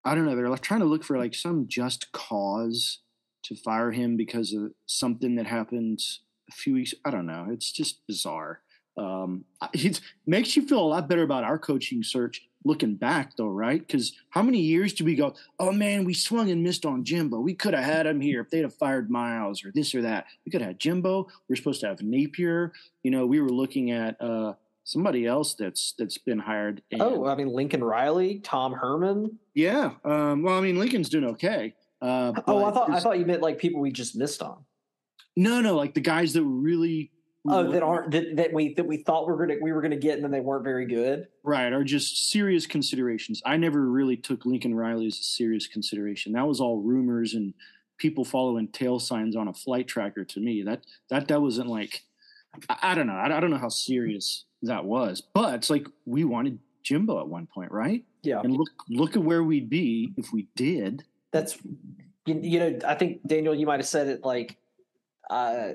I 0.03 0.15
don't 0.15 0.25
know. 0.25 0.35
They're 0.35 0.57
trying 0.57 0.79
to 0.79 0.85
look 0.85 1.03
for 1.03 1.17
like 1.17 1.35
some 1.35 1.67
just 1.67 2.11
cause 2.11 2.99
to 3.43 3.55
fire 3.55 3.91
him 3.91 4.17
because 4.17 4.53
of 4.53 4.71
something 4.85 5.35
that 5.35 5.47
happened 5.47 5.99
a 6.49 6.53
few 6.53 6.73
weeks. 6.73 6.93
I 7.05 7.11
don't 7.11 7.25
know. 7.27 7.47
It's 7.49 7.71
just 7.71 8.05
bizarre. 8.07 8.61
Um, 8.97 9.45
it 9.73 10.01
makes 10.25 10.55
you 10.55 10.67
feel 10.67 10.79
a 10.79 10.87
lot 10.93 11.07
better 11.07 11.23
about 11.23 11.43
our 11.43 11.57
coaching 11.59 12.03
search 12.03 12.45
looking 12.65 12.95
back, 12.95 13.37
though, 13.37 13.47
right? 13.47 13.79
Because 13.79 14.11
how 14.31 14.41
many 14.43 14.59
years 14.59 14.91
do 14.93 15.05
we 15.05 15.15
go? 15.15 15.33
Oh 15.59 15.71
man, 15.71 16.03
we 16.03 16.13
swung 16.13 16.51
and 16.51 16.61
missed 16.61 16.85
on 16.85 17.05
Jimbo. 17.05 17.39
We 17.39 17.53
could 17.53 17.73
have 17.73 17.85
had 17.85 18.05
him 18.05 18.19
here 18.19 18.41
if 18.41 18.49
they'd 18.49 18.63
have 18.63 18.73
fired 18.75 19.09
Miles 19.09 19.63
or 19.63 19.71
this 19.73 19.95
or 19.95 20.01
that. 20.01 20.25
We 20.45 20.51
could 20.51 20.59
have 20.61 20.71
had 20.71 20.79
Jimbo. 20.79 21.27
We 21.47 21.53
are 21.53 21.55
supposed 21.55 21.79
to 21.81 21.87
have 21.87 22.01
Napier. 22.01 22.73
You 23.03 23.11
know, 23.11 23.25
we 23.25 23.39
were 23.39 23.49
looking 23.49 23.91
at 23.91 24.21
uh, 24.21 24.55
somebody 24.83 25.25
else 25.25 25.53
that's 25.53 25.93
that's 25.97 26.17
been 26.17 26.39
hired. 26.39 26.81
and- 26.91 27.01
Oh, 27.01 27.25
I 27.27 27.35
mean 27.35 27.47
Lincoln 27.47 27.81
Riley, 27.81 28.39
Tom 28.39 28.73
Herman. 28.73 29.39
yeah. 29.53 29.91
Um, 30.03 30.43
well, 30.43 30.57
I 30.57 30.61
mean, 30.61 30.77
Lincoln's 30.77 31.07
doing 31.07 31.23
okay. 31.25 31.73
Uh, 32.01 32.33
Oh, 32.47 32.63
I 32.65 32.71
thought 32.71 32.89
I 32.91 32.99
thought 32.99 33.19
you 33.19 33.25
meant 33.25 33.41
like 33.41 33.57
people 33.57 33.81
we 33.81 33.91
just 33.91 34.15
missed 34.15 34.41
on. 34.41 34.63
no, 35.35 35.61
no, 35.61 35.75
like 35.75 35.93
the 35.93 36.01
guys 36.01 36.33
that 36.33 36.43
were 36.43 36.49
really. 36.49 37.11
Oh, 37.47 37.71
that 37.71 37.81
aren't 37.81 38.11
that, 38.11 38.35
that 38.35 38.53
we 38.53 38.73
that 38.73 38.85
we 38.85 38.97
thought 38.97 39.25
we 39.25 39.33
were 39.33 39.47
gonna 39.47 39.59
we 39.61 39.71
were 39.71 39.81
gonna 39.81 39.95
get 39.95 40.15
and 40.15 40.23
then 40.23 40.31
they 40.31 40.41
weren't 40.41 40.63
very 40.63 40.85
good. 40.85 41.27
Right, 41.43 41.71
are 41.71 41.85
just 41.85 42.29
serious 42.29 42.67
considerations. 42.67 43.41
I 43.45 43.55
never 43.55 43.89
really 43.89 44.17
took 44.17 44.45
Lincoln 44.45 44.75
Riley 44.75 45.07
as 45.07 45.17
a 45.17 45.23
serious 45.23 45.65
consideration. 45.65 46.33
That 46.33 46.47
was 46.47 46.59
all 46.59 46.81
rumors 46.81 47.33
and 47.33 47.53
people 47.97 48.25
following 48.25 48.67
tail 48.67 48.99
signs 48.99 49.37
on 49.37 49.47
a 49.47 49.53
flight 49.53 49.87
tracker 49.87 50.25
to 50.25 50.39
me. 50.41 50.63
That 50.63 50.81
that 51.09 51.29
that 51.29 51.41
wasn't 51.41 51.69
like 51.69 52.03
I, 52.69 52.91
I 52.91 52.95
don't 52.95 53.07
know. 53.07 53.13
I, 53.15 53.37
I 53.37 53.39
don't 53.39 53.51
know 53.51 53.57
how 53.57 53.69
serious 53.69 54.43
that 54.63 54.83
was. 54.83 55.21
But 55.21 55.55
it's 55.55 55.69
like 55.69 55.87
we 56.05 56.25
wanted 56.25 56.59
Jimbo 56.83 57.21
at 57.21 57.27
one 57.29 57.47
point, 57.47 57.71
right? 57.71 58.03
Yeah, 58.21 58.41
And 58.41 58.57
look 58.57 58.69
look 58.89 59.15
at 59.15 59.23
where 59.23 59.43
we'd 59.43 59.69
be 59.69 60.13
if 60.17 60.33
we 60.33 60.47
did. 60.57 61.05
That's 61.31 61.57
you, 62.25 62.39
you 62.41 62.59
know 62.59 62.79
I 62.85 62.95
think 62.95 63.25
Daniel 63.25 63.55
you 63.55 63.65
might 63.65 63.79
have 63.79 63.87
said 63.87 64.07
it 64.07 64.23
like 64.23 64.57
uh 65.29 65.69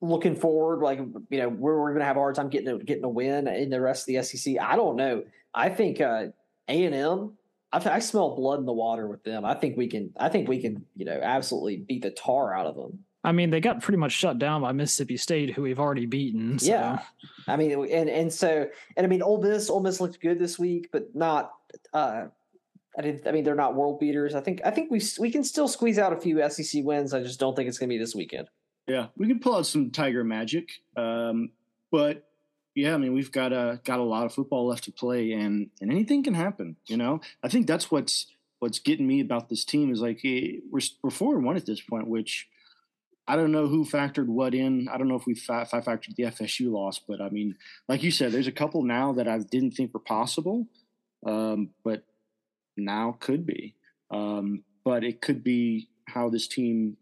looking 0.00 0.34
forward 0.34 0.82
like 0.82 0.98
you 0.98 1.38
know 1.38 1.48
we're, 1.48 1.80
we're 1.80 1.92
gonna 1.92 2.04
have 2.04 2.16
a 2.16 2.20
hard 2.20 2.34
time 2.34 2.48
getting 2.48 2.68
a, 2.68 2.78
getting 2.78 3.04
a 3.04 3.08
win 3.08 3.46
in 3.48 3.70
the 3.70 3.80
rest 3.80 4.08
of 4.08 4.14
the 4.14 4.22
SEC. 4.22 4.56
I 4.60 4.76
don't 4.76 4.96
know. 4.96 5.24
I 5.54 5.68
think 5.68 6.00
uh 6.00 6.26
A 6.68 6.84
and 6.84 6.94
M. 6.94 7.32
I, 7.72 7.78
I 7.88 7.98
smell 8.00 8.34
blood 8.34 8.58
in 8.58 8.66
the 8.66 8.72
water 8.72 9.06
with 9.06 9.22
them. 9.22 9.44
I 9.44 9.54
think 9.54 9.76
we 9.76 9.86
can. 9.86 10.12
I 10.18 10.28
think 10.28 10.48
we 10.48 10.60
can. 10.60 10.84
You 10.96 11.04
know, 11.04 11.20
absolutely 11.22 11.78
beat 11.78 12.02
the 12.02 12.10
tar 12.10 12.54
out 12.54 12.66
of 12.66 12.76
them. 12.76 13.04
I 13.22 13.32
mean, 13.32 13.50
they 13.50 13.60
got 13.60 13.82
pretty 13.82 13.98
much 13.98 14.12
shut 14.12 14.38
down 14.38 14.62
by 14.62 14.72
Mississippi 14.72 15.18
State, 15.18 15.52
who 15.52 15.62
we've 15.62 15.78
already 15.78 16.06
beaten. 16.06 16.58
So. 16.58 16.70
Yeah. 16.70 17.00
I 17.46 17.56
mean, 17.56 17.72
and 17.90 18.08
and 18.08 18.32
so 18.32 18.66
and 18.96 19.04
I 19.04 19.08
mean, 19.08 19.22
Ole 19.22 19.42
Miss, 19.42 19.68
Ole 19.68 19.82
Miss 19.82 20.00
looked 20.00 20.20
good 20.20 20.38
this 20.38 20.58
week, 20.58 20.88
but 20.90 21.14
not 21.14 21.52
uh 21.92 22.26
I 23.00 23.02
didn't. 23.02 23.26
I 23.26 23.32
mean, 23.32 23.44
they're 23.44 23.54
not 23.54 23.74
world 23.74 23.98
beaters. 23.98 24.34
I 24.34 24.42
think. 24.42 24.60
I 24.62 24.70
think 24.70 24.90
we 24.90 25.00
we 25.18 25.30
can 25.30 25.42
still 25.42 25.68
squeeze 25.68 25.98
out 25.98 26.12
a 26.12 26.20
few 26.20 26.46
SEC 26.50 26.84
wins. 26.84 27.14
I 27.14 27.22
just 27.22 27.40
don't 27.40 27.56
think 27.56 27.66
it's 27.66 27.78
going 27.78 27.88
to 27.88 27.94
be 27.94 27.98
this 27.98 28.14
weekend. 28.14 28.48
Yeah, 28.86 29.06
we 29.16 29.26
can 29.26 29.40
pull 29.40 29.56
out 29.56 29.66
some 29.66 29.90
Tiger 29.90 30.22
magic, 30.22 30.68
um, 30.96 31.50
but 31.90 32.28
yeah, 32.74 32.92
I 32.92 32.98
mean 32.98 33.14
we've 33.14 33.32
got 33.32 33.54
a 33.54 33.80
got 33.84 34.00
a 34.00 34.02
lot 34.02 34.26
of 34.26 34.34
football 34.34 34.66
left 34.66 34.84
to 34.84 34.92
play, 34.92 35.32
and 35.32 35.70
and 35.80 35.90
anything 35.90 36.22
can 36.22 36.34
happen. 36.34 36.76
You 36.86 36.98
know, 36.98 37.22
I 37.42 37.48
think 37.48 37.66
that's 37.66 37.90
what's 37.90 38.26
what's 38.58 38.80
getting 38.80 39.06
me 39.06 39.20
about 39.20 39.48
this 39.48 39.64
team 39.64 39.90
is 39.90 40.02
like 40.02 40.20
eh, 40.22 40.58
we're 40.70 40.82
we're 41.02 41.08
four 41.10 41.36
and 41.36 41.44
one 41.44 41.56
at 41.56 41.64
this 41.64 41.80
point, 41.80 42.06
which 42.06 42.48
I 43.26 43.36
don't 43.36 43.52
know 43.52 43.66
who 43.66 43.86
factored 43.86 44.26
what 44.26 44.54
in. 44.54 44.88
I 44.92 44.98
don't 44.98 45.08
know 45.08 45.16
if 45.16 45.26
we 45.26 45.34
fa- 45.34 45.62
if 45.62 45.72
I 45.72 45.80
factored 45.80 46.16
the 46.16 46.24
FSU 46.24 46.70
loss, 46.70 46.98
but 46.98 47.22
I 47.22 47.30
mean, 47.30 47.56
like 47.88 48.02
you 48.02 48.10
said, 48.10 48.32
there's 48.32 48.46
a 48.46 48.52
couple 48.52 48.82
now 48.82 49.14
that 49.14 49.26
I 49.26 49.38
didn't 49.38 49.70
think 49.70 49.94
were 49.94 50.00
possible, 50.00 50.66
um, 51.24 51.70
but 51.82 52.04
now 52.76 53.16
could 53.20 53.46
be. 53.46 53.74
Um, 54.10 54.64
but 54.84 55.04
it 55.04 55.20
could 55.20 55.44
be 55.44 55.88
how 56.08 56.28
this 56.28 56.48
team 56.48 56.96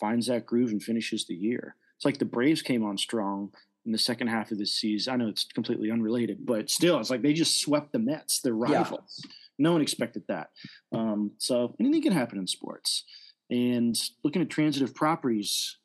finds 0.00 0.26
that 0.26 0.46
groove 0.46 0.70
and 0.70 0.82
finishes 0.82 1.26
the 1.26 1.34
year. 1.34 1.76
It's 1.96 2.04
like 2.04 2.18
the 2.18 2.24
Braves 2.24 2.62
came 2.62 2.84
on 2.84 2.98
strong 2.98 3.52
in 3.86 3.92
the 3.92 3.98
second 3.98 4.28
half 4.28 4.50
of 4.50 4.58
this 4.58 4.74
season. 4.74 5.12
I 5.12 5.16
know 5.16 5.28
it's 5.28 5.44
completely 5.44 5.90
unrelated, 5.90 6.44
but 6.44 6.70
still, 6.70 6.98
it's 6.98 7.10
like 7.10 7.22
they 7.22 7.32
just 7.32 7.60
swept 7.60 7.92
the 7.92 7.98
Mets, 7.98 8.40
their 8.40 8.54
rivals. 8.54 9.20
Yeah. 9.24 9.30
No 9.58 9.72
one 9.72 9.82
expected 9.82 10.24
that. 10.28 10.48
Um, 10.92 11.32
so 11.38 11.76
anything 11.78 12.02
can 12.02 12.12
happen 12.12 12.38
in 12.38 12.46
sports. 12.46 13.04
And 13.50 13.96
looking 14.24 14.42
at 14.42 14.50
transitive 14.50 14.94
properties, 14.94 15.76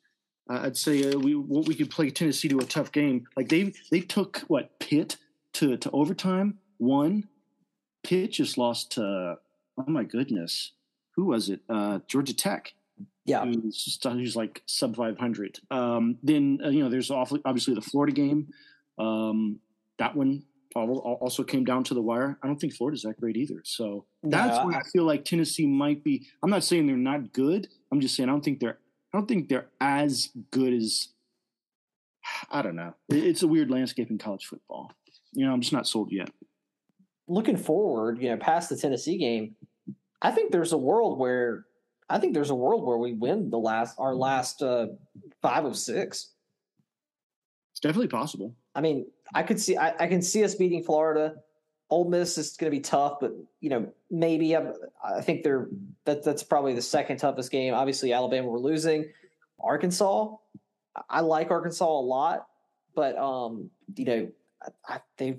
uh, 0.50 0.60
I'd 0.64 0.76
say 0.76 1.12
uh, 1.12 1.18
we 1.18 1.34
what 1.34 1.68
we 1.68 1.74
could 1.74 1.90
play 1.90 2.10
Tennessee 2.10 2.48
to 2.48 2.58
a 2.58 2.64
tough 2.64 2.90
game. 2.90 3.26
Like 3.36 3.48
they 3.48 3.72
they 3.90 4.00
took 4.00 4.38
what 4.48 4.78
Pitt 4.80 5.16
to 5.54 5.76
to 5.76 5.90
overtime, 5.90 6.58
won. 6.78 7.28
Pitt 8.02 8.32
just 8.32 8.58
lost 8.58 8.92
to 8.92 9.36
oh 9.78 9.84
my 9.86 10.04
goodness, 10.04 10.72
who 11.16 11.26
was 11.26 11.48
it? 11.48 11.60
Uh, 11.68 12.00
Georgia 12.06 12.34
Tech. 12.34 12.74
Yeah, 13.24 13.44
who's, 13.44 13.98
who's 14.02 14.36
like 14.36 14.62
sub 14.66 14.96
five 14.96 15.18
hundred. 15.18 15.58
Um, 15.70 16.18
then 16.22 16.58
uh, 16.64 16.70
you 16.70 16.82
know 16.82 16.88
there's 16.88 17.10
obviously 17.10 17.74
the 17.74 17.80
Florida 17.80 18.12
game. 18.12 18.48
Um, 18.98 19.60
that 19.98 20.16
one 20.16 20.44
also 20.74 21.42
came 21.42 21.64
down 21.64 21.84
to 21.84 21.94
the 21.94 22.02
wire. 22.02 22.38
I 22.42 22.46
don't 22.46 22.58
think 22.58 22.74
Florida's 22.74 23.02
that 23.02 23.20
great 23.20 23.36
either. 23.36 23.60
So 23.64 24.06
that's 24.22 24.56
why 24.64 24.74
I 24.78 24.82
feel 24.92 25.04
like 25.04 25.24
Tennessee 25.24 25.66
might 25.66 26.04
be. 26.04 26.26
I'm 26.42 26.50
not 26.50 26.64
saying 26.64 26.86
they're 26.86 26.96
not 26.96 27.32
good. 27.32 27.68
I'm 27.90 28.00
just 28.00 28.14
saying 28.14 28.28
I 28.28 28.32
don't 28.32 28.44
think 28.44 28.60
they're. 28.60 28.78
I 29.12 29.18
don't 29.18 29.26
think 29.26 29.48
they're 29.48 29.68
as 29.80 30.30
good 30.50 30.72
as. 30.72 31.08
I 32.50 32.62
don't 32.62 32.76
know. 32.76 32.94
It's 33.08 33.42
a 33.42 33.48
weird 33.48 33.70
landscape 33.70 34.10
in 34.10 34.18
college 34.18 34.44
football. 34.44 34.92
You 35.32 35.46
know, 35.46 35.52
I'm 35.52 35.60
just 35.60 35.72
not 35.72 35.86
sold 35.86 36.12
yet. 36.12 36.30
Looking 37.30 37.56
forward, 37.56 38.20
you 38.20 38.28
know, 38.28 38.36
past 38.36 38.68
the 38.68 38.76
Tennessee 38.76 39.16
game, 39.16 39.54
I 40.20 40.32
think 40.32 40.50
there's 40.50 40.72
a 40.72 40.78
world 40.78 41.18
where 41.18 41.66
I 42.08 42.18
think 42.18 42.34
there's 42.34 42.50
a 42.50 42.54
world 42.54 42.84
where 42.84 42.98
we 42.98 43.12
win 43.12 43.50
the 43.50 43.58
last 43.58 43.94
our 43.98 44.14
last 44.14 44.62
uh, 44.62 44.88
five 45.40 45.64
of 45.64 45.76
six. 45.76 46.32
It's 47.72 47.80
definitely 47.80 48.08
possible. 48.08 48.56
I 48.74 48.80
mean, 48.80 49.06
I 49.32 49.44
could 49.44 49.60
see 49.60 49.76
I, 49.76 49.94
I 49.98 50.06
can 50.08 50.20
see 50.20 50.42
us 50.42 50.56
beating 50.56 50.82
Florida. 50.82 51.36
Ole 51.88 52.08
Miss 52.08 52.36
is 52.36 52.56
going 52.56 52.70
to 52.70 52.76
be 52.76 52.82
tough, 52.82 53.18
but 53.20 53.32
you 53.60 53.70
know 53.70 53.92
maybe 54.10 54.54
I'm, 54.54 54.72
i 55.04 55.20
think 55.20 55.42
they're 55.42 55.68
that 56.04 56.24
that's 56.24 56.42
probably 56.42 56.74
the 56.74 56.82
second 56.82 57.18
toughest 57.18 57.50
game. 57.50 57.74
Obviously, 57.74 58.12
Alabama 58.12 58.48
we're 58.48 58.58
losing. 58.58 59.10
Arkansas, 59.60 60.34
I 61.08 61.20
like 61.20 61.50
Arkansas 61.50 61.86
a 61.86 62.00
lot, 62.00 62.46
but 62.94 63.16
um, 63.16 63.70
you 63.94 64.04
know 64.04 64.28
I, 64.62 64.94
I 64.94 65.00
they 65.16 65.38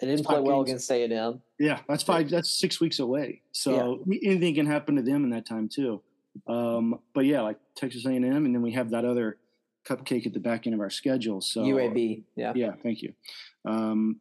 they 0.00 0.06
didn't 0.06 0.24
play 0.24 0.40
well 0.40 0.58
games. 0.58 0.70
against 0.70 0.90
A 0.90 1.04
and 1.04 1.12
M. 1.12 1.42
Yeah, 1.58 1.80
that's 1.88 2.02
five. 2.02 2.30
That's 2.30 2.50
six 2.50 2.80
weeks 2.80 2.98
away. 2.98 3.42
So 3.52 4.04
yeah. 4.06 4.18
anything 4.30 4.54
can 4.54 4.66
happen 4.66 4.96
to 4.96 5.02
them 5.02 5.24
in 5.24 5.30
that 5.30 5.46
time 5.46 5.68
too. 5.68 6.02
Um, 6.46 7.00
but 7.14 7.24
yeah, 7.24 7.42
like 7.42 7.58
Texas 7.74 8.04
A 8.06 8.10
and 8.10 8.24
M, 8.24 8.46
and 8.46 8.54
then 8.54 8.62
we 8.62 8.72
have 8.72 8.90
that 8.90 9.04
other 9.04 9.38
cupcake 9.86 10.26
at 10.26 10.32
the 10.32 10.40
back 10.40 10.66
end 10.66 10.74
of 10.74 10.80
our 10.80 10.90
schedule. 10.90 11.40
So 11.40 11.62
UAB, 11.62 12.22
yeah, 12.36 12.52
yeah. 12.54 12.72
Thank 12.82 13.02
you. 13.02 13.12
Um, 13.64 14.20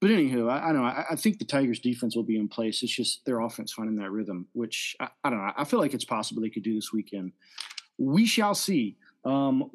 but 0.00 0.10
anywho, 0.10 0.50
I, 0.50 0.70
I 0.70 0.72
don't 0.72 0.82
know. 0.82 0.88
I, 0.88 1.04
I, 1.10 1.16
think 1.16 1.38
the 1.38 1.44
Tigers' 1.44 1.80
defense 1.80 2.14
will 2.14 2.22
be 2.22 2.38
in 2.38 2.48
place. 2.48 2.82
It's 2.82 2.94
just 2.94 3.24
their 3.26 3.40
offense 3.40 3.72
finding 3.72 3.96
that 3.96 4.10
rhythm, 4.10 4.46
which 4.52 4.96
I, 5.00 5.08
I, 5.24 5.30
don't 5.30 5.40
know. 5.40 5.52
I 5.56 5.64
feel 5.64 5.80
like 5.80 5.92
it's 5.92 6.04
possible 6.04 6.40
they 6.40 6.50
could 6.50 6.62
do 6.62 6.74
this 6.74 6.92
weekend. 6.92 7.32
We 7.98 8.24
shall 8.24 8.54
see. 8.54 8.96
Um, 9.24 9.70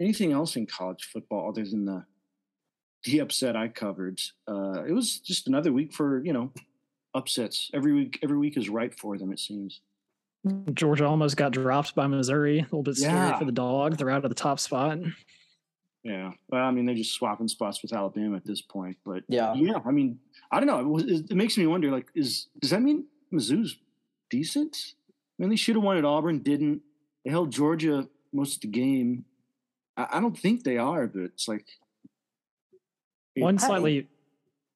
anything 0.00 0.32
else 0.32 0.56
in 0.56 0.66
college 0.66 1.08
football 1.12 1.48
other 1.48 1.64
than 1.64 1.84
the 1.84 2.04
the 3.04 3.20
upset 3.20 3.56
I 3.56 3.68
covered? 3.68 4.20
Uh, 4.48 4.84
it 4.84 4.92
was 4.92 5.18
just 5.18 5.46
another 5.46 5.72
week 5.72 5.92
for 5.92 6.24
you 6.24 6.32
know 6.32 6.52
upsets. 7.14 7.70
Every 7.72 7.92
week, 7.92 8.18
every 8.22 8.38
week 8.38 8.56
is 8.56 8.68
right 8.68 8.96
for 8.98 9.16
them. 9.18 9.32
It 9.32 9.38
seems. 9.38 9.80
Georgia 10.74 11.06
almost 11.06 11.36
got 11.36 11.52
dropped 11.52 11.94
by 11.94 12.06
Missouri. 12.06 12.58
A 12.58 12.62
little 12.64 12.82
bit 12.82 12.96
scary 12.96 13.14
yeah. 13.14 13.38
for 13.38 13.46
the 13.46 13.52
dog. 13.52 13.96
They're 13.96 14.10
out 14.10 14.24
of 14.24 14.30
the 14.30 14.34
top 14.34 14.60
spot. 14.60 14.98
Yeah. 16.02 16.32
Well, 16.50 16.62
I 16.62 16.70
mean, 16.70 16.84
they're 16.84 16.94
just 16.94 17.14
swapping 17.14 17.48
spots 17.48 17.80
with 17.80 17.94
Alabama 17.94 18.36
at 18.36 18.44
this 18.44 18.60
point. 18.60 18.98
But 19.06 19.24
yeah, 19.26 19.54
yeah. 19.54 19.78
I 19.86 19.90
mean, 19.90 20.18
I 20.52 20.60
don't 20.60 20.66
know. 20.66 20.98
It, 20.98 21.30
it 21.30 21.34
makes 21.34 21.56
me 21.56 21.66
wonder. 21.66 21.90
Like, 21.90 22.08
is 22.14 22.48
does 22.60 22.70
that 22.70 22.82
mean 22.82 23.06
Mizzou's 23.32 23.78
decent? 24.28 24.76
I 25.08 25.42
mean, 25.42 25.50
they 25.50 25.56
should 25.56 25.76
have 25.76 25.84
won 25.84 25.96
at 25.96 26.04
Auburn. 26.04 26.40
Didn't 26.40 26.82
they 27.24 27.30
held 27.30 27.50
Georgia 27.50 28.06
most 28.32 28.56
of 28.56 28.60
the 28.60 28.68
game? 28.68 29.24
I, 29.96 30.08
I 30.12 30.20
don't 30.20 30.38
think 30.38 30.62
they 30.62 30.76
are, 30.76 31.06
but 31.06 31.22
it's 31.22 31.48
like 31.48 31.64
one 33.36 33.58
slightly 33.58 34.08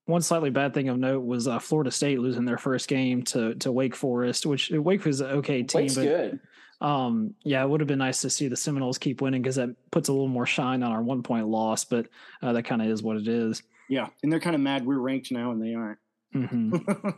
one 0.06 0.22
slightly 0.22 0.50
bad 0.50 0.72
thing 0.72 0.88
of 0.88 0.98
note 0.98 1.24
was 1.24 1.46
uh, 1.46 1.58
Florida 1.58 1.90
State 1.90 2.18
losing 2.18 2.44
their 2.46 2.58
first 2.58 2.88
game 2.88 3.22
to 3.24 3.54
to 3.56 3.70
Wake 3.70 3.94
Forest, 3.94 4.46
which 4.46 4.70
Wake 4.70 5.04
was 5.04 5.20
an 5.20 5.28
okay 5.28 5.62
team. 5.62 5.82
Wake's 5.82 5.94
but, 5.94 6.02
good. 6.02 6.40
Um, 6.80 7.34
yeah, 7.42 7.62
it 7.62 7.68
would 7.68 7.80
have 7.80 7.88
been 7.88 7.98
nice 7.98 8.22
to 8.22 8.30
see 8.30 8.48
the 8.48 8.56
Seminoles 8.56 8.98
keep 8.98 9.20
winning 9.20 9.42
because 9.42 9.56
that 9.56 9.70
puts 9.90 10.08
a 10.08 10.12
little 10.12 10.28
more 10.28 10.46
shine 10.46 10.82
on 10.82 10.92
our 10.92 11.02
one 11.02 11.22
point 11.22 11.48
loss. 11.48 11.84
But 11.84 12.06
uh, 12.40 12.52
that 12.52 12.64
kind 12.64 12.80
of 12.80 12.88
is 12.88 13.02
what 13.02 13.16
it 13.16 13.28
is. 13.28 13.62
Yeah, 13.88 14.08
and 14.22 14.32
they're 14.32 14.40
kind 14.40 14.54
of 14.54 14.62
mad 14.62 14.86
we're 14.86 14.98
ranked 14.98 15.32
now 15.32 15.50
and 15.50 15.62
they 15.62 15.74
aren't. 15.74 15.98
Mm-hmm. 16.34 17.08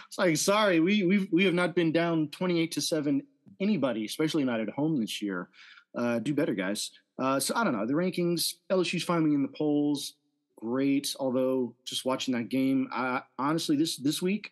it's 0.07 0.17
like 0.17 0.37
sorry, 0.37 0.79
we 0.79 1.03
we 1.03 1.27
we 1.31 1.45
have 1.45 1.53
not 1.53 1.75
been 1.75 1.91
down 1.91 2.29
twenty 2.29 2.59
eight 2.61 2.73
to 2.73 2.81
seven 2.81 3.23
anybody, 3.59 4.05
especially 4.05 4.43
not 4.43 4.59
at 4.59 4.69
home 4.69 4.99
this 4.99 5.21
year. 5.21 5.49
Uh, 5.97 6.19
do 6.19 6.33
better, 6.33 6.53
guys. 6.53 6.91
Uh, 7.19 7.39
so 7.39 7.55
I 7.55 7.63
don't 7.63 7.73
know 7.73 7.85
the 7.85 7.93
rankings. 7.93 8.55
LSU's 8.71 9.03
finally 9.03 9.33
in 9.33 9.41
the 9.41 9.47
polls 9.47 10.13
great. 10.57 11.15
Although 11.19 11.73
just 11.85 12.05
watching 12.05 12.33
that 12.33 12.49
game, 12.49 12.89
I 12.91 13.21
honestly 13.39 13.75
this 13.75 13.97
this 13.97 14.21
week, 14.21 14.51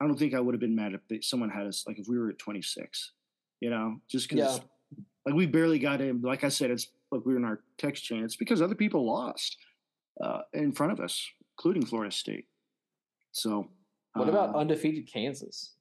I 0.00 0.06
don't 0.06 0.18
think 0.18 0.34
I 0.34 0.40
would 0.40 0.54
have 0.54 0.60
been 0.60 0.76
mad 0.76 0.94
if 0.94 1.00
they, 1.08 1.20
someone 1.20 1.50
had 1.50 1.66
us 1.66 1.84
like 1.86 1.98
if 1.98 2.06
we 2.08 2.18
were 2.18 2.30
at 2.30 2.38
26. 2.38 3.12
You 3.60 3.70
know, 3.70 3.96
just 4.08 4.28
because 4.28 4.58
yeah. 4.58 5.00
like 5.26 5.34
we 5.34 5.46
barely 5.46 5.78
got 5.78 6.00
in. 6.00 6.20
Like 6.20 6.44
I 6.44 6.48
said, 6.48 6.70
it's 6.70 6.88
like 7.10 7.24
we 7.24 7.32
were 7.32 7.38
in 7.38 7.44
our 7.44 7.60
text 7.78 8.04
chain. 8.04 8.24
It's 8.24 8.36
because 8.36 8.60
other 8.60 8.74
people 8.74 9.06
lost 9.06 9.56
uh, 10.22 10.40
in 10.52 10.72
front 10.72 10.92
of 10.92 11.00
us, 11.00 11.26
including 11.56 11.86
Florida 11.86 12.12
State. 12.12 12.46
So, 13.32 13.68
what 14.12 14.28
about 14.28 14.54
uh, 14.54 14.58
undefeated 14.58 15.10
Kansas? 15.10 15.74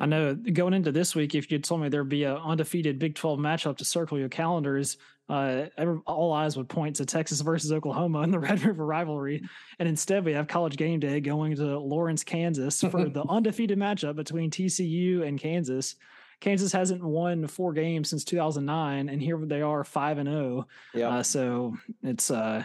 I 0.00 0.06
know 0.06 0.34
going 0.34 0.74
into 0.74 0.92
this 0.92 1.14
week, 1.14 1.34
if 1.34 1.50
you 1.50 1.58
told 1.58 1.80
me 1.80 1.88
there'd 1.88 2.08
be 2.08 2.24
an 2.24 2.36
undefeated 2.36 2.98
Big 2.98 3.14
12 3.16 3.38
matchup 3.38 3.78
to 3.78 3.84
circle 3.84 4.18
your 4.18 4.28
calendars, 4.28 4.96
uh, 5.28 5.66
all 6.06 6.32
eyes 6.32 6.56
would 6.56 6.68
point 6.68 6.96
to 6.96 7.04
Texas 7.04 7.40
versus 7.40 7.72
Oklahoma 7.72 8.22
in 8.22 8.30
the 8.30 8.38
Red 8.38 8.62
River 8.62 8.86
rivalry. 8.86 9.42
And 9.78 9.88
instead, 9.88 10.24
we 10.24 10.32
have 10.32 10.46
college 10.46 10.76
game 10.76 11.00
day 11.00 11.20
going 11.20 11.56
to 11.56 11.78
Lawrence, 11.78 12.24
Kansas 12.24 12.80
for 12.90 13.08
the 13.08 13.24
undefeated 13.28 13.78
matchup 13.78 14.16
between 14.16 14.50
TCU 14.50 15.26
and 15.26 15.38
Kansas. 15.38 15.96
Kansas 16.40 16.70
hasn't 16.70 17.02
won 17.02 17.48
four 17.48 17.72
games 17.72 18.08
since 18.10 18.22
2009, 18.22 19.08
and 19.08 19.20
here 19.20 19.38
they 19.44 19.60
are, 19.60 19.82
five 19.82 20.18
and 20.18 20.28
zero. 20.28 20.66
Oh. 20.94 20.98
Yeah. 20.98 21.08
Uh, 21.08 21.22
so 21.24 21.76
it's 22.04 22.30
uh, 22.30 22.62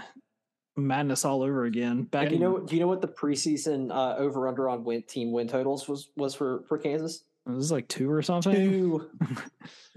madness 0.75 1.25
all 1.25 1.43
over 1.43 1.65
again. 1.65 2.03
Back 2.03 2.29
you 2.29 2.35
in, 2.35 2.41
know, 2.41 2.59
do 2.59 2.75
you 2.75 2.81
know 2.81 2.87
what 2.87 3.01
the 3.01 3.07
preseason 3.07 3.91
uh, 3.91 4.15
over 4.17 4.47
under 4.47 4.69
on 4.69 4.83
win, 4.83 5.03
team 5.03 5.31
win 5.31 5.47
totals 5.47 5.87
was 5.87 6.09
was 6.15 6.35
for 6.35 6.63
for 6.67 6.77
Kansas? 6.77 7.23
This 7.45 7.65
is 7.65 7.71
like 7.71 7.87
two 7.87 8.09
or 8.09 8.21
something. 8.21 8.53
Two. 8.55 9.09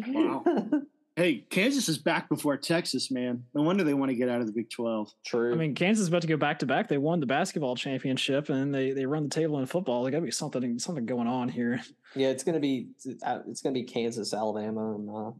wow. 0.06 0.44
Hey, 1.18 1.46
Kansas 1.48 1.88
is 1.88 1.96
back 1.96 2.28
before 2.28 2.58
Texas, 2.58 3.10
man. 3.10 3.42
No 3.54 3.62
wonder 3.62 3.84
they 3.84 3.94
want 3.94 4.10
to 4.10 4.14
get 4.14 4.28
out 4.28 4.42
of 4.42 4.46
the 4.46 4.52
Big 4.52 4.68
Twelve. 4.68 5.10
True. 5.24 5.50
I 5.50 5.56
mean, 5.56 5.74
Kansas 5.74 6.02
is 6.02 6.08
about 6.08 6.20
to 6.20 6.28
go 6.28 6.36
back 6.36 6.58
to 6.58 6.66
back. 6.66 6.88
They 6.88 6.98
won 6.98 7.20
the 7.20 7.26
basketball 7.26 7.74
championship, 7.74 8.50
and 8.50 8.74
they 8.74 8.92
they 8.92 9.06
run 9.06 9.22
the 9.22 9.30
table 9.30 9.58
in 9.58 9.64
football. 9.64 10.02
There 10.02 10.12
got 10.12 10.18
to 10.18 10.24
be 10.24 10.30
something 10.30 10.78
something 10.78 11.06
going 11.06 11.26
on 11.26 11.48
here. 11.48 11.80
Yeah, 12.14 12.28
it's 12.28 12.44
gonna 12.44 12.60
be 12.60 12.88
it's 13.06 13.62
gonna 13.62 13.72
be 13.72 13.84
Kansas, 13.84 14.34
Alabama, 14.34 14.94
and 14.94 15.08
uh, 15.08 15.30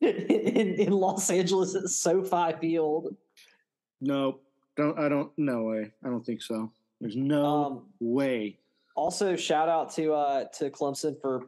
in, 0.06 0.74
in 0.74 0.92
Los 0.92 1.30
Angeles 1.30 1.74
at 1.74 1.88
SoFi 1.88 2.52
Field. 2.60 3.16
No, 4.00 4.40
don't. 4.76 4.98
I 4.98 5.08
don't. 5.08 5.30
No 5.36 5.62
way. 5.64 5.92
I 6.04 6.08
don't 6.08 6.24
think 6.24 6.42
so. 6.42 6.70
There's 7.00 7.16
no 7.16 7.64
um, 7.64 7.82
way. 8.00 8.58
Also, 8.96 9.36
shout 9.36 9.68
out 9.68 9.92
to 9.94 10.12
uh 10.12 10.44
to 10.58 10.70
Clemson 10.70 11.20
for 11.20 11.46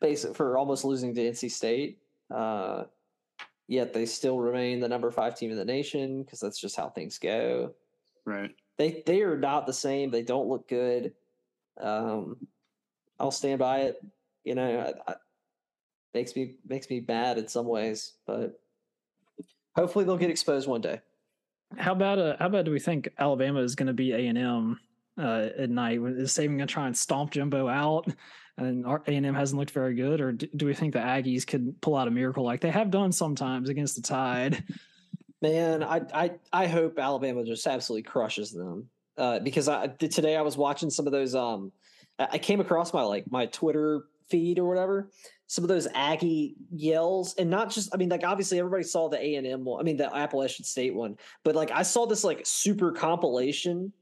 basic 0.00 0.36
for 0.36 0.58
almost 0.58 0.84
losing 0.84 1.14
to 1.14 1.20
NC 1.20 1.50
State. 1.50 1.98
Uh, 2.34 2.84
yet 3.68 3.92
they 3.92 4.06
still 4.06 4.38
remain 4.38 4.80
the 4.80 4.88
number 4.88 5.10
five 5.10 5.36
team 5.36 5.50
in 5.50 5.56
the 5.56 5.64
nation 5.64 6.22
because 6.22 6.40
that's 6.40 6.60
just 6.60 6.76
how 6.76 6.88
things 6.88 7.18
go. 7.18 7.74
Right. 8.24 8.54
They 8.78 9.02
they 9.06 9.22
are 9.22 9.36
not 9.36 9.66
the 9.66 9.72
same. 9.72 10.10
They 10.10 10.22
don't 10.22 10.48
look 10.48 10.68
good. 10.68 11.12
Um, 11.80 12.36
I'll 13.18 13.30
stand 13.30 13.58
by 13.58 13.80
it. 13.80 14.04
You 14.44 14.54
know, 14.54 14.92
I, 15.06 15.12
I, 15.12 15.14
makes 16.14 16.34
me 16.34 16.56
makes 16.66 16.88
me 16.90 17.00
bad 17.00 17.38
in 17.38 17.48
some 17.48 17.66
ways, 17.66 18.14
but 18.26 18.60
hopefully 19.76 20.04
they'll 20.04 20.16
get 20.16 20.30
exposed 20.30 20.68
one 20.68 20.80
day. 20.80 21.00
How 21.76 21.92
about 21.92 22.18
uh, 22.18 22.36
how 22.38 22.46
about 22.46 22.64
do 22.64 22.70
we 22.70 22.80
think 22.80 23.08
Alabama 23.18 23.60
is 23.60 23.74
going 23.74 23.86
to 23.86 23.92
be 23.92 24.12
A 24.12 24.26
and 24.26 24.38
M 24.38 24.80
uh, 25.18 25.48
at 25.58 25.70
night? 25.70 26.00
Is 26.02 26.32
Saban 26.32 26.56
going 26.56 26.58
to 26.60 26.66
try 26.66 26.86
and 26.86 26.96
stomp 26.96 27.30
Jimbo 27.30 27.68
out? 27.68 28.08
And 28.56 28.84
A 28.84 29.00
and 29.06 29.24
M 29.24 29.34
hasn't 29.34 29.58
looked 29.58 29.70
very 29.70 29.94
good, 29.94 30.20
or 30.20 30.32
do, 30.32 30.46
do 30.54 30.66
we 30.66 30.74
think 30.74 30.92
the 30.92 30.98
Aggies 30.98 31.46
could 31.46 31.80
pull 31.80 31.96
out 31.96 32.08
a 32.08 32.10
miracle 32.10 32.44
like 32.44 32.60
they 32.60 32.70
have 32.70 32.90
done 32.90 33.12
sometimes 33.12 33.68
against 33.68 33.96
the 33.96 34.02
Tide? 34.02 34.62
Man, 35.40 35.82
I 35.82 36.02
I 36.12 36.30
I 36.52 36.66
hope 36.66 36.98
Alabama 36.98 37.44
just 37.44 37.66
absolutely 37.66 38.02
crushes 38.02 38.52
them. 38.52 38.88
Uh, 39.16 39.38
because 39.38 39.68
I 39.68 39.86
today 39.86 40.36
I 40.36 40.42
was 40.42 40.56
watching 40.56 40.90
some 40.90 41.06
of 41.06 41.12
those. 41.12 41.34
Um, 41.34 41.72
I 42.18 42.38
came 42.38 42.60
across 42.60 42.92
my 42.92 43.02
like 43.02 43.30
my 43.30 43.46
Twitter 43.46 44.02
feed 44.30 44.58
or 44.58 44.68
whatever. 44.68 45.10
Some 45.46 45.64
of 45.64 45.68
those 45.68 45.88
Aggie 45.94 46.54
yells, 46.70 47.34
and 47.34 47.50
not 47.50 47.70
just. 47.70 47.92
I 47.92 47.96
mean, 47.96 48.08
like 48.08 48.22
obviously 48.24 48.58
everybody 48.60 48.84
saw 48.84 49.08
the 49.08 49.18
A 49.20 49.34
and 49.34 49.46
M 49.46 49.64
one. 49.64 49.80
I 49.80 49.82
mean, 49.82 49.96
the 49.96 50.14
Appalachian 50.14 50.64
State 50.64 50.94
one, 50.94 51.16
but 51.44 51.56
like 51.56 51.70
I 51.72 51.82
saw 51.82 52.06
this 52.06 52.22
like 52.22 52.42
super 52.44 52.92
compilation 52.92 53.92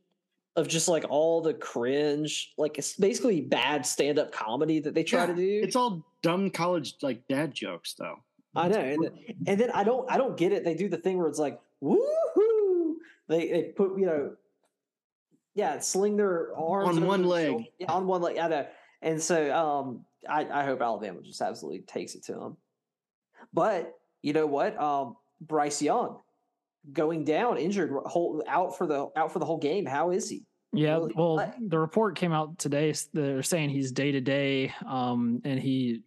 of 0.57 0.69
just 0.69 0.89
like 0.89 1.07
all 1.09 1.41
the 1.41 1.55
cringe, 1.55 2.53
like 2.59 2.77
it's 2.79 2.95
basically 2.97 3.41
bad 3.41 3.87
stand 3.87 4.19
up 4.19 4.31
comedy 4.33 4.81
that 4.81 4.93
they 4.95 5.05
try 5.05 5.21
Yeah, 5.21 5.27
to 5.27 5.35
do. 5.35 5.61
It's 5.63 5.77
all 5.77 6.05
dumb 6.23 6.51
college 6.51 6.97
like 7.01 7.27
dad 7.29 7.55
jokes 7.55 7.95
though. 7.95 8.17
I 8.57 8.69
know, 8.69 8.79
and 8.81 9.03
then, 9.05 9.13
and 9.47 9.61
then 9.61 9.71
I 9.71 9.85
don't 9.85 10.11
I 10.11 10.19
don't 10.19 10.37
get 10.37 10.53
it. 10.53 10.65
They 10.65 10.75
do 10.75 10.89
the 10.89 10.97
thing 10.99 11.17
where 11.17 11.29
it's 11.29 11.39
like 11.39 11.59
woohoo. 11.83 12.95
They 13.29 13.49
they 13.49 13.63
put 13.75 13.99
you 13.99 14.05
know, 14.07 14.33
yeah, 15.55 15.79
sling 15.79 16.17
their 16.17 16.55
arms 16.57 16.97
On 16.99 17.07
one 17.07 17.25
leg. 17.25 17.69
yeah, 17.79 17.91
on 17.93 18.07
one 18.07 18.21
leg. 18.21 18.37
I 18.39 18.49
know, 18.49 18.67
and 19.01 19.23
so 19.23 19.55
um, 19.57 20.05
I 20.29 20.47
I 20.61 20.65
hope 20.65 20.81
Alabama 20.81 21.21
just 21.23 21.41
absolutely 21.41 21.81
takes 21.81 22.15
it 22.15 22.25
to 22.25 22.33
them. 22.33 22.57
But 23.53 23.95
you 24.23 24.33
know 24.33 24.47
what? 24.47 24.81
Um, 24.81 25.17
Bryce 25.41 25.83
Young 25.83 26.19
going 26.93 27.25
down 27.25 27.59
injured, 27.59 27.93
whole 28.07 28.43
out 28.49 28.77
for 28.79 28.87
the 28.87 29.09
out 29.17 29.33
for 29.33 29.39
the 29.39 29.45
whole 29.45 29.59
game. 29.59 29.85
How 29.87 30.11
is 30.11 30.29
he? 30.29 30.45
Yeah, 30.75 30.99
well, 31.15 31.51
the 31.67 31.79
report 31.79 32.15
came 32.15 32.31
out 32.31 32.59
today. 32.59 32.93
They're 33.15 33.43
saying 33.43 33.71
he's 33.71 33.91
day 33.91 34.13
to 34.13 34.21
day, 34.21 34.75
um, 34.87 35.41
and 35.43 35.59
he 35.59 36.03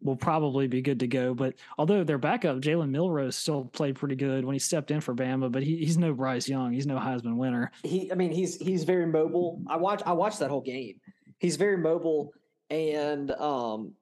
will 0.00 0.16
probably 0.16 0.68
be 0.68 0.80
good 0.80 1.00
to 1.00 1.06
go. 1.06 1.34
But 1.34 1.54
although 1.76 2.02
their 2.02 2.16
backup 2.16 2.60
Jalen 2.60 2.88
Milroe 2.88 3.28
still 3.28 3.66
played 3.66 3.96
pretty 3.96 4.16
good 4.16 4.46
when 4.46 4.54
he 4.54 4.58
stepped 4.58 4.90
in 4.90 5.02
for 5.02 5.14
Bama, 5.14 5.52
but 5.52 5.62
he, 5.62 5.76
he's 5.84 5.98
no 5.98 6.14
Bryce 6.14 6.48
Young. 6.48 6.72
He's 6.72 6.86
no 6.86 6.96
Heisman 6.96 7.36
winner. 7.36 7.70
he 7.82 8.10
i 8.10 8.14
mean 8.14 8.30
he's 8.30 8.56
he's 8.56 8.84
very 8.84 9.06
mobile 9.06 9.60
i 9.66 9.76
watch 9.76 10.02
i 10.06 10.12
watched 10.12 10.38
that 10.38 10.48
whole 10.48 10.62
game 10.62 10.98
he's 11.38 11.56
very 11.56 11.76
mobile 11.76 12.32
and 12.70 13.30
um 13.32 13.92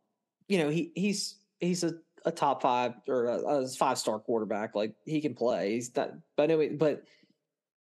you 0.49 0.59
know 0.59 0.69
he 0.69 0.91
he's 0.95 1.37
he's 1.61 1.85
a, 1.85 1.95
a 2.25 2.33
top 2.33 2.63
five 2.63 2.95
or 3.09 3.27
a, 3.27 3.39
a 3.39 3.69
five 3.69 3.99
star 3.99 4.19
quarterback 4.19 4.75
like 4.75 4.95
he 5.05 5.21
can 5.21 5.35
play 5.35 5.73
he's 5.73 5.95
not 5.97 6.11
but 6.37 6.45
anyway 6.45 6.69
but 6.71 7.05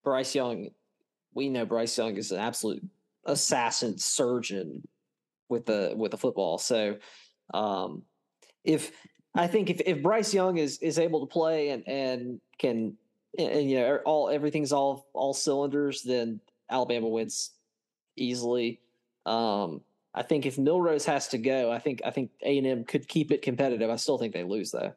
bryce 0.03 0.36
young 0.36 0.69
we 1.34 1.49
know 1.49 1.65
bryce 1.65 1.97
young 1.97 2.15
is 2.17 2.31
an 2.31 2.39
absolute 2.39 2.84
assassin 3.25 3.97
surgeon 3.97 4.86
with 5.49 5.65
the 5.65 5.93
with 5.95 6.11
the 6.11 6.17
football 6.17 6.57
so 6.57 6.95
um 7.53 8.01
if 8.63 8.91
i 9.36 9.47
think 9.47 9.69
if 9.69 9.81
if 9.86 10.01
bryce 10.01 10.34
young 10.34 10.57
is 10.57 10.77
is 10.79 10.99
able 10.99 11.25
to 11.25 11.31
play 11.31 11.69
and 11.69 11.88
and 11.88 12.41
can 12.59 12.97
and, 13.38 13.49
and, 13.49 13.69
you 13.69 13.79
know 13.79 13.99
all 14.05 14.29
everything's 14.29 14.71
all 14.71 15.07
all 15.13 15.34
cylinders, 15.34 16.03
then 16.03 16.39
Alabama 16.69 17.07
wins 17.07 17.51
easily. 18.15 18.79
Um, 19.25 19.81
I 20.16 20.22
think 20.22 20.45
if 20.45 20.57
Milroe 20.57 20.99
has 20.99 21.28
to 21.30 21.38
go, 21.38 21.72
I 21.72 21.80
think 21.80 22.01
I 22.05 22.11
think 22.11 22.32
A 22.43 22.57
and 22.57 22.68
M 22.68 22.84
could 22.84 23.07
keep 23.07 23.32
it 23.32 23.41
competitive. 23.41 23.89
I 23.89 23.95
still 23.95 24.18
think 24.18 24.34
they 24.34 24.43
lose 24.43 24.72
though. 24.72 24.93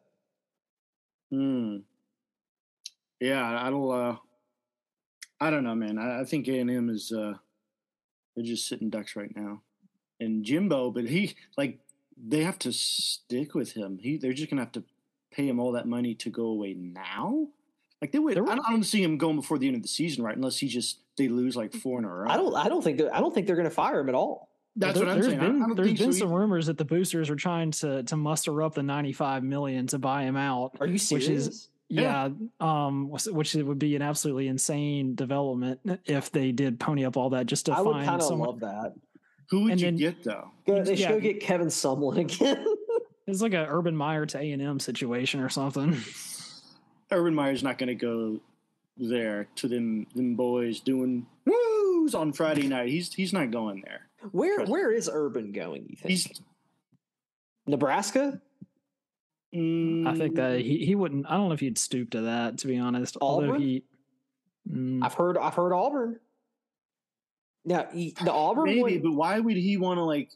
Hmm. 1.31 1.77
Yeah, 3.19 3.43
I 3.43 3.69
don't. 3.69 3.91
Uh, 3.91 4.15
I 5.39 5.49
don't 5.49 5.63
know, 5.63 5.75
man. 5.75 5.97
I, 5.97 6.21
I 6.21 6.23
think 6.23 6.47
A 6.47 6.59
and 6.59 6.69
M 6.69 6.89
is. 6.89 7.11
Uh, 7.11 7.33
they're 8.35 8.45
just 8.45 8.67
sitting 8.67 8.89
ducks 8.91 9.15
right 9.15 9.35
now, 9.35 9.61
and 10.19 10.45
Jimbo, 10.45 10.91
but 10.91 11.05
he 11.05 11.35
like 11.57 11.79
they 12.15 12.43
have 12.43 12.59
to 12.59 12.71
stick 12.71 13.55
with 13.55 13.71
him. 13.71 13.97
He 13.97 14.17
they're 14.17 14.33
just 14.33 14.49
gonna 14.49 14.61
have 14.61 14.71
to 14.73 14.83
pay 15.31 15.47
him 15.47 15.59
all 15.59 15.71
that 15.71 15.87
money 15.87 16.13
to 16.15 16.29
go 16.29 16.45
away 16.45 16.75
now. 16.75 17.47
Like 18.01 18.11
they 18.11 18.19
would. 18.19 18.37
I 18.37 18.41
don't, 18.41 18.59
I 18.59 18.69
don't 18.69 18.83
see 18.83 19.01
him 19.01 19.17
going 19.17 19.37
before 19.37 19.57
the 19.57 19.65
end 19.65 19.75
of 19.75 19.81
the 19.81 19.87
season, 19.87 20.23
right? 20.23 20.35
Unless 20.35 20.59
he 20.59 20.67
just 20.67 20.99
they 21.17 21.27
lose 21.27 21.55
like 21.55 21.73
four 21.73 21.97
in 21.97 22.05
a 22.05 22.13
row. 22.13 22.29
I 22.29 22.37
don't 22.37 22.55
I 22.55 22.69
don't 22.69 22.83
think 22.83 22.99
they're, 22.99 23.13
I 23.13 23.19
don't 23.19 23.33
think 23.33 23.47
they're 23.47 23.55
going 23.55 23.67
to 23.67 23.73
fire 23.73 23.99
him 23.99 24.09
at 24.09 24.15
all. 24.15 24.46
That's 24.79 24.93
There- 24.97 25.05
what 25.07 25.11
I'm 25.11 25.19
there's 25.21 25.31
saying. 25.33 25.39
I- 25.39 25.47
Been, 25.47 25.55
I 25.63 25.65
don't 25.67 25.75
there's 25.75 25.87
think 25.87 25.99
been 25.99 26.13
so 26.13 26.19
some 26.19 26.27
either. 26.29 26.37
rumors 26.39 26.67
that 26.67 26.77
the 26.77 26.85
boosters 26.85 27.29
are 27.29 27.35
trying 27.35 27.71
to 27.71 28.03
to 28.03 28.15
muster 28.15 28.61
up 28.61 28.75
the 28.75 28.83
95 28.83 29.43
million 29.43 29.87
to 29.87 29.97
buy 29.99 30.23
him 30.23 30.35
out. 30.37 30.77
Are 30.79 30.85
you 30.85 30.93
Which 30.93 31.01
serious? 31.01 31.29
is- 31.47 31.69
Yeah, 31.89 32.29
um, 32.59 33.09
which- 33.09 33.25
which 33.25 33.55
would 33.55 33.79
be 33.79 33.95
an 33.95 34.01
absolutely 34.01 34.47
insane 34.49 35.15
development 35.15 35.79
if 36.05 36.31
they 36.31 36.51
did 36.51 36.79
pony 36.79 37.05
up 37.05 37.15
all 37.17 37.29
that 37.31 37.45
just 37.47 37.65
to 37.67 37.71
I 37.73 37.81
would 37.81 37.93
find 37.93 38.05
kind 38.05 38.21
of 38.21 38.27
someone. 38.27 38.49
love 38.49 38.59
that. 38.59 38.93
Who 39.49 39.63
would 39.63 39.71
and 39.73 39.81
you 39.81 39.87
then- 39.87 39.95
get 39.95 40.23
though? 40.23 40.51
Go, 40.67 40.83
they 40.83 40.95
should 40.95 40.99
Yeah. 40.99 41.11
go 41.13 41.19
get 41.21 41.39
Kevin 41.39 41.67
Sumlin 41.67 42.17
again. 42.19 42.65
It's 43.29 43.41
like 43.41 43.53
a 43.53 43.67
Urban 43.69 43.93
Meyer 43.93 44.25
to 44.25 44.37
A 44.39 44.51
and 44.53 44.61
M 44.61 44.79
situation 44.79 45.41
or 45.41 45.49
something. 45.49 45.97
Urban 47.11 47.35
Meyer's 47.35 47.61
not 47.61 47.77
going 47.77 47.87
to 47.89 47.95
go 47.95 48.39
there 48.97 49.49
to 49.55 49.67
them 49.67 50.07
them 50.15 50.35
boys 50.35 50.79
doing 50.79 51.25
woos 51.45 52.15
on 52.15 52.31
Friday 52.31 52.67
night. 52.67 52.87
He's 52.89 53.13
he's 53.13 53.33
not 53.33 53.51
going 53.51 53.81
there. 53.85 54.06
Where 54.31 54.65
where 54.65 54.91
is 54.91 55.09
Urban 55.11 55.51
going? 55.51 55.85
You 55.89 55.95
think 55.95 56.09
He's 56.11 56.27
Nebraska? 57.65 58.41
mm, 59.53 60.07
I 60.07 60.15
think 60.15 60.35
that 60.35 60.59
he, 60.61 60.85
he 60.85 60.95
wouldn't. 60.95 61.25
I 61.27 61.37
don't 61.37 61.47
know 61.47 61.53
if 61.53 61.59
he'd 61.59 61.77
stoop 61.77 62.11
to 62.11 62.21
that, 62.21 62.57
to 62.59 62.67
be 62.67 62.77
honest. 62.77 63.17
Although 63.21 63.47
Auburn? 63.49 63.61
he, 63.61 63.83
Mm, 64.69 64.99
I've 65.01 65.13
heard 65.13 65.37
I've 65.37 65.53
heard 65.53 65.71
Auburn. 65.71 66.19
Now 67.63 67.87
he- 67.93 68.13
the 68.21 68.33
Auburn 68.33 68.65
maybe, 68.65 68.81
one, 68.81 69.01
but 69.01 69.11
why 69.13 69.39
would 69.39 69.55
he 69.55 69.77
want 69.77 69.97
to 69.97 70.03
like 70.03 70.29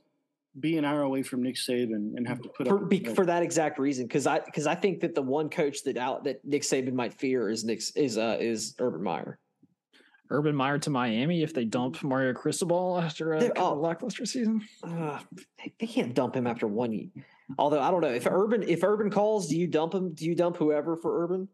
be 0.57 0.77
an 0.77 0.86
hour 0.86 1.01
away 1.01 1.21
from 1.21 1.43
Nick 1.43 1.55
Saban 1.55 2.13
and 2.15 2.25
have 2.25 2.41
to 2.41 2.47
put 2.49 2.67
for, 2.67 2.82
up 2.82 2.89
be, 2.89 3.01
like, 3.01 3.13
for 3.15 3.25
that 3.25 3.43
exact 3.43 3.77
reason 3.77 4.05
because 4.07 4.27
I 4.27 4.39
because 4.39 4.67
I 4.67 4.75
think 4.75 5.01
that 5.01 5.15
the 5.15 5.21
one 5.21 5.49
coach 5.49 5.84
that 5.84 5.97
out 5.97 6.23
that 6.23 6.45
Nick 6.45 6.61
Saban 6.61 6.93
might 6.93 7.13
fear 7.13 7.49
is 7.49 7.65
Nick 7.65 7.82
is 7.97 8.17
uh 8.17 8.38
is 8.39 8.73
Urban 8.79 9.03
Meyer. 9.03 9.38
Urban 10.32 10.55
Meyer 10.55 10.79
to 10.79 10.89
Miami 10.89 11.43
if 11.43 11.53
they 11.53 11.65
dump 11.65 12.01
Mario 12.03 12.34
Cristobal 12.34 12.99
after 12.99 13.34
a 13.34 13.39
They're- 13.41 13.51
oh. 13.57 13.73
lackluster 13.75 14.25
season. 14.25 14.61
Uh, 14.84 15.19
they- 15.59 15.73
they 15.79 15.88
can't 15.88 16.13
dump 16.13 16.36
him 16.36 16.47
after 16.47 16.67
one 16.67 16.93
year. 16.93 17.09
Although 17.59 17.82
I 17.82 17.91
don't 17.91 18.01
know 18.01 18.07
if 18.13 18.25
Urban 18.25 18.63
if 18.63 18.82
Urban 18.84 19.09
calls, 19.11 19.47
do 19.49 19.57
you 19.57 19.67
dump 19.67 19.93
him? 19.93 20.13
Do 20.13 20.25
you 20.25 20.36
dump 20.36 20.55
whoever 20.57 20.95
for 20.95 21.23
Urban? 21.23 21.49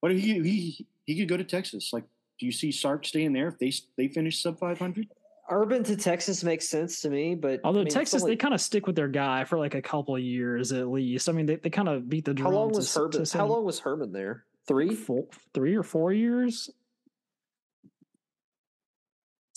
what 0.00 0.12
if 0.12 0.18
he 0.20 0.40
he 0.40 0.86
he 1.06 1.18
could 1.18 1.28
go 1.28 1.36
to 1.36 1.44
Texas? 1.44 1.92
Like, 1.92 2.04
do 2.38 2.46
you 2.46 2.52
see 2.52 2.72
Sark 2.72 3.04
staying 3.06 3.32
there 3.34 3.48
if 3.48 3.58
they 3.58 3.72
they 3.96 4.08
finish 4.08 4.42
sub 4.42 4.58
five 4.58 4.78
hundred? 4.78 5.08
Urban 5.50 5.82
to 5.84 5.96
Texas 5.96 6.44
makes 6.44 6.68
sense 6.68 7.00
to 7.02 7.10
me, 7.10 7.34
but 7.34 7.60
Although 7.64 7.80
I 7.80 7.84
mean, 7.84 7.92
Texas, 7.92 8.22
only- 8.22 8.32
they 8.32 8.36
kind 8.36 8.54
of 8.54 8.60
stick 8.60 8.86
with 8.86 8.94
their 8.96 9.08
guy 9.08 9.44
for 9.44 9.58
like 9.58 9.74
a 9.74 9.82
couple 9.82 10.14
of 10.14 10.22
years 10.22 10.70
at 10.72 10.88
least. 10.88 11.28
I 11.28 11.32
mean, 11.32 11.44
they, 11.46 11.56
they 11.56 11.70
kind 11.70 11.88
of 11.88 12.08
beat 12.08 12.24
the 12.24 12.32
drum. 12.32 12.52
how 12.52 12.58
long 12.60 12.68
was 12.70 12.92
to 12.94 12.98
Herman? 13.00 13.26
send 13.26 13.40
How 13.40 13.46
long 13.48 13.64
was 13.64 13.80
Herman 13.80 14.12
there? 14.12 14.44
Three. 14.66 14.94
Four, 14.94 15.26
three 15.52 15.74
or 15.74 15.82
four 15.82 16.12
years. 16.12 16.70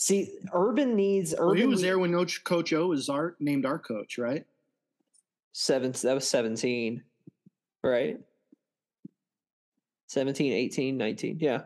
See, 0.04 0.38
Urban 0.52 0.94
needs 0.94 1.32
Urban. 1.32 1.46
Well, 1.46 1.54
he 1.54 1.64
was 1.64 1.80
there 1.80 1.98
when 1.98 2.12
Coach, 2.12 2.44
coach 2.44 2.74
O 2.74 2.88
was 2.88 3.08
our 3.08 3.36
named 3.40 3.64
our 3.64 3.78
coach, 3.78 4.18
right? 4.18 4.44
seven 5.54 5.92
that 5.92 6.14
was 6.14 6.28
17 6.28 7.00
right 7.84 8.18
17 10.08 10.52
18 10.52 10.96
19 10.96 11.38
yeah 11.40 11.62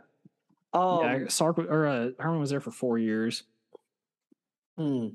um 0.75 1.01
yeah, 1.03 1.29
Sark 1.29 1.59
or 1.59 1.87
uh, 1.87 2.11
Herman 2.19 2.39
was 2.39 2.51
there 2.51 2.61
for 2.61 2.71
four 2.71 2.99
years. 2.99 3.45
hmm. 4.77 5.09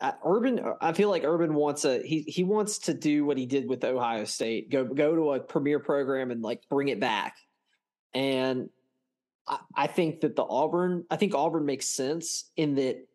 Uh, 0.00 0.12
urban 0.24 0.60
i 0.80 0.92
feel 0.92 1.10
like 1.10 1.24
urban 1.24 1.52
wants 1.52 1.84
a 1.84 2.00
he 2.02 2.22
he 2.22 2.44
wants 2.44 2.78
to 2.78 2.94
do 2.94 3.26
what 3.26 3.36
he 3.36 3.44
did 3.44 3.68
with 3.68 3.84
ohio 3.84 4.24
state 4.24 4.70
go 4.70 4.84
go 4.84 5.14
to 5.14 5.32
a 5.32 5.40
premier 5.40 5.80
program 5.80 6.30
and 6.30 6.40
like 6.40 6.62
bring 6.70 6.88
it 6.88 7.00
back 7.00 7.36
and 8.14 8.70
I, 9.46 9.58
I 9.74 9.86
think 9.86 10.20
that 10.20 10.36
the 10.36 10.44
auburn 10.44 11.04
i 11.10 11.16
think 11.16 11.34
auburn 11.34 11.64
makes 11.64 11.86
sense 11.86 12.50
in 12.56 12.74
that 12.76 13.06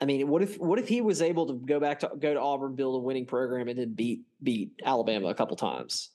I 0.00 0.06
mean, 0.06 0.28
what 0.28 0.42
if 0.42 0.56
what 0.58 0.78
if 0.78 0.88
he 0.88 1.00
was 1.00 1.22
able 1.22 1.46
to 1.46 1.54
go 1.54 1.80
back 1.80 2.00
to 2.00 2.10
go 2.18 2.34
to 2.34 2.40
Auburn, 2.40 2.74
build 2.74 2.96
a 2.96 2.98
winning 2.98 3.24
program, 3.26 3.68
and 3.68 3.78
then 3.78 3.94
beat 3.94 4.22
beat 4.42 4.72
Alabama 4.84 5.28
a 5.28 5.34
couple 5.34 5.56
times? 5.56 6.10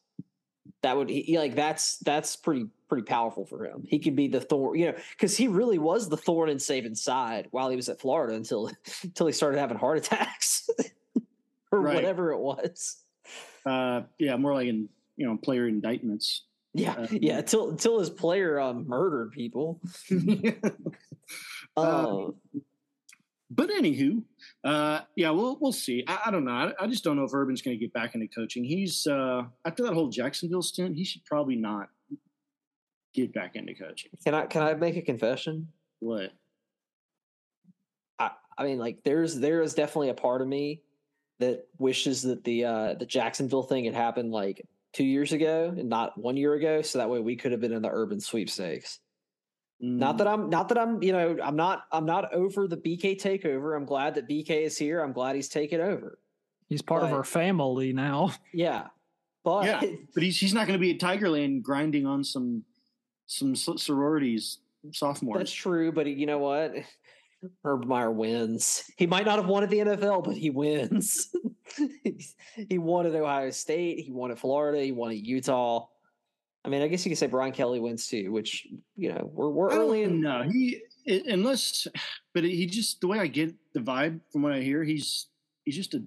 That 0.83 0.95
would 0.95 1.09
he, 1.09 1.37
like 1.39 1.55
that's 1.55 1.97
that's 1.99 2.35
pretty 2.35 2.67
pretty 2.87 3.05
powerful 3.05 3.45
for 3.45 3.65
him. 3.65 3.83
He 3.87 3.97
could 3.97 4.15
be 4.15 4.27
the 4.27 4.41
thorn, 4.41 4.77
you 4.77 4.87
know, 4.87 4.97
because 5.11 5.35
he 5.35 5.47
really 5.47 5.79
was 5.79 6.07
the 6.07 6.17
thorn 6.17 6.49
in 6.49 6.57
Saban's 6.57 7.01
side 7.01 7.47
while 7.51 7.69
he 7.69 7.75
was 7.75 7.89
at 7.89 7.99
Florida 7.99 8.35
until 8.35 8.69
until 9.03 9.25
he 9.25 9.33
started 9.33 9.57
having 9.59 9.77
heart 9.77 9.97
attacks 9.97 10.69
or 11.71 11.81
Right. 11.81 11.95
whatever 11.95 12.31
it 12.31 12.39
was. 12.39 12.97
Uh, 13.65 14.01
yeah, 14.19 14.35
more 14.35 14.53
like 14.53 14.67
in 14.67 14.89
you 15.15 15.25
know 15.25 15.37
player 15.37 15.67
indictments. 15.67 16.43
Yeah, 16.79 16.93
Um, 16.93 17.07
yeah. 17.11 17.41
Till 17.41 17.69
until 17.69 17.99
his 17.99 18.09
player 18.09 18.59
um, 18.59 18.87
murdered 18.87 19.31
people. 19.31 19.81
Uh, 20.11 20.69
Um, 21.77 22.35
but 23.51 23.69
anywho, 23.69 24.23
uh, 24.63 25.01
yeah, 25.15 25.29
we'll 25.31 25.57
we'll 25.59 25.71
see. 25.71 26.03
I, 26.07 26.19
I 26.25 26.31
don't 26.31 26.45
know. 26.45 26.51
I, 26.51 26.73
I 26.79 26.87
just 26.87 27.03
don't 27.03 27.15
know 27.15 27.23
if 27.23 27.33
Urban's 27.33 27.61
going 27.61 27.77
to 27.77 27.79
get 27.83 27.93
back 27.93 28.13
into 28.15 28.27
coaching. 28.27 28.63
He's 28.63 29.07
uh, 29.07 29.43
after 29.65 29.83
that 29.83 29.93
whole 29.93 30.09
Jacksonville 30.09 30.61
stint, 30.61 30.95
he 30.95 31.03
should 31.03 31.23
probably 31.25 31.55
not 31.55 31.89
get 33.13 33.33
back 33.33 33.55
into 33.55 33.73
coaching. 33.73 34.11
can 34.23 34.33
I 34.35 34.45
can 34.45 34.61
I 34.61 34.73
make 34.75 34.97
a 34.97 35.01
confession? 35.01 35.67
What? 35.99 36.31
I, 38.19 38.31
I 38.57 38.63
mean, 38.65 38.77
like 38.77 39.03
there's 39.03 39.35
there 39.39 39.61
is 39.61 39.73
definitely 39.73 40.09
a 40.09 40.13
part 40.15 40.41
of 40.41 40.47
me 40.47 40.81
that 41.39 41.67
wishes 41.79 42.21
that 42.23 42.43
the 42.43 42.65
uh 42.65 42.93
the 42.95 43.05
Jacksonville 43.05 43.63
thing 43.63 43.85
had 43.85 43.95
happened 43.95 44.31
like 44.31 44.65
two 44.93 45.03
years 45.03 45.31
ago 45.33 45.73
and 45.77 45.89
not 45.89 46.17
one 46.17 46.37
year 46.37 46.53
ago, 46.53 46.81
so 46.81 46.97
that 46.99 47.09
way 47.09 47.19
we 47.19 47.35
could 47.35 47.51
have 47.51 47.61
been 47.61 47.73
in 47.73 47.81
the 47.81 47.89
urban 47.91 48.19
sweepstakes. 48.19 48.99
Not 49.81 50.15
Mm. 50.15 50.17
that 50.17 50.27
I'm 50.27 50.49
not 50.49 50.69
that 50.69 50.77
I'm 50.77 51.01
you 51.01 51.13
know 51.13 51.37
I'm 51.41 51.55
not 51.55 51.83
I'm 51.91 52.05
not 52.05 52.33
over 52.33 52.67
the 52.67 52.75
BK 52.77 53.15
takeover. 53.19 53.77
I'm 53.77 53.85
glad 53.85 54.15
that 54.15 54.27
BK 54.27 54.63
is 54.63 54.77
here. 54.77 54.99
I'm 55.01 55.13
glad 55.13 55.35
he's 55.35 55.47
taken 55.49 55.79
over. 55.79 56.19
He's 56.67 56.81
part 56.81 57.03
of 57.03 57.13
our 57.13 57.23
family 57.23 57.93
now. 57.93 58.33
Yeah, 58.53 58.87
but 59.43 59.65
Yeah. 59.65 59.81
But 60.13 60.23
he's 60.23 60.37
he's 60.37 60.53
not 60.53 60.67
going 60.67 60.77
to 60.77 60.81
be 60.81 60.91
at 60.91 60.99
Tigerland 60.99 61.61
grinding 61.61 62.05
on 62.05 62.23
some 62.25 62.63
some 63.25 63.55
sororities 63.55 64.57
sophomores. 64.91 65.37
that's 65.37 65.51
true. 65.53 65.91
But 65.93 66.07
you 66.07 66.25
know 66.25 66.39
what? 66.39 66.73
Herb 67.63 67.85
Meyer 67.85 68.11
wins. 68.11 68.83
He 68.97 69.07
might 69.07 69.25
not 69.25 69.37
have 69.39 69.47
won 69.47 69.63
at 69.63 69.69
the 69.69 69.79
NFL, 69.79 70.23
but 70.23 70.35
he 70.35 70.49
wins. 70.49 71.33
he 72.69 72.77
won 72.77 73.05
at 73.05 73.15
Ohio 73.15 73.49
State. 73.51 73.99
He 73.99 74.11
won 74.11 74.31
at 74.31 74.39
Florida. 74.39 74.81
He 74.81 74.91
won 74.91 75.11
at 75.11 75.17
Utah. 75.17 75.87
I 76.65 76.69
mean, 76.69 76.81
I 76.81 76.87
guess 76.87 77.05
you 77.05 77.09
could 77.11 77.17
say 77.17 77.27
Brian 77.27 77.53
Kelly 77.53 77.79
wins 77.79 78.07
too, 78.07 78.31
which 78.31 78.67
you 78.97 79.09
know 79.13 79.29
we're 79.33 79.49
we're 79.49 79.71
oh, 79.71 79.79
early 79.79 80.03
in. 80.03 80.19
know. 80.21 80.43
He 80.43 80.81
it, 81.05 81.25
unless, 81.27 81.87
but 82.33 82.43
he 82.43 82.65
just 82.65 82.99
the 83.01 83.07
way 83.07 83.19
I 83.19 83.27
get 83.27 83.53
the 83.73 83.79
vibe 83.79 84.19
from 84.31 84.41
what 84.41 84.51
I 84.51 84.59
hear, 84.59 84.83
he's 84.83 85.27
he's 85.63 85.75
just 85.77 85.93
a 85.93 86.03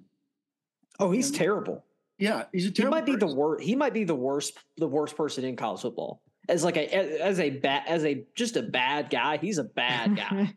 Oh, 1.01 1.11
he's 1.11 1.31
Yeah. 1.33 1.39
terrible. 1.39 1.85
yeah. 2.19 2.45
He's 2.53 2.65
a 2.67 2.69
He 2.69 2.75
terrible 2.75 2.97
might 2.99 3.07
be 3.07 3.17
the 3.17 3.27
worst. 3.35 3.65
He 3.65 3.75
might 3.75 3.95
be 3.95 4.05
the 4.05 4.15
worst. 4.15 4.59
The 4.77 4.87
worst 4.87 5.17
person 5.17 5.45
in 5.45 5.57
college 5.57 5.81
football. 5.81 6.23
As 6.49 6.65
like 6.65 6.77
a 6.77 6.93
as- 6.95 7.21
as 7.21 7.41
a 7.41 7.51
bad 7.51 7.85
as 7.87 8.05
a 8.05 8.25
just 8.35 8.57
a 8.57 8.63
bad 8.63 9.11
guy. 9.11 9.37
He's 9.37 9.59
a 9.59 9.65
bad 9.65 10.17
guy. 10.17 10.53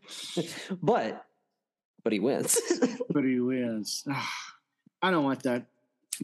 but 0.82 1.24
but 2.02 2.12
he 2.12 2.18
wins. 2.20 2.58
but 3.10 3.24
he 3.24 3.38
wins. 3.40 4.04
I 5.02 5.10
don't 5.10 5.24
want 5.24 5.42
that. 5.44 5.66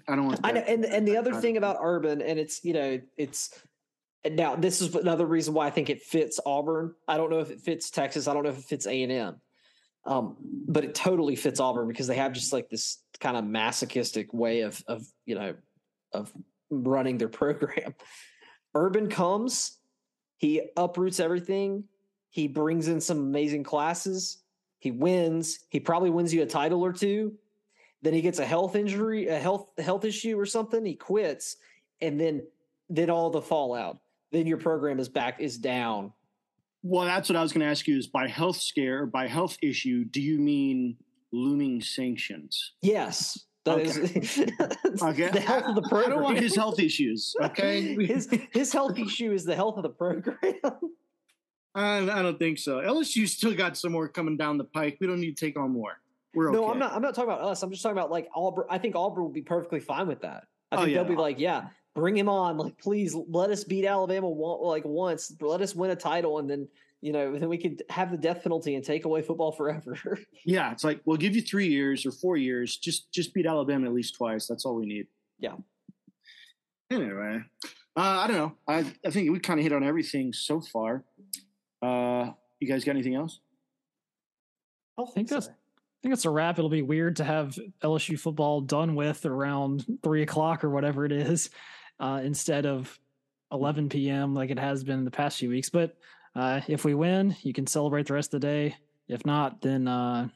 I 0.08 0.16
don't 0.16 0.26
want. 0.26 0.42
That. 0.42 0.48
I 0.48 0.52
know, 0.52 0.60
and 0.60 0.84
and 0.84 1.06
the 1.06 1.16
other 1.16 1.34
thing 1.34 1.56
about 1.56 1.76
Urban, 1.80 2.22
and 2.22 2.38
it's 2.38 2.64
you 2.64 2.72
know, 2.72 3.00
it's 3.16 3.50
now 4.28 4.56
this 4.56 4.80
is 4.80 4.94
another 4.94 5.26
reason 5.26 5.54
why 5.54 5.66
I 5.66 5.70
think 5.70 5.90
it 5.90 6.02
fits 6.02 6.40
Auburn. 6.46 6.94
I 7.06 7.16
don't 7.16 7.30
know 7.30 7.40
if 7.40 7.50
it 7.50 7.60
fits 7.60 7.90
Texas. 7.90 8.26
I 8.26 8.34
don't 8.34 8.42
know 8.44 8.50
if 8.50 8.58
it 8.58 8.64
fits 8.64 8.86
A 8.86 9.02
and 9.02 9.12
M, 9.12 9.40
um, 10.06 10.36
but 10.40 10.84
it 10.84 10.94
totally 10.94 11.36
fits 11.36 11.60
Auburn 11.60 11.88
because 11.88 12.06
they 12.06 12.16
have 12.16 12.32
just 12.32 12.52
like 12.52 12.68
this 12.70 12.98
kind 13.20 13.36
of 13.36 13.44
masochistic 13.44 14.32
way 14.32 14.62
of 14.62 14.82
of 14.88 15.04
you 15.26 15.34
know 15.34 15.54
of 16.12 16.32
running 16.70 17.18
their 17.18 17.28
program. 17.40 17.94
Urban 18.74 19.08
comes, 19.08 19.78
he 20.36 20.62
uproots 20.76 21.20
everything. 21.20 21.84
He 22.30 22.48
brings 22.48 22.88
in 22.88 23.00
some 23.00 23.18
amazing 23.18 23.64
classes. 23.64 24.38
He 24.78 24.90
wins. 24.90 25.60
He 25.68 25.78
probably 25.78 26.10
wins 26.10 26.32
you 26.32 26.42
a 26.42 26.46
title 26.46 26.82
or 26.82 26.92
two 26.92 27.36
then 28.02 28.12
he 28.12 28.20
gets 28.20 28.40
a 28.40 28.44
health 28.44 28.74
injury, 28.74 29.28
a 29.28 29.38
health 29.38 29.70
health 29.78 30.04
issue 30.04 30.38
or 30.38 30.44
something. 30.44 30.84
He 30.84 30.94
quits, 30.94 31.56
and 32.00 32.20
then 32.20 32.42
then 32.90 33.08
all 33.08 33.30
the 33.30 33.40
fallout. 33.40 33.98
Then 34.32 34.46
your 34.46 34.58
program 34.58 34.98
is 34.98 35.08
back 35.08 35.40
is 35.40 35.56
down. 35.56 36.12
Well, 36.82 37.04
that's 37.04 37.28
what 37.28 37.36
I 37.36 37.42
was 37.42 37.52
going 37.52 37.60
to 37.60 37.70
ask 37.70 37.86
you. 37.86 37.96
Is 37.96 38.08
by 38.08 38.26
health 38.26 38.56
scare 38.56 39.06
by 39.06 39.28
health 39.28 39.56
issue? 39.62 40.04
Do 40.04 40.20
you 40.20 40.38
mean 40.38 40.96
looming 41.30 41.80
sanctions? 41.80 42.72
Yes, 42.82 43.46
that 43.64 43.78
is 43.80 43.98
Okay, 45.02 45.28
the 45.28 45.40
health 45.40 45.64
of 45.64 45.74
the 45.76 45.82
program. 45.82 46.04
I 46.12 46.14
don't 46.14 46.22
want 46.22 46.38
his 46.40 46.54
health 46.56 46.78
issues. 46.80 47.34
Okay, 47.40 47.94
his 48.06 48.28
his 48.52 48.72
health 48.72 48.98
issue 48.98 49.32
is 49.32 49.44
the 49.44 49.54
health 49.54 49.76
of 49.76 49.82
the 49.82 49.90
program. 49.90 50.36
I, 51.74 51.98
I 51.98 52.22
don't 52.22 52.38
think 52.38 52.58
so. 52.58 52.78
LSU 52.80 53.26
still 53.26 53.54
got 53.54 53.76
some 53.78 53.92
more 53.92 54.06
coming 54.08 54.36
down 54.36 54.58
the 54.58 54.64
pike. 54.64 54.98
We 55.00 55.06
don't 55.06 55.20
need 55.20 55.36
to 55.36 55.46
take 55.46 55.58
on 55.58 55.70
more. 55.70 55.98
We're 56.34 56.48
okay. 56.50 56.56
No, 56.58 56.70
I'm 56.70 56.78
not. 56.78 56.92
I'm 56.92 57.02
not 57.02 57.14
talking 57.14 57.30
about 57.30 57.42
us. 57.42 57.62
I'm 57.62 57.70
just 57.70 57.82
talking 57.82 57.96
about 57.96 58.10
like 58.10 58.28
Auburn. 58.34 58.64
I 58.68 58.78
think 58.78 58.94
Auburn 58.96 59.22
will 59.22 59.30
be 59.30 59.42
perfectly 59.42 59.80
fine 59.80 60.06
with 60.06 60.20
that. 60.22 60.44
I 60.70 60.76
Oh, 60.76 60.78
think 60.80 60.90
yeah. 60.90 61.02
they'll 61.02 61.10
be 61.10 61.16
like, 61.16 61.38
yeah, 61.38 61.68
bring 61.94 62.16
him 62.16 62.28
on. 62.28 62.56
Like, 62.58 62.78
please 62.78 63.14
let 63.14 63.50
us 63.50 63.64
beat 63.64 63.86
Alabama 63.86 64.28
one, 64.28 64.60
like 64.66 64.84
once. 64.84 65.32
Let 65.40 65.60
us 65.62 65.74
win 65.74 65.90
a 65.90 65.96
title, 65.96 66.38
and 66.38 66.48
then 66.50 66.68
you 67.02 67.12
know, 67.12 67.36
then 67.38 67.48
we 67.48 67.58
could 67.58 67.82
have 67.90 68.10
the 68.10 68.16
death 68.16 68.42
penalty 68.42 68.74
and 68.76 68.84
take 68.84 69.04
away 69.04 69.20
football 69.22 69.52
forever. 69.52 69.98
Yeah, 70.44 70.72
it's 70.72 70.82
like 70.84 71.00
we'll 71.04 71.18
give 71.18 71.36
you 71.36 71.42
three 71.42 71.68
years 71.68 72.04
or 72.06 72.10
four 72.12 72.36
years. 72.36 72.76
Just 72.76 73.12
just 73.12 73.34
beat 73.34 73.44
Alabama 73.46 73.86
at 73.86 73.92
least 73.92 74.14
twice. 74.16 74.46
That's 74.46 74.64
all 74.64 74.74
we 74.76 74.86
need. 74.86 75.06
Yeah. 75.38 75.56
Anyway, 76.90 77.40
uh, 77.96 78.00
I 78.00 78.26
don't 78.26 78.36
know. 78.36 78.52
I 78.68 78.84
I 79.06 79.10
think 79.10 79.30
we 79.30 79.38
kind 79.40 79.60
of 79.60 79.64
hit 79.64 79.72
on 79.72 79.84
everything 79.84 80.32
so 80.32 80.60
far. 80.60 81.04
Uh, 81.80 82.30
you 82.60 82.68
guys 82.68 82.84
got 82.84 82.92
anything 82.92 83.14
else? 83.14 83.40
I 84.98 85.04
think 85.14 85.28
that's- 85.28 85.48
I 85.48 85.98
think 86.02 86.14
it's 86.14 86.24
a 86.24 86.30
wrap. 86.30 86.58
It'll 86.58 86.68
be 86.68 86.82
weird 86.82 87.16
to 87.16 87.24
have 87.24 87.56
LSU 87.82 88.18
football 88.18 88.60
done 88.60 88.96
with 88.96 89.24
around 89.24 89.84
three 90.02 90.22
o'clock 90.22 90.64
or 90.64 90.70
whatever 90.70 91.04
it 91.04 91.12
is, 91.12 91.50
uh, 92.00 92.20
instead 92.24 92.66
of 92.66 92.98
11 93.52 93.88
p.m. 93.88 94.34
like 94.34 94.50
it 94.50 94.58
has 94.58 94.82
been 94.82 94.98
in 94.98 95.04
the 95.04 95.12
past 95.12 95.38
few 95.38 95.48
weeks. 95.48 95.70
But 95.70 95.96
uh, 96.34 96.60
if 96.68 96.84
we 96.84 96.94
win, 96.94 97.36
you 97.42 97.52
can 97.52 97.66
celebrate 97.66 98.06
the 98.06 98.14
rest 98.14 98.32
of 98.34 98.40
the 98.40 98.46
day. 98.46 98.76
If 99.08 99.26
not, 99.26 99.60
then 99.62 99.86
uh, 99.88 100.28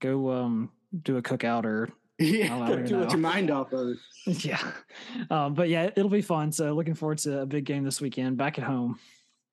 go 0.00 0.30
um, 0.30 0.70
do 1.02 1.16
a 1.16 1.22
cookout 1.22 1.64
or 1.64 1.90
Yeah, 2.18 2.56
I 2.58 2.68
don't 2.70 2.90
know. 2.90 3.08
your 3.08 3.18
mind 3.18 3.50
off 3.50 3.72
of 3.74 3.88
it. 4.26 4.44
yeah. 4.44 4.72
Um, 5.30 5.52
but 5.54 5.68
yeah, 5.68 5.90
it'll 5.94 6.08
be 6.08 6.22
fun. 6.22 6.50
So 6.50 6.72
looking 6.72 6.94
forward 6.94 7.18
to 7.18 7.40
a 7.42 7.46
big 7.46 7.64
game 7.66 7.84
this 7.84 8.00
weekend 8.00 8.38
back 8.38 8.58
at 8.58 8.64
home. 8.64 8.98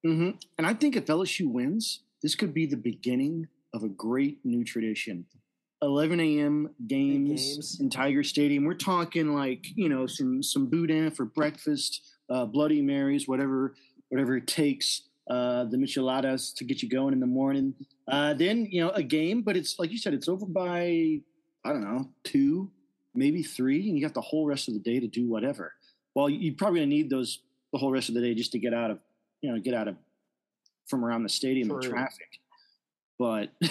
hmm 0.03 0.31
And 0.57 0.65
I 0.65 0.73
think 0.73 0.95
if 0.95 1.05
LSU 1.05 1.51
wins, 1.51 2.03
this 2.21 2.35
could 2.35 2.53
be 2.53 2.65
the 2.65 2.77
beginning 2.77 3.47
of 3.73 3.83
a 3.83 3.89
great 3.89 4.39
new 4.45 4.63
tradition. 4.63 5.25
11 5.81 6.21
a.m. 6.21 6.69
games, 6.87 7.41
games. 7.55 7.77
in 7.81 7.89
Tiger 7.89 8.23
Stadium. 8.23 8.63
We're 8.63 8.73
talking 8.75 9.33
like 9.35 9.65
you 9.75 9.89
know 9.89 10.07
some 10.07 10.41
some 10.41 10.69
boudin 10.69 11.11
for 11.11 11.25
breakfast, 11.25 12.01
uh, 12.29 12.45
Bloody 12.45 12.81
Marys, 12.81 13.27
whatever 13.27 13.75
whatever 14.13 14.37
it 14.37 14.45
takes. 14.47 15.03
Uh, 15.29 15.63
the 15.65 15.77
micheladas 15.77 16.53
to 16.53 16.63
get 16.65 16.83
you 16.83 16.89
going 16.89 17.13
in 17.13 17.19
the 17.19 17.25
morning. 17.25 17.73
Uh, 18.07 18.33
then 18.33 18.67
you 18.69 18.81
know 18.83 18.89
a 18.91 19.01
game, 19.01 19.41
but 19.41 19.55
it's 19.57 19.79
like 19.79 19.89
you 19.89 19.97
said, 19.97 20.13
it's 20.13 20.27
over 20.27 20.45
by 20.45 21.19
I 21.65 21.69
don't 21.69 21.81
know 21.81 22.09
two, 22.23 22.69
maybe 23.15 23.41
three, 23.41 23.87
and 23.87 23.97
you 23.97 24.03
got 24.05 24.13
the 24.13 24.21
whole 24.21 24.45
rest 24.45 24.67
of 24.67 24.73
the 24.73 24.81
day 24.81 24.99
to 24.99 25.07
do 25.07 25.27
whatever. 25.29 25.73
Well, 26.13 26.29
you- 26.29 26.39
you're 26.39 26.55
probably 26.55 26.81
gonna 26.81 26.87
need 26.87 27.09
those 27.09 27.39
the 27.71 27.79
whole 27.79 27.91
rest 27.91 28.09
of 28.09 28.15
the 28.15 28.21
day 28.21 28.35
just 28.35 28.51
to 28.51 28.59
get 28.59 28.73
out 28.73 28.91
of 28.91 28.99
you 29.41 29.49
know 29.51 29.59
get 29.59 29.73
out 29.73 29.87
of 29.87 29.95
from 30.87 31.03
around 31.05 31.23
the 31.23 31.29
stadium 31.29 31.69
and 31.71 31.81
traffic. 31.89 32.39
But 33.17 33.51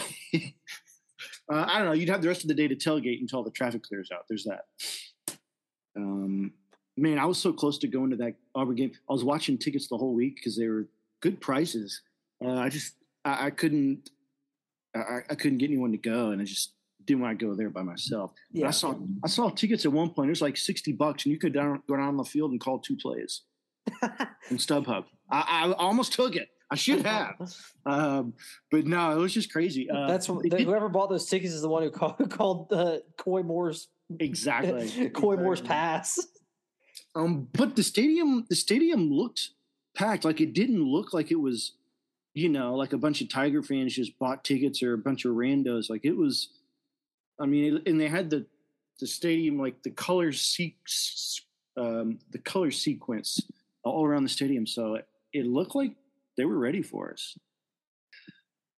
uh, 1.53 1.67
I 1.69 1.79
don't 1.79 1.87
know. 1.87 1.93
You'd 1.93 2.09
have 2.09 2.23
the 2.23 2.29
rest 2.29 2.43
of 2.45 2.49
the 2.49 2.55
day 2.55 2.67
to 2.67 2.75
tailgate 2.77 3.21
until 3.21 3.43
the 3.45 3.51
traffic 3.51 3.83
clears 3.83 4.11
out. 4.11 4.25
There's 4.29 4.45
that. 4.45 4.65
Um, 5.97 6.55
man, 6.97 7.19
I 7.19 7.25
was 7.25 7.39
so 7.39 7.53
close 7.53 7.79
to 7.79 7.89
going 7.89 8.11
to 8.11 8.17
that 8.17 8.35
Auburn 8.55 8.77
game. 8.77 8.93
I 9.09 9.13
was 9.13 9.25
watching 9.25 9.59
tickets 9.59 9.89
the 9.89 9.97
whole 9.97 10.15
week 10.15 10.37
because 10.37 10.57
they 10.57 10.69
were 10.69 10.89
good 11.21 11.41
prices. 11.41 12.03
Uh, 12.45 12.55
I 12.55 12.69
just 12.69 12.95
I, 13.25 13.47
I 13.47 13.51
couldn't 13.51 14.11
I, 14.95 15.21
I 15.31 15.35
couldn't 15.35 15.59
get 15.59 15.71
anyone 15.71 15.93
to 15.93 15.99
go, 15.99 16.31
and 16.31 16.41
I 16.41 16.45
just 16.45 16.75
didn't 17.05 17.23
want 17.23 17.39
to 17.39 17.45
go 17.47 17.55
there 17.55 17.71
by 17.71 17.83
myself. 17.83 18.33
But 18.53 18.61
Yeah. 18.61 18.69
I 18.69 18.71
saw 18.71 18.95
I 19.25 19.29
saw 19.29 19.49
tickets 19.51 19.85
at 19.85 19.93
one 19.93 20.11
point. 20.11 20.29
It 20.29 20.31
was 20.31 20.43
like 20.43 20.57
sixty 20.57 20.93
bucks, 20.93 21.25
and 21.25 21.33
you 21.33 21.39
could 21.39 21.53
down, 21.55 21.83
go 21.89 21.97
down 21.97 22.09
on 22.09 22.17
the 22.17 22.25
field 22.25 22.51
and 22.51 22.61
call 22.61 22.79
two 22.79 22.97
plays 22.97 23.43
in 24.51 24.57
StubHub. 24.59 25.05
I, 25.31 25.67
I 25.67 25.73
almost 25.73 26.13
took 26.13 26.37
it. 26.37 26.49
I 26.71 26.75
should 26.75 27.05
have, 27.05 27.35
um, 27.87 28.33
but 28.71 28.87
no, 28.87 29.11
it 29.11 29.19
was 29.21 29.35
just 29.35 29.53
crazy. 29.53 29.91
Uh, 29.91 30.07
That's 30.07 30.27
the, 30.27 30.65
whoever 30.65 30.89
bought 30.89 31.11
those 31.11 31.27
tickets 31.27 31.53
is 31.53 31.61
the 31.61 31.69
one 31.69 31.83
who 31.83 31.91
called, 31.91 32.31
called 32.31 32.73
uh, 32.73 32.99
Koy 33.19 33.43
Moore's 33.43 33.89
exactly 34.19 35.11
Koy 35.11 35.37
Moore's 35.37 35.61
pass. 35.61 36.19
Um, 37.15 37.49
but 37.53 37.77
the 37.77 37.83
stadium, 37.83 38.47
the 38.49 38.57
stadium 38.57 39.11
looked 39.11 39.51
packed. 39.95 40.25
Like 40.25 40.41
it 40.41 40.55
didn't 40.55 40.83
look 40.83 41.13
like 41.13 41.31
it 41.31 41.41
was, 41.41 41.73
you 42.35 42.49
know, 42.49 42.75
like 42.75 42.93
a 42.93 42.99
bunch 42.99 43.21
of 43.21 43.29
Tiger 43.29 43.63
fans 43.63 43.95
just 43.95 44.19
bought 44.19 44.45
tickets 44.45 44.83
or 44.83 44.95
a 44.95 44.99
bunch 44.99 45.25
of 45.25 45.35
randos. 45.35 45.91
Like 45.91 46.05
it 46.05 46.17
was, 46.17 46.49
I 47.39 47.47
mean, 47.47 47.83
and 47.87 48.01
they 48.01 48.09
had 48.09 48.31
the 48.31 48.47
the 49.01 49.07
stadium 49.07 49.59
like 49.59 49.83
the 49.83 49.91
color 49.91 50.33
se- 50.33 50.77
um, 51.77 52.19
the 52.31 52.39
color 52.39 52.71
sequence 52.71 53.41
all 53.85 54.05
around 54.07 54.23
the 54.23 54.29
stadium. 54.29 54.67
So 54.67 54.95
it, 54.95 55.09
it 55.33 55.47
looked 55.47 55.75
like 55.75 55.95
they 56.37 56.45
were 56.45 56.59
ready 56.59 56.83
for 56.83 57.11
us. 57.11 57.37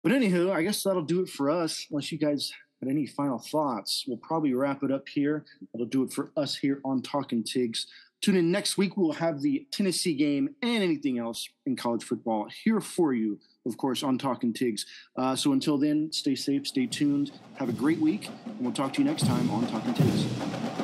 But 0.03 0.13
anywho, 0.13 0.53
I 0.53 0.63
guess 0.63 0.83
that'll 0.83 1.03
do 1.03 1.23
it 1.23 1.29
for 1.29 1.51
us. 1.51 1.87
Unless 1.91 2.13
you 2.13 2.19
guys 2.19 2.53
had 2.81 2.91
any 2.91 3.07
final 3.07 3.39
thoughts, 3.39 4.05
we'll 4.07 4.19
probably 4.19 4.55
wrap 4.55 4.83
it 4.83 4.91
up 4.91 5.09
here. 5.09 5.45
That'll 5.73 5.87
do 5.87 6.03
it 6.03 6.13
for 6.13 6.31
us 6.37 6.57
here 6.57 6.81
on 6.85 7.03
Talking 7.03 7.43
Tigs 7.43 7.87
Tune 8.25 8.37
in 8.37 8.51
next 8.51 8.79
week. 8.79 8.97
We'll 8.97 9.13
have 9.13 9.43
the 9.43 9.67
Tennessee 9.71 10.15
game 10.15 10.49
and 10.63 10.83
anything 10.83 11.19
else 11.19 11.47
in 11.67 11.77
college 11.77 12.03
football 12.03 12.49
here 12.65 12.81
for 12.81 13.13
you, 13.13 13.39
of 13.67 13.77
course, 13.77 14.03
on 14.03 14.17
Talking 14.17 14.55
Tigs. 14.55 14.87
Uh, 15.15 15.37
so 15.37 15.53
until 15.53 15.77
then, 15.77 16.11
stay 16.11 16.35
safe, 16.35 16.67
stay 16.67 16.87
tuned, 16.87 17.33
have 17.57 17.69
a 17.69 17.73
great 17.73 18.01
week, 18.01 18.31
and 18.47 18.61
we'll 18.61 18.73
talk 18.73 18.95
to 18.95 19.03
you 19.03 19.07
next 19.07 19.27
time 19.27 19.51
on 19.51 19.67
Talking 19.67 19.93
Tigs. 19.93 20.84